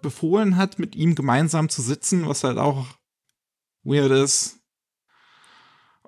befohlen 0.00 0.56
hat, 0.56 0.78
mit 0.78 0.96
ihm 0.96 1.14
gemeinsam 1.14 1.68
zu 1.68 1.82
sitzen, 1.82 2.26
was 2.26 2.44
halt 2.44 2.58
auch 2.58 2.86
weird 3.82 4.10
ist. 4.10 4.58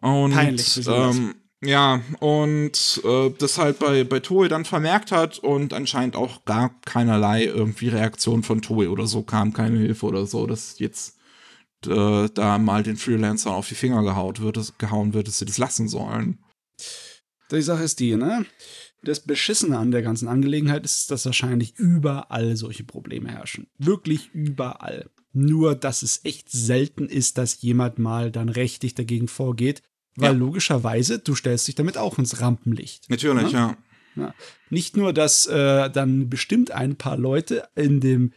Und 0.01 0.32
Peinlich, 0.32 0.87
ähm, 0.87 1.35
ja, 1.64 2.02
und 2.20 3.00
äh, 3.04 3.30
das 3.38 3.58
halt 3.58 3.78
bei, 3.78 4.04
bei 4.04 4.20
Toei 4.20 4.48
dann 4.48 4.64
vermerkt 4.64 5.12
hat 5.12 5.38
und 5.38 5.72
anscheinend 5.72 6.16
auch 6.16 6.44
gar 6.44 6.78
keinerlei 6.82 7.44
irgendwie 7.44 7.88
Reaktion 7.88 8.42
von 8.42 8.62
Toei 8.62 8.88
oder 8.88 9.06
so 9.06 9.22
kam, 9.22 9.52
keine 9.52 9.78
Hilfe 9.78 10.06
oder 10.06 10.26
so, 10.26 10.46
dass 10.46 10.78
jetzt 10.78 11.16
äh, 11.86 12.28
da 12.32 12.58
mal 12.58 12.82
den 12.82 12.96
Freelancern 12.96 13.52
auf 13.52 13.68
die 13.68 13.74
Finger 13.74 14.02
gehaut 14.02 14.40
wird, 14.40 14.78
gehauen 14.78 15.14
wird, 15.14 15.28
dass 15.28 15.38
sie 15.38 15.46
das 15.46 15.58
lassen 15.58 15.88
sollen. 15.88 16.38
Die 17.50 17.62
Sache 17.62 17.84
ist 17.84 18.00
die, 18.00 18.16
ne? 18.16 18.46
Das 19.02 19.20
Beschissene 19.20 19.78
an 19.78 19.90
der 19.90 20.02
ganzen 20.02 20.28
Angelegenheit 20.28 20.84
ist, 20.84 21.10
dass 21.10 21.26
wahrscheinlich 21.26 21.78
überall 21.78 22.56
solche 22.56 22.84
Probleme 22.84 23.30
herrschen. 23.30 23.66
Wirklich 23.78 24.30
überall. 24.32 25.10
Nur, 25.34 25.74
dass 25.74 26.02
es 26.02 26.24
echt 26.24 26.50
selten 26.50 27.06
ist, 27.06 27.36
dass 27.36 27.60
jemand 27.60 27.98
mal 27.98 28.30
dann 28.30 28.48
rechtlich 28.48 28.94
dagegen 28.94 29.28
vorgeht, 29.28 29.82
weil 30.16 30.32
ja. 30.32 30.38
logischerweise, 30.38 31.18
du 31.18 31.34
stellst 31.34 31.66
dich 31.68 31.74
damit 31.74 31.98
auch 31.98 32.18
ins 32.18 32.40
Rampenlicht. 32.40 33.10
Natürlich, 33.10 33.52
ne? 33.52 33.58
ja. 33.58 33.76
ja. 34.16 34.34
Nicht 34.70 34.96
nur, 34.96 35.12
dass 35.12 35.46
äh, 35.46 35.90
dann 35.90 36.28
bestimmt 36.28 36.70
ein 36.70 36.96
paar 36.96 37.16
Leute 37.16 37.68
in 37.74 38.00
dem 38.00 38.32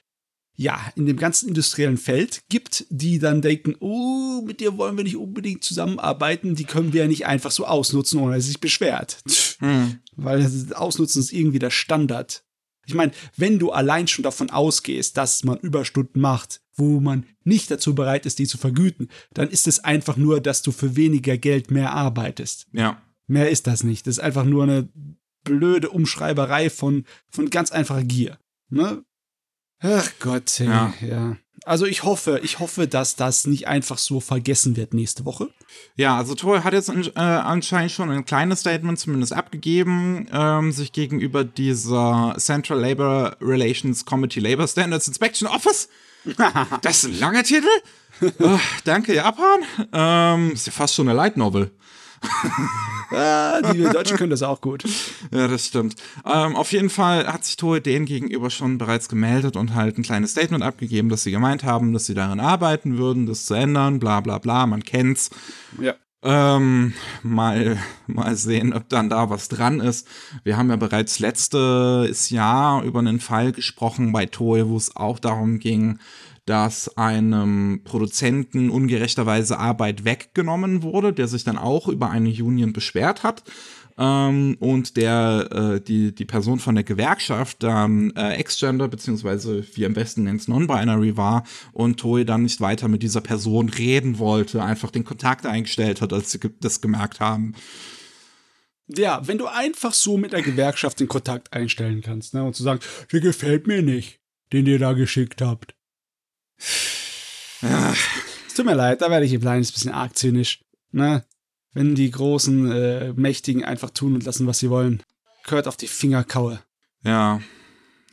ja, 0.59 0.91
in 0.95 1.05
dem 1.05 1.17
ganzen 1.17 1.49
industriellen 1.49 1.97
Feld 1.97 2.41
gibt, 2.49 2.87
die 2.89 3.19
dann 3.19 3.43
denken, 3.43 3.75
oh, 3.79 4.41
mit 4.41 4.59
dir 4.59 4.75
wollen 4.75 4.97
wir 4.97 5.03
nicht 5.03 5.15
unbedingt 5.15 5.63
zusammenarbeiten, 5.63 6.55
die 6.55 6.63
können 6.63 6.93
wir 6.93 7.03
ja 7.03 7.07
nicht 7.07 7.27
einfach 7.27 7.51
so 7.51 7.67
ausnutzen, 7.67 8.19
ohne 8.19 8.33
dass 8.33 8.45
sie 8.45 8.49
sich 8.49 8.59
beschwert. 8.59 9.19
Hm. 9.59 9.99
Weil 10.15 10.41
das 10.41 10.71
Ausnutzen 10.71 11.21
ist 11.21 11.31
irgendwie 11.31 11.59
der 11.59 11.69
Standard. 11.69 12.43
Ich 12.87 12.93
meine, 12.93 13.11
wenn 13.35 13.59
du 13.59 13.71
allein 13.71 14.07
schon 14.07 14.23
davon 14.23 14.49
ausgehst, 14.49 15.17
dass 15.17 15.43
man 15.43 15.59
Überstunden 15.59 16.21
macht, 16.21 16.61
wo 16.75 16.99
man 16.99 17.25
nicht 17.43 17.69
dazu 17.69 17.93
bereit 17.93 18.25
ist, 18.25 18.39
die 18.39 18.47
zu 18.47 18.57
vergüten, 18.57 19.09
dann 19.33 19.49
ist 19.49 19.67
es 19.67 19.83
einfach 19.83 20.15
nur, 20.15 20.39
dass 20.39 20.61
du 20.61 20.71
für 20.71 20.95
weniger 20.95 21.37
Geld 21.37 21.69
mehr 21.69 21.91
arbeitest. 21.91 22.67
Ja. 22.71 23.01
Mehr 23.27 23.49
ist 23.49 23.67
das 23.67 23.83
nicht. 23.83 24.07
Das 24.07 24.17
ist 24.17 24.23
einfach 24.23 24.45
nur 24.45 24.63
eine 24.63 24.87
blöde 25.43 25.89
Umschreiberei 25.89 26.69
von, 26.69 27.05
von 27.29 27.49
ganz 27.49 27.71
einfacher 27.71 28.03
Gier. 28.03 28.39
Ne? 28.69 29.03
Ach 29.79 30.11
Gott, 30.19 30.59
ja. 30.59 30.93
ja. 31.01 31.37
Also 31.67 31.85
ich 31.85 32.03
hoffe, 32.03 32.39
ich 32.43 32.59
hoffe, 32.59 32.87
dass 32.87 33.17
das 33.17 33.45
nicht 33.45 33.67
einfach 33.67 33.97
so 33.97 34.21
vergessen 34.21 34.77
wird 34.77 34.93
nächste 34.93 35.25
Woche. 35.25 35.49
Ja, 35.97 36.15
also 36.15 36.33
Toy 36.33 36.61
hat 36.61 36.71
jetzt 36.71 36.89
äh, 36.89 37.19
anscheinend 37.19 37.91
schon 37.91 38.09
ein 38.09 38.23
kleines 38.23 38.61
Statement 38.61 38.97
zumindest 38.97 39.33
abgegeben, 39.33 40.29
ähm, 40.31 40.71
sich 40.71 40.93
gegenüber 40.93 41.43
dieser 41.43 42.35
Central 42.37 42.79
Labor 42.79 43.35
Relations 43.41 44.05
Committee 44.05 44.39
Labor 44.39 44.65
Standards 44.65 45.09
Inspection 45.09 45.45
Office. 45.47 45.89
das 46.81 47.03
ist 47.03 47.11
ein 47.11 47.19
langer 47.19 47.43
Titel. 47.43 47.67
oh, 48.39 48.59
danke, 48.85 49.13
Japan. 49.13 49.59
Ähm, 49.91 50.51
ist 50.53 50.67
ja 50.67 50.71
fast 50.71 50.95
schon 50.95 51.09
eine 51.09 51.17
Light 51.17 51.35
Novel 51.35 51.71
ah, 53.11 53.61
die 53.73 53.83
Deutschen 53.83 54.17
können 54.17 54.31
das 54.31 54.43
auch 54.43 54.61
gut. 54.61 54.83
Ja, 55.31 55.47
das 55.47 55.65
stimmt. 55.65 55.95
Ähm, 56.25 56.55
auf 56.55 56.71
jeden 56.71 56.89
Fall 56.89 57.27
hat 57.27 57.45
sich 57.45 57.55
Toei 57.57 57.79
denen 57.79 58.05
gegenüber 58.05 58.49
schon 58.49 58.77
bereits 58.77 59.09
gemeldet 59.09 59.55
und 59.55 59.75
halt 59.75 59.97
ein 59.97 60.03
kleines 60.03 60.31
Statement 60.31 60.63
abgegeben, 60.63 61.09
dass 61.09 61.23
sie 61.23 61.31
gemeint 61.31 61.63
haben, 61.63 61.93
dass 61.93 62.05
sie 62.05 62.13
daran 62.13 62.39
arbeiten 62.39 62.97
würden, 62.97 63.25
das 63.25 63.45
zu 63.45 63.53
ändern, 63.53 63.99
bla 63.99 64.19
bla 64.21 64.37
bla, 64.37 64.65
man 64.65 64.83
kennt's. 64.83 65.29
Ja. 65.81 65.95
Ähm, 66.23 66.93
mal, 67.21 67.77
mal 68.07 68.35
sehen, 68.35 68.73
ob 68.73 68.89
dann 68.89 69.09
da 69.09 69.29
was 69.29 69.49
dran 69.49 69.79
ist. 69.79 70.07
Wir 70.43 70.57
haben 70.57 70.69
ja 70.69 70.75
bereits 70.75 71.19
letztes 71.19 72.31
Jahr 72.31 72.83
über 72.83 72.99
einen 72.99 73.19
Fall 73.19 73.51
gesprochen 73.51 74.11
bei 74.11 74.25
Toei, 74.25 74.65
wo 74.65 74.75
es 74.77 74.95
auch 74.95 75.19
darum 75.19 75.59
ging, 75.59 75.99
dass 76.47 76.97
einem 76.97 77.81
Produzenten 77.83 78.69
ungerechterweise 78.69 79.59
Arbeit 79.59 80.05
weggenommen 80.05 80.81
wurde, 80.81 81.13
der 81.13 81.27
sich 81.27 81.43
dann 81.43 81.57
auch 81.57 81.87
über 81.87 82.09
eine 82.09 82.29
Union 82.29 82.73
beschwert 82.73 83.21
hat. 83.21 83.43
Ähm, 83.97 84.55
und 84.59 84.95
der 84.95 85.49
äh, 85.51 85.81
die 85.81 86.13
die 86.13 86.25
Person 86.25 86.59
von 86.59 86.75
der 86.75 86.83
Gewerkschaft 86.83 87.63
dann 87.63 88.11
äh, 88.15 88.35
Ex-Gender 88.35 88.87
beziehungsweise 88.87 89.65
wie 89.73 89.85
am 89.85 89.93
besten 89.93 90.23
nennt 90.23 90.47
Non-Binary 90.47 91.17
war 91.17 91.43
und 91.73 91.99
Toei 91.99 92.23
dann 92.23 92.43
nicht 92.43 92.61
weiter 92.61 92.87
mit 92.87 93.01
dieser 93.01 93.21
Person 93.21 93.69
reden 93.69 94.19
wollte, 94.19 94.63
einfach 94.63 94.91
den 94.91 95.03
Kontakt 95.03 95.47
eingestellt 95.47 96.01
hat, 96.01 96.13
als 96.13 96.31
sie 96.31 96.39
das 96.59 96.79
gemerkt 96.79 97.19
haben. 97.19 97.55
Ja, 98.87 99.27
wenn 99.27 99.37
du 99.39 99.47
einfach 99.47 99.93
so 99.93 100.17
mit 100.17 100.31
der 100.31 100.43
Gewerkschaft 100.43 100.99
den 100.99 101.09
Kontakt 101.09 101.51
einstellen 101.51 102.01
kannst, 102.01 102.33
ne, 102.33 102.43
und 102.43 102.55
zu 102.55 102.63
sagen, 102.63 102.79
der 103.11 103.19
gefällt 103.19 103.67
mir 103.67 103.81
nicht, 103.81 104.21
den 104.53 104.65
ihr 104.65 104.79
da 104.79 104.93
geschickt 104.93 105.41
habt. 105.41 105.76
Es 107.61 108.53
tut 108.55 108.65
mir 108.65 108.75
leid, 108.75 109.01
da 109.01 109.09
werde 109.09 109.25
ich 109.25 109.33
ein 109.33 109.41
kleines 109.41 109.71
bisschen 109.71 109.91
arg 109.91 110.17
zynisch. 110.17 110.59
Ne? 110.91 111.23
Wenn 111.73 111.95
die 111.95 112.09
großen 112.09 112.71
äh, 112.71 113.13
Mächtigen 113.13 113.63
einfach 113.63 113.91
tun 113.91 114.15
und 114.15 114.25
lassen, 114.25 114.47
was 114.47 114.59
sie 114.59 114.69
wollen. 114.69 115.03
Gehört 115.43 115.67
auf 115.67 115.77
die 115.77 115.87
Fingerkaue. 115.87 116.59
Ja. 117.03 117.41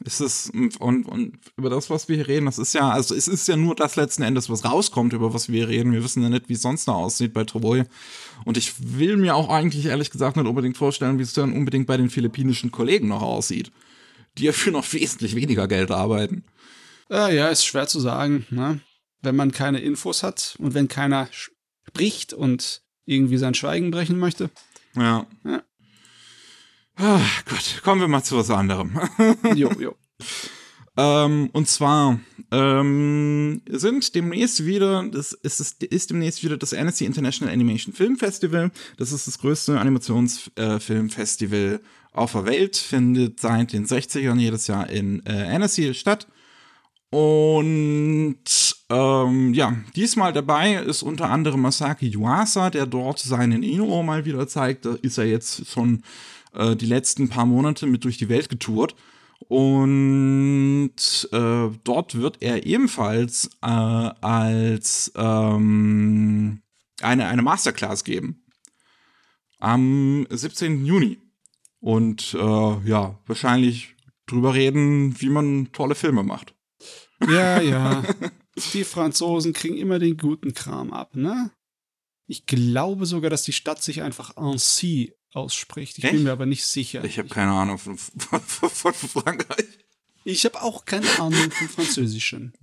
Es 0.04 0.20
ist, 0.20 0.50
und, 0.50 1.06
und 1.06 1.38
über 1.56 1.70
das, 1.70 1.88
was 1.88 2.08
wir 2.08 2.16
hier 2.16 2.28
reden, 2.28 2.46
das 2.46 2.58
ist 2.58 2.74
ja, 2.74 2.90
also 2.90 3.14
es 3.14 3.28
ist 3.28 3.48
ja 3.48 3.56
nur 3.56 3.74
das 3.74 3.96
letzten 3.96 4.22
Endes, 4.22 4.50
was 4.50 4.64
rauskommt, 4.64 5.12
über 5.12 5.32
was 5.32 5.48
wir 5.48 5.68
reden. 5.68 5.92
Wir 5.92 6.04
wissen 6.04 6.22
ja 6.22 6.28
nicht, 6.28 6.48
wie 6.48 6.54
es 6.54 6.62
sonst 6.62 6.86
noch 6.86 6.96
aussieht 6.96 7.32
bei 7.32 7.44
Troboy. 7.44 7.84
Und 8.44 8.58
ich 8.58 8.74
will 8.98 9.16
mir 9.16 9.34
auch 9.34 9.48
eigentlich 9.48 9.86
ehrlich 9.86 10.10
gesagt 10.10 10.36
nicht 10.36 10.46
unbedingt 10.46 10.76
vorstellen, 10.76 11.18
wie 11.18 11.22
es 11.22 11.32
dann 11.32 11.52
unbedingt 11.52 11.86
bei 11.86 11.96
den 11.96 12.10
philippinischen 12.10 12.70
Kollegen 12.70 13.08
noch 13.08 13.22
aussieht. 13.22 13.70
Die 14.36 14.44
ja 14.44 14.52
für 14.52 14.72
noch 14.72 14.92
wesentlich 14.92 15.36
weniger 15.36 15.68
Geld 15.68 15.90
arbeiten. 15.90 16.44
Äh, 17.10 17.36
ja, 17.36 17.48
ist 17.48 17.64
schwer 17.64 17.86
zu 17.86 18.00
sagen, 18.00 18.46
ne? 18.50 18.80
Wenn 19.22 19.36
man 19.36 19.52
keine 19.52 19.80
Infos 19.80 20.22
hat 20.22 20.56
und 20.58 20.74
wenn 20.74 20.88
keiner 20.88 21.28
spricht 21.30 22.34
und 22.34 22.82
irgendwie 23.06 23.38
sein 23.38 23.54
Schweigen 23.54 23.90
brechen 23.90 24.18
möchte. 24.18 24.50
Ja. 24.96 25.26
ja. 25.44 25.62
Ach, 26.96 27.44
gut, 27.46 27.80
kommen 27.82 28.00
wir 28.00 28.08
mal 28.08 28.22
zu 28.22 28.36
was 28.36 28.50
anderem. 28.50 28.98
jo, 29.54 29.70
jo. 29.78 29.96
Ähm, 30.96 31.50
und 31.52 31.66
zwar 31.66 32.20
ähm, 32.52 33.62
sind 33.68 34.14
demnächst 34.14 34.64
wieder, 34.64 35.02
das 35.10 35.32
ist, 35.32 35.60
ist, 35.60 35.82
ist 35.82 36.10
demnächst 36.10 36.44
wieder 36.44 36.56
das 36.56 36.72
Annecy 36.72 37.04
International 37.04 37.52
Animation 37.52 37.92
Film 37.92 38.16
Festival. 38.16 38.70
Das 38.96 39.10
ist 39.10 39.26
das 39.26 39.38
größte 39.38 39.80
Animationsfilmfestival 39.80 41.58
äh, 41.58 41.78
auf 42.12 42.32
der 42.32 42.46
Welt, 42.46 42.76
findet 42.76 43.40
seit 43.40 43.72
den 43.72 43.86
60ern 43.86 44.38
jedes 44.38 44.68
Jahr 44.68 44.88
in 44.88 45.20
äh, 45.26 45.32
Annecy 45.32 45.94
statt. 45.94 46.28
Und 47.14 48.34
ähm, 48.90 49.54
ja, 49.54 49.76
diesmal 49.94 50.32
dabei 50.32 50.74
ist 50.74 51.04
unter 51.04 51.30
anderem 51.30 51.60
Masaki 51.60 52.08
Yuasa, 52.08 52.70
der 52.70 52.86
dort 52.86 53.20
seinen 53.20 53.62
Ino 53.62 54.02
mal 54.02 54.24
wieder 54.24 54.48
zeigt. 54.48 54.84
Da 54.84 54.94
ist 55.00 55.18
er 55.18 55.26
jetzt 55.26 55.68
schon 55.68 56.02
äh, 56.54 56.74
die 56.74 56.86
letzten 56.86 57.28
paar 57.28 57.46
Monate 57.46 57.86
mit 57.86 58.02
durch 58.02 58.18
die 58.18 58.28
Welt 58.28 58.48
getourt. 58.48 58.96
Und 59.46 60.96
äh, 61.30 61.68
dort 61.84 62.16
wird 62.16 62.38
er 62.42 62.66
ebenfalls 62.66 63.48
äh, 63.62 63.68
als 63.68 65.12
ähm, 65.14 66.62
eine, 67.00 67.28
eine 67.28 67.42
Masterclass 67.42 68.02
geben. 68.02 68.42
Am 69.60 70.26
17. 70.30 70.84
Juni. 70.84 71.18
Und 71.78 72.34
äh, 72.34 72.88
ja, 72.88 73.20
wahrscheinlich 73.28 73.94
drüber 74.26 74.54
reden, 74.54 75.14
wie 75.20 75.28
man 75.28 75.68
tolle 75.70 75.94
Filme 75.94 76.24
macht. 76.24 76.53
Ja, 77.28 77.60
ja. 77.60 78.02
Die 78.72 78.84
Franzosen 78.84 79.52
kriegen 79.52 79.76
immer 79.76 79.98
den 79.98 80.16
guten 80.16 80.54
Kram 80.54 80.92
ab, 80.92 81.16
ne? 81.16 81.50
Ich 82.26 82.46
glaube 82.46 83.04
sogar, 83.06 83.28
dass 83.28 83.42
die 83.42 83.52
Stadt 83.52 83.82
sich 83.82 84.00
einfach 84.02 84.36
Annecy 84.36 85.12
ausspricht. 85.32 85.98
Ich 85.98 86.04
Echt? 86.04 86.12
bin 86.14 86.22
mir 86.22 86.32
aber 86.32 86.46
nicht 86.46 86.64
sicher. 86.64 87.04
Ich 87.04 87.18
habe 87.18 87.28
keine 87.28 87.50
Ahnung 87.52 87.78
von, 87.78 87.98
von, 87.98 88.40
von, 88.40 88.70
von 88.70 88.94
Frankreich. 88.94 89.66
Ich 90.24 90.44
habe 90.44 90.62
auch 90.62 90.84
keine 90.84 91.08
Ahnung 91.18 91.50
vom 91.50 91.68
Französischen. 91.68 92.54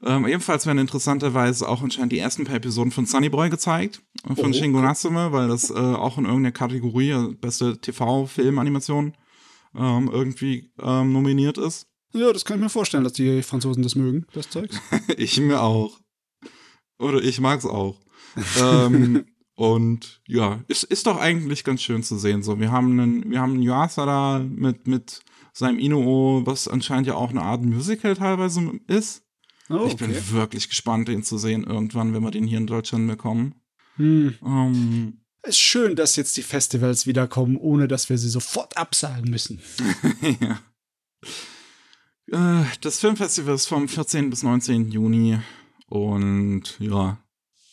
Ähm, 0.00 0.26
ebenfalls 0.28 0.64
werden 0.64 0.78
interessanterweise 0.78 1.68
auch 1.68 1.82
anscheinend 1.82 2.12
die 2.12 2.20
ersten 2.20 2.44
paar 2.44 2.54
Episoden 2.54 2.92
von 2.92 3.04
Sunny 3.04 3.28
Boy 3.30 3.50
gezeigt. 3.50 4.00
äh, 4.28 4.34
Von 4.36 4.50
Oh. 4.50 4.52
Shingo 4.52 4.80
Natsume, 4.80 5.32
weil 5.32 5.48
das 5.48 5.70
äh, 5.70 5.74
auch 5.74 6.18
in 6.18 6.24
irgendeiner 6.24 6.52
Kategorie 6.52 7.10
äh, 7.10 7.34
beste 7.34 7.80
TV-Film-Animation 7.80 9.16
ähm, 9.74 10.08
irgendwie 10.12 10.70
ähm, 10.80 11.12
nominiert 11.12 11.58
ist. 11.58 11.87
Ja, 12.12 12.32
das 12.32 12.44
kann 12.44 12.58
ich 12.58 12.62
mir 12.62 12.70
vorstellen, 12.70 13.04
dass 13.04 13.12
die 13.12 13.42
Franzosen 13.42 13.82
das 13.82 13.94
mögen, 13.94 14.26
das 14.32 14.48
Zeugs. 14.50 14.76
ich 15.16 15.38
mir 15.40 15.60
auch. 15.60 15.98
Oder 16.98 17.22
ich 17.22 17.40
mag's 17.40 17.66
auch. 17.66 18.00
ähm, 18.60 19.26
und 19.54 20.20
ja, 20.26 20.62
ist, 20.68 20.84
ist 20.84 21.06
doch 21.06 21.18
eigentlich 21.18 21.64
ganz 21.64 21.82
schön 21.82 22.02
zu 22.02 22.18
sehen. 22.18 22.42
So, 22.42 22.58
wir 22.60 22.72
haben 22.72 22.98
einen, 22.98 23.30
wir 23.30 23.40
haben 23.40 23.54
einen 23.54 23.62
Yuasa 23.62 24.06
da 24.06 24.38
mit, 24.38 24.86
mit 24.86 25.20
seinem 25.52 25.78
Inuo, 25.78 26.42
was 26.44 26.68
anscheinend 26.68 27.06
ja 27.06 27.14
auch 27.14 27.30
eine 27.30 27.42
Art 27.42 27.62
Musical 27.62 28.14
teilweise 28.14 28.72
ist. 28.86 29.22
Oh, 29.70 29.84
Ich 29.86 29.96
bin 29.96 30.14
wirklich 30.32 30.68
gespannt, 30.68 31.08
den 31.08 31.22
zu 31.22 31.36
sehen 31.36 31.64
irgendwann, 31.64 32.14
wenn 32.14 32.22
wir 32.22 32.30
den 32.30 32.46
hier 32.46 32.58
in 32.58 32.66
Deutschland 32.66 33.06
bekommen. 33.06 33.54
Hm. 33.96 34.34
Ähm, 34.44 35.20
Es 35.42 35.50
ist 35.50 35.58
schön, 35.58 35.94
dass 35.94 36.16
jetzt 36.16 36.36
die 36.36 36.42
Festivals 36.42 37.06
wiederkommen, 37.06 37.56
ohne 37.56 37.86
dass 37.86 38.08
wir 38.08 38.16
sie 38.16 38.30
sofort 38.30 38.76
absagen 38.76 39.30
müssen. 39.30 39.60
ja. 40.40 40.60
Äh, 42.32 42.64
Das 42.80 43.00
Filmfestival 43.00 43.54
ist 43.54 43.66
vom 43.66 43.88
14. 43.88 44.30
bis 44.30 44.42
19. 44.42 44.90
Juni. 44.90 45.38
Und 45.88 46.76
ja, 46.80 47.16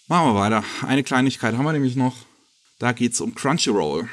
machen 0.07 0.27
wir 0.33 0.35
weiter. 0.35 0.63
Eine 0.85 1.03
Kleinigkeit 1.03 1.55
haben 1.55 1.65
wir 1.65 1.73
nämlich 1.73 1.95
noch. 1.95 2.15
Da 2.79 2.91
geht's 2.91 3.21
um 3.21 3.35
Crunchyroll. 3.35 4.07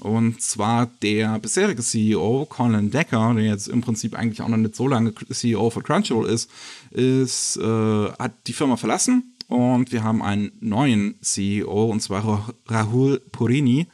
Und 0.00 0.40
zwar 0.40 0.86
der 1.02 1.40
bisherige 1.40 1.82
CEO, 1.82 2.46
Colin 2.48 2.90
Decker, 2.92 3.34
der 3.34 3.44
jetzt 3.44 3.66
im 3.66 3.80
Prinzip 3.80 4.14
eigentlich 4.14 4.40
auch 4.42 4.48
noch 4.48 4.56
nicht 4.56 4.76
so 4.76 4.86
lange 4.86 5.12
CEO 5.30 5.70
von 5.70 5.82
Crunchyroll 5.82 6.26
ist, 6.28 6.48
ist 6.92 7.56
äh, 7.56 8.12
hat 8.12 8.46
die 8.46 8.52
Firma 8.52 8.76
verlassen. 8.76 9.34
Und 9.48 9.90
wir 9.92 10.04
haben 10.04 10.22
einen 10.22 10.52
neuen 10.60 11.18
CEO, 11.22 11.86
und 11.86 12.00
zwar 12.00 12.24
Ra- 12.24 12.54
Rahul 12.68 13.18
Purini. 13.32 13.88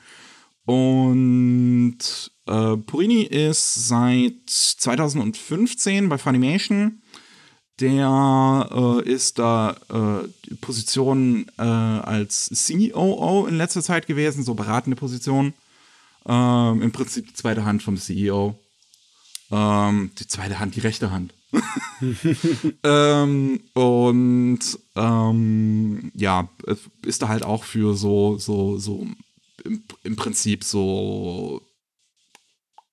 Und 0.67 1.99
äh, 2.47 2.77
Purini 2.77 3.23
ist 3.23 3.89
seit 3.89 4.35
2015 4.47 6.09
bei 6.09 6.19
Funimation. 6.19 7.01
Der 7.81 8.69
äh, 8.71 9.09
ist 9.09 9.39
da 9.39 9.77
äh, 9.91 10.29
die 10.45 10.55
Position 10.55 11.47
äh, 11.59 11.63
als 11.63 12.51
COO 12.69 13.47
in 13.47 13.57
letzter 13.57 13.83
Zeit 13.83 14.07
gewesen, 14.07 14.45
so 14.45 14.55
beratende 14.55 14.97
Position. 14.97 15.55
Ähm, 16.27 16.83
Im 16.83 16.93
Prinzip 16.93 17.27
die 17.27 17.35
zweite 17.35 17.65
Hand 17.65 17.83
vom 17.83 17.97
CEO. 17.97 18.57
Ähm, 19.51 20.13
die 20.19 20.27
zweite 20.29 20.61
Hand, 20.61 20.77
die 20.77 20.81
rechte 20.81 21.11
Hand. 21.11 21.35
ähm, 22.85 23.61
und 23.73 24.61
ähm, 24.95 26.13
ja, 26.15 26.49
ist 27.03 27.23
da 27.23 27.29
halt 27.29 27.43
auch 27.43 27.65
für 27.65 27.97
so, 27.97 28.39
so, 28.39 28.79
so 28.79 29.07
im, 29.65 29.83
im 30.05 30.17
Prinzip 30.17 30.63
so 30.63 31.61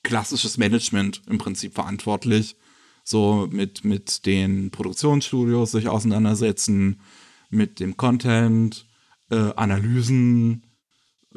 klassisches 0.03 0.57
Management 0.57 1.21
im 1.27 1.37
Prinzip 1.37 1.73
verantwortlich. 1.73 2.55
So 3.03 3.47
mit, 3.51 3.83
mit 3.83 4.25
den 4.25 4.71
Produktionsstudios 4.71 5.71
sich 5.71 5.87
auseinandersetzen, 5.87 7.01
mit 7.49 7.79
dem 7.79 7.97
Content, 7.97 8.85
äh, 9.29 9.51
Analysen, 9.55 10.63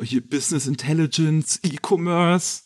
hier 0.02 0.20
Business 0.26 0.66
Intelligence, 0.66 1.60
E-Commerce, 1.62 2.62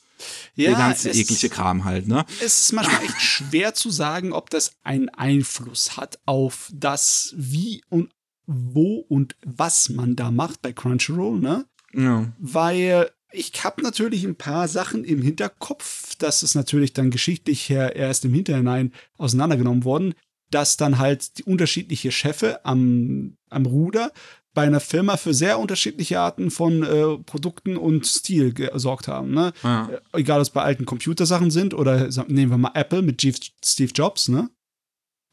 der 0.56 0.72
ganze 0.72 1.10
eklige 1.10 1.48
Kram 1.48 1.84
halt, 1.84 2.08
ne? 2.08 2.24
Es 2.40 2.60
ist 2.60 2.72
manchmal 2.72 3.04
echt 3.04 3.20
schwer 3.20 3.74
zu 3.74 3.90
sagen, 3.90 4.32
ob 4.32 4.50
das 4.50 4.72
einen 4.82 5.08
Einfluss 5.10 5.96
hat 5.96 6.18
auf 6.26 6.70
das, 6.74 7.34
wie 7.36 7.82
und 7.88 8.10
wo 8.46 9.04
und 9.08 9.36
was 9.44 9.90
man 9.90 10.16
da 10.16 10.30
macht 10.30 10.62
bei 10.62 10.72
Crunchyroll, 10.72 11.38
ne? 11.38 11.66
Ja. 11.92 12.32
Weil 12.38 13.10
ich 13.32 13.64
habe 13.64 13.82
natürlich 13.82 14.24
ein 14.24 14.36
paar 14.36 14.68
Sachen 14.68 15.04
im 15.04 15.22
Hinterkopf, 15.22 16.14
das 16.18 16.42
ist 16.42 16.54
natürlich 16.54 16.92
dann 16.92 17.10
geschichtlich 17.10 17.68
her 17.68 17.96
erst 17.96 18.24
im 18.24 18.34
Hinterhinein 18.34 18.92
auseinandergenommen 19.16 19.84
worden, 19.84 20.14
dass 20.50 20.76
dann 20.76 20.98
halt 20.98 21.38
die 21.38 21.44
unterschiedliche 21.44 22.10
Chefe 22.10 22.64
am, 22.64 23.36
am 23.50 23.66
Ruder 23.66 24.12
bei 24.54 24.62
einer 24.62 24.80
Firma 24.80 25.16
für 25.16 25.34
sehr 25.34 25.58
unterschiedliche 25.58 26.18
Arten 26.18 26.50
von 26.50 26.82
äh, 26.82 27.18
Produkten 27.18 27.76
und 27.76 28.06
Stil 28.06 28.52
gesorgt 28.52 29.06
haben. 29.06 29.32
Ne? 29.32 29.52
Ja. 29.62 29.90
Egal, 30.12 30.38
ob 30.38 30.42
es 30.42 30.50
bei 30.50 30.62
alten 30.62 30.84
Computersachen 30.84 31.50
sind 31.50 31.74
oder 31.74 32.08
nehmen 32.28 32.50
wir 32.50 32.58
mal 32.58 32.72
Apple 32.74 33.02
mit 33.02 33.22
Steve 33.22 33.92
Jobs, 33.94 34.28
ne? 34.28 34.50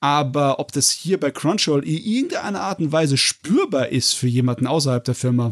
Aber 0.06 0.60
ob 0.60 0.72
das 0.72 0.92
hier 0.92 1.20
bei 1.20 1.32
Crunchyroll 1.32 1.84
in 1.84 1.98
irgendeiner 1.98 2.62
Art 2.62 2.78
und 2.78 2.92
Weise 2.92 3.18
spürbar 3.18 3.90
ist 3.90 4.14
für 4.14 4.28
jemanden 4.28 4.68
außerhalb 4.68 5.04
der 5.04 5.16
Firma, 5.16 5.52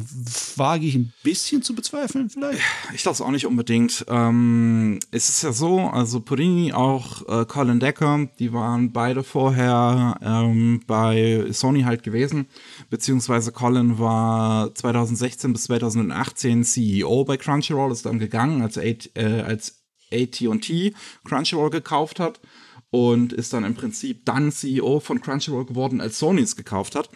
wage 0.58 0.86
ich 0.86 0.94
ein 0.94 1.12
bisschen 1.24 1.64
zu 1.64 1.74
bezweifeln, 1.74 2.30
vielleicht. 2.30 2.60
Ich 2.94 3.02
glaube 3.02 3.16
es 3.16 3.22
auch 3.22 3.32
nicht 3.32 3.48
unbedingt. 3.48 4.06
Ähm, 4.10 5.00
es 5.10 5.30
ist 5.30 5.42
ja 5.42 5.54
so, 5.54 5.80
also 5.80 6.20
Purini, 6.20 6.72
auch 6.72 7.28
äh, 7.28 7.46
Colin 7.46 7.80
Decker, 7.80 8.28
die 8.38 8.54
waren 8.54 8.94
beide 8.94 9.24
vorher 9.24 10.20
ähm, 10.22 10.82
bei 10.86 11.48
Sony 11.50 11.82
halt 11.82 12.04
gewesen, 12.04 12.46
beziehungsweise 12.92 13.52
Colin 13.52 13.98
war 13.98 14.76
2016 14.76 15.52
bis 15.52 15.64
2018 15.64 16.64
CEO 16.64 17.26
bei 17.26 17.38
Crunchyroll, 17.38 17.92
ist 17.92 18.06
dann 18.06 18.20
gegangen, 18.20 18.62
als, 18.62 18.78
äh, 18.78 19.02
als 19.48 19.82
AT&T 20.12 20.94
Crunchyroll 21.24 21.72
gekauft 21.72 22.20
hat 22.20 22.40
und 22.94 23.34
ist 23.34 23.54
dann 23.54 23.64
im 23.64 23.74
Prinzip 23.74 24.24
dann 24.24 24.52
CEO 24.52 25.00
von 25.00 25.20
Crunchyroll 25.20 25.66
geworden, 25.66 26.00
als 26.00 26.20
Sony 26.20 26.42
es 26.42 26.56
gekauft 26.56 26.94
hat 26.94 27.10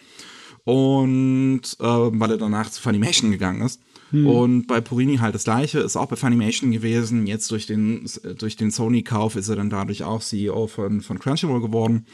und 0.64 1.62
äh, 1.78 1.84
weil 1.84 2.32
er 2.32 2.36
danach 2.36 2.68
zu 2.68 2.82
Funimation 2.82 3.30
gegangen 3.30 3.62
ist. 3.62 3.80
Und 4.10 4.66
bei 4.66 4.80
Purini 4.80 5.18
halt 5.18 5.34
das 5.34 5.44
gleiche, 5.44 5.80
ist 5.80 5.96
auch 5.96 6.08
bei 6.08 6.16
Funimation 6.16 6.72
gewesen. 6.72 7.26
Jetzt 7.26 7.50
durch 7.50 7.66
den, 7.66 8.08
durch 8.38 8.56
den 8.56 8.70
Sony-Kauf 8.70 9.36
ist 9.36 9.50
er 9.50 9.56
dann 9.56 9.70
dadurch 9.70 10.02
auch 10.02 10.22
CEO 10.22 10.66
von, 10.66 11.02
von 11.02 11.18
Crunchyroll 11.18 11.60
geworden. 11.60 12.06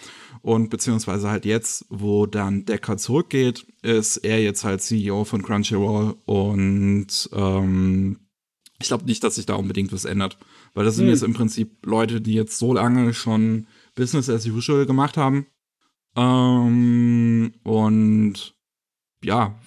Und 0.42 0.70
beziehungsweise 0.70 1.30
halt 1.30 1.44
jetzt, 1.44 1.86
wo 1.88 2.26
dann 2.26 2.64
Decker 2.64 2.96
zurückgeht, 2.96 3.66
ist 3.82 4.18
er 4.18 4.42
jetzt 4.42 4.64
halt 4.64 4.82
CEO 4.82 5.24
von 5.24 5.42
Crunchyroll. 5.42 6.16
Und 6.26 7.30
ähm, 7.32 8.18
ich 8.80 8.88
glaube 8.88 9.04
nicht, 9.04 9.22
dass 9.22 9.36
sich 9.36 9.46
da 9.46 9.54
unbedingt 9.54 9.92
was 9.92 10.04
ändert. 10.04 10.36
Weil 10.74 10.84
das 10.84 10.96
sind 10.96 11.04
Hm. 11.06 11.12
jetzt 11.12 11.22
im 11.22 11.34
Prinzip 11.34 11.86
Leute, 11.86 12.20
die 12.20 12.34
jetzt 12.34 12.58
so 12.58 12.74
lange 12.74 13.14
schon 13.14 13.66
Business 13.94 14.28
as 14.28 14.46
usual 14.46 14.86
gemacht 14.86 15.16
haben. 15.16 15.46
Ähm, 16.16 17.52
und 17.62 18.54
ja, 19.22 19.58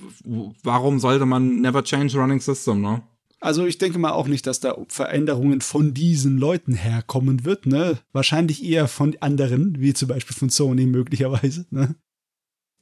warum 0.63 0.99
sollte 0.99 1.25
man 1.25 1.61
never 1.61 1.83
change 1.83 2.17
running 2.17 2.39
system, 2.39 2.81
ne? 2.81 3.01
Also 3.39 3.65
ich 3.65 3.77
denke 3.77 3.99
mal 3.99 4.11
auch 4.11 4.27
nicht, 4.27 4.47
dass 4.47 4.59
da 4.59 4.75
Veränderungen 4.87 5.61
von 5.61 5.93
diesen 5.93 6.37
Leuten 6.37 6.73
herkommen 6.73 7.45
wird, 7.45 7.65
ne? 7.65 7.99
Wahrscheinlich 8.11 8.63
eher 8.63 8.87
von 8.87 9.15
anderen, 9.19 9.79
wie 9.79 9.93
zum 9.93 10.07
Beispiel 10.09 10.35
von 10.35 10.49
Sony 10.49 10.85
möglicherweise, 10.85 11.65
ne? 11.69 11.95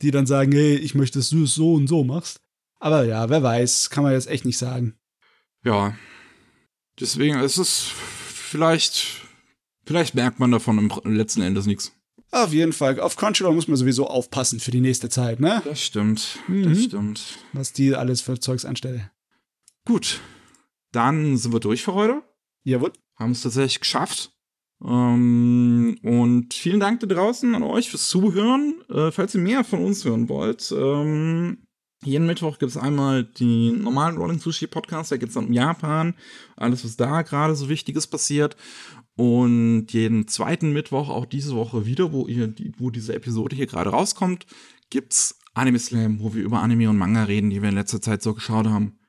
Die 0.01 0.11
dann 0.11 0.25
sagen, 0.25 0.51
hey, 0.51 0.75
ich 0.75 0.95
möchte, 0.95 1.19
dass 1.19 1.29
du 1.29 1.43
es 1.43 1.55
so 1.55 1.73
und 1.73 1.87
so 1.87 2.03
machst. 2.03 2.41
Aber 2.79 3.05
ja, 3.05 3.29
wer 3.29 3.43
weiß, 3.43 3.89
kann 3.89 4.03
man 4.03 4.13
jetzt 4.13 4.27
echt 4.27 4.45
nicht 4.45 4.57
sagen. 4.57 4.95
Ja. 5.63 5.95
Deswegen 6.99 7.39
ist 7.39 7.57
es 7.57 7.87
vielleicht, 8.27 9.21
vielleicht 9.85 10.15
merkt 10.15 10.39
man 10.39 10.51
davon 10.51 10.77
im 10.77 11.13
letzten 11.15 11.41
Endes 11.41 11.65
nichts. 11.65 11.91
Auf 12.31 12.53
jeden 12.53 12.73
Fall, 12.73 12.99
auf 12.99 13.15
Crunchyroll 13.15 13.53
muss 13.53 13.67
man 13.67 13.77
sowieso 13.77 14.07
aufpassen 14.07 14.59
für 14.59 14.71
die 14.71 14.81
nächste 14.81 15.09
Zeit, 15.09 15.39
ne? 15.39 15.61
Das 15.65 15.81
stimmt, 15.81 16.39
Mhm. 16.47 16.63
das 16.63 16.83
stimmt. 16.83 17.21
Was 17.53 17.71
die 17.73 17.95
alles 17.95 18.21
für 18.21 18.39
Zeugs 18.39 18.65
anstelle. 18.65 19.09
Gut, 19.85 20.19
dann 20.91 21.37
sind 21.37 21.53
wir 21.53 21.59
durch 21.59 21.83
für 21.83 21.93
heute. 21.93 22.23
Jawohl. 22.63 22.91
haben 23.17 23.31
es 23.31 23.43
tatsächlich 23.43 23.79
geschafft. 23.79 24.31
Ähm, 24.83 25.97
und 26.03 26.53
vielen 26.53 26.79
Dank 26.81 26.99
da 26.99 27.07
draußen 27.07 27.55
an 27.55 27.63
euch 27.63 27.89
fürs 27.89 28.09
Zuhören. 28.09 28.75
Äh, 28.89 29.11
falls 29.11 29.33
ihr 29.35 29.41
mehr 29.41 29.63
von 29.63 29.79
uns 29.83 30.03
hören 30.03 30.27
wollt, 30.27 30.73
ähm, 30.75 31.64
Jeden 32.05 32.27
Mittwoch 32.27 32.59
gibt 32.59 32.69
es 32.69 32.77
einmal 32.77 33.23
den 33.23 33.81
normalen 33.81 34.17
Rolling 34.17 34.39
Sushi 34.39 34.67
Podcast, 34.67 35.11
da 35.11 35.17
geht 35.17 35.29
es 35.29 35.35
dann 35.35 35.47
um 35.47 35.53
Japan, 35.53 36.13
alles, 36.55 36.85
was 36.85 36.95
da 36.97 37.23
gerade 37.23 37.55
so 37.55 37.67
Wichtiges 37.67 38.05
passiert. 38.05 38.55
Und 39.15 39.87
jeden 39.89 40.27
zweiten 40.27 40.71
Mittwoch, 40.71 41.09
auch 41.09 41.25
diese 41.25 41.55
Woche 41.55 41.85
wieder, 41.85 42.11
wo, 42.11 42.27
ihr, 42.27 42.53
wo 42.77 42.91
diese 42.91 43.15
Episode 43.15 43.55
hier 43.55 43.65
gerade 43.65 43.89
rauskommt, 43.89 44.45
gibt's 44.89 45.39
Anime 45.55 45.79
Slam, 45.79 46.19
wo 46.19 46.35
wir 46.35 46.43
über 46.43 46.61
Anime 46.61 46.89
und 46.89 46.97
Manga 46.97 47.23
reden, 47.23 47.49
die 47.49 47.61
wir 47.61 47.69
in 47.69 47.75
letzter 47.75 48.01
Zeit 48.01 48.21
so 48.21 48.33
geschaut 48.33 48.67
haben. 48.67 48.99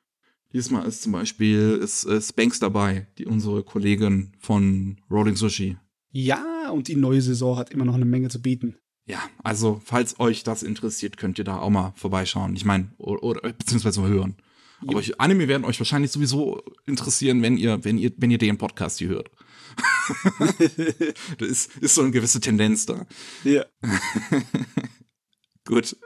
Diesmal 0.52 0.86
ist 0.86 1.02
zum 1.02 1.12
Beispiel 1.12 1.78
ist, 1.82 2.04
ist 2.04 2.34
Banks 2.34 2.60
dabei, 2.60 3.08
die 3.18 3.26
unsere 3.26 3.62
Kollegin 3.62 4.32
von 4.38 4.96
Rolling 5.10 5.36
Sushi. 5.36 5.76
Ja, 6.12 6.70
und 6.70 6.88
die 6.88 6.96
neue 6.96 7.20
Saison 7.20 7.58
hat 7.58 7.72
immer 7.72 7.84
noch 7.84 7.94
eine 7.94 8.06
Menge 8.06 8.28
zu 8.28 8.40
bieten. 8.40 8.76
Ja, 9.06 9.20
also 9.44 9.80
falls 9.84 10.18
euch 10.18 10.42
das 10.42 10.64
interessiert, 10.64 11.16
könnt 11.16 11.38
ihr 11.38 11.44
da 11.44 11.58
auch 11.58 11.70
mal 11.70 11.92
vorbeischauen. 11.96 12.56
Ich 12.56 12.64
meine, 12.64 12.90
oder, 12.98 13.22
oder 13.22 13.52
beziehungsweise 13.52 14.02
hören. 14.02 14.36
Ja. 14.82 14.88
Aber 14.88 14.98
euch, 14.98 15.20
Anime 15.20 15.48
werden 15.48 15.64
euch 15.64 15.78
wahrscheinlich 15.78 16.10
sowieso 16.10 16.62
interessieren, 16.86 17.40
wenn 17.40 17.56
ihr, 17.56 17.84
wenn 17.84 17.98
ihr, 17.98 18.12
wenn 18.16 18.30
ihr 18.30 18.38
den 18.38 18.58
Podcast 18.58 18.98
hier 18.98 19.08
hört. 19.08 19.30
da 21.38 21.46
ist, 21.46 21.76
ist 21.76 21.94
so 21.94 22.02
eine 22.02 22.10
gewisse 22.10 22.40
Tendenz 22.40 22.86
da. 22.86 23.06
Ja. 23.44 23.64
Gut. 25.64 25.96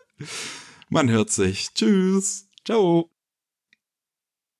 Man 0.90 1.09
hört 1.11 1.30
sich. 1.30 1.68
Tschüss. 1.74 2.48
Ciao. 2.64 3.11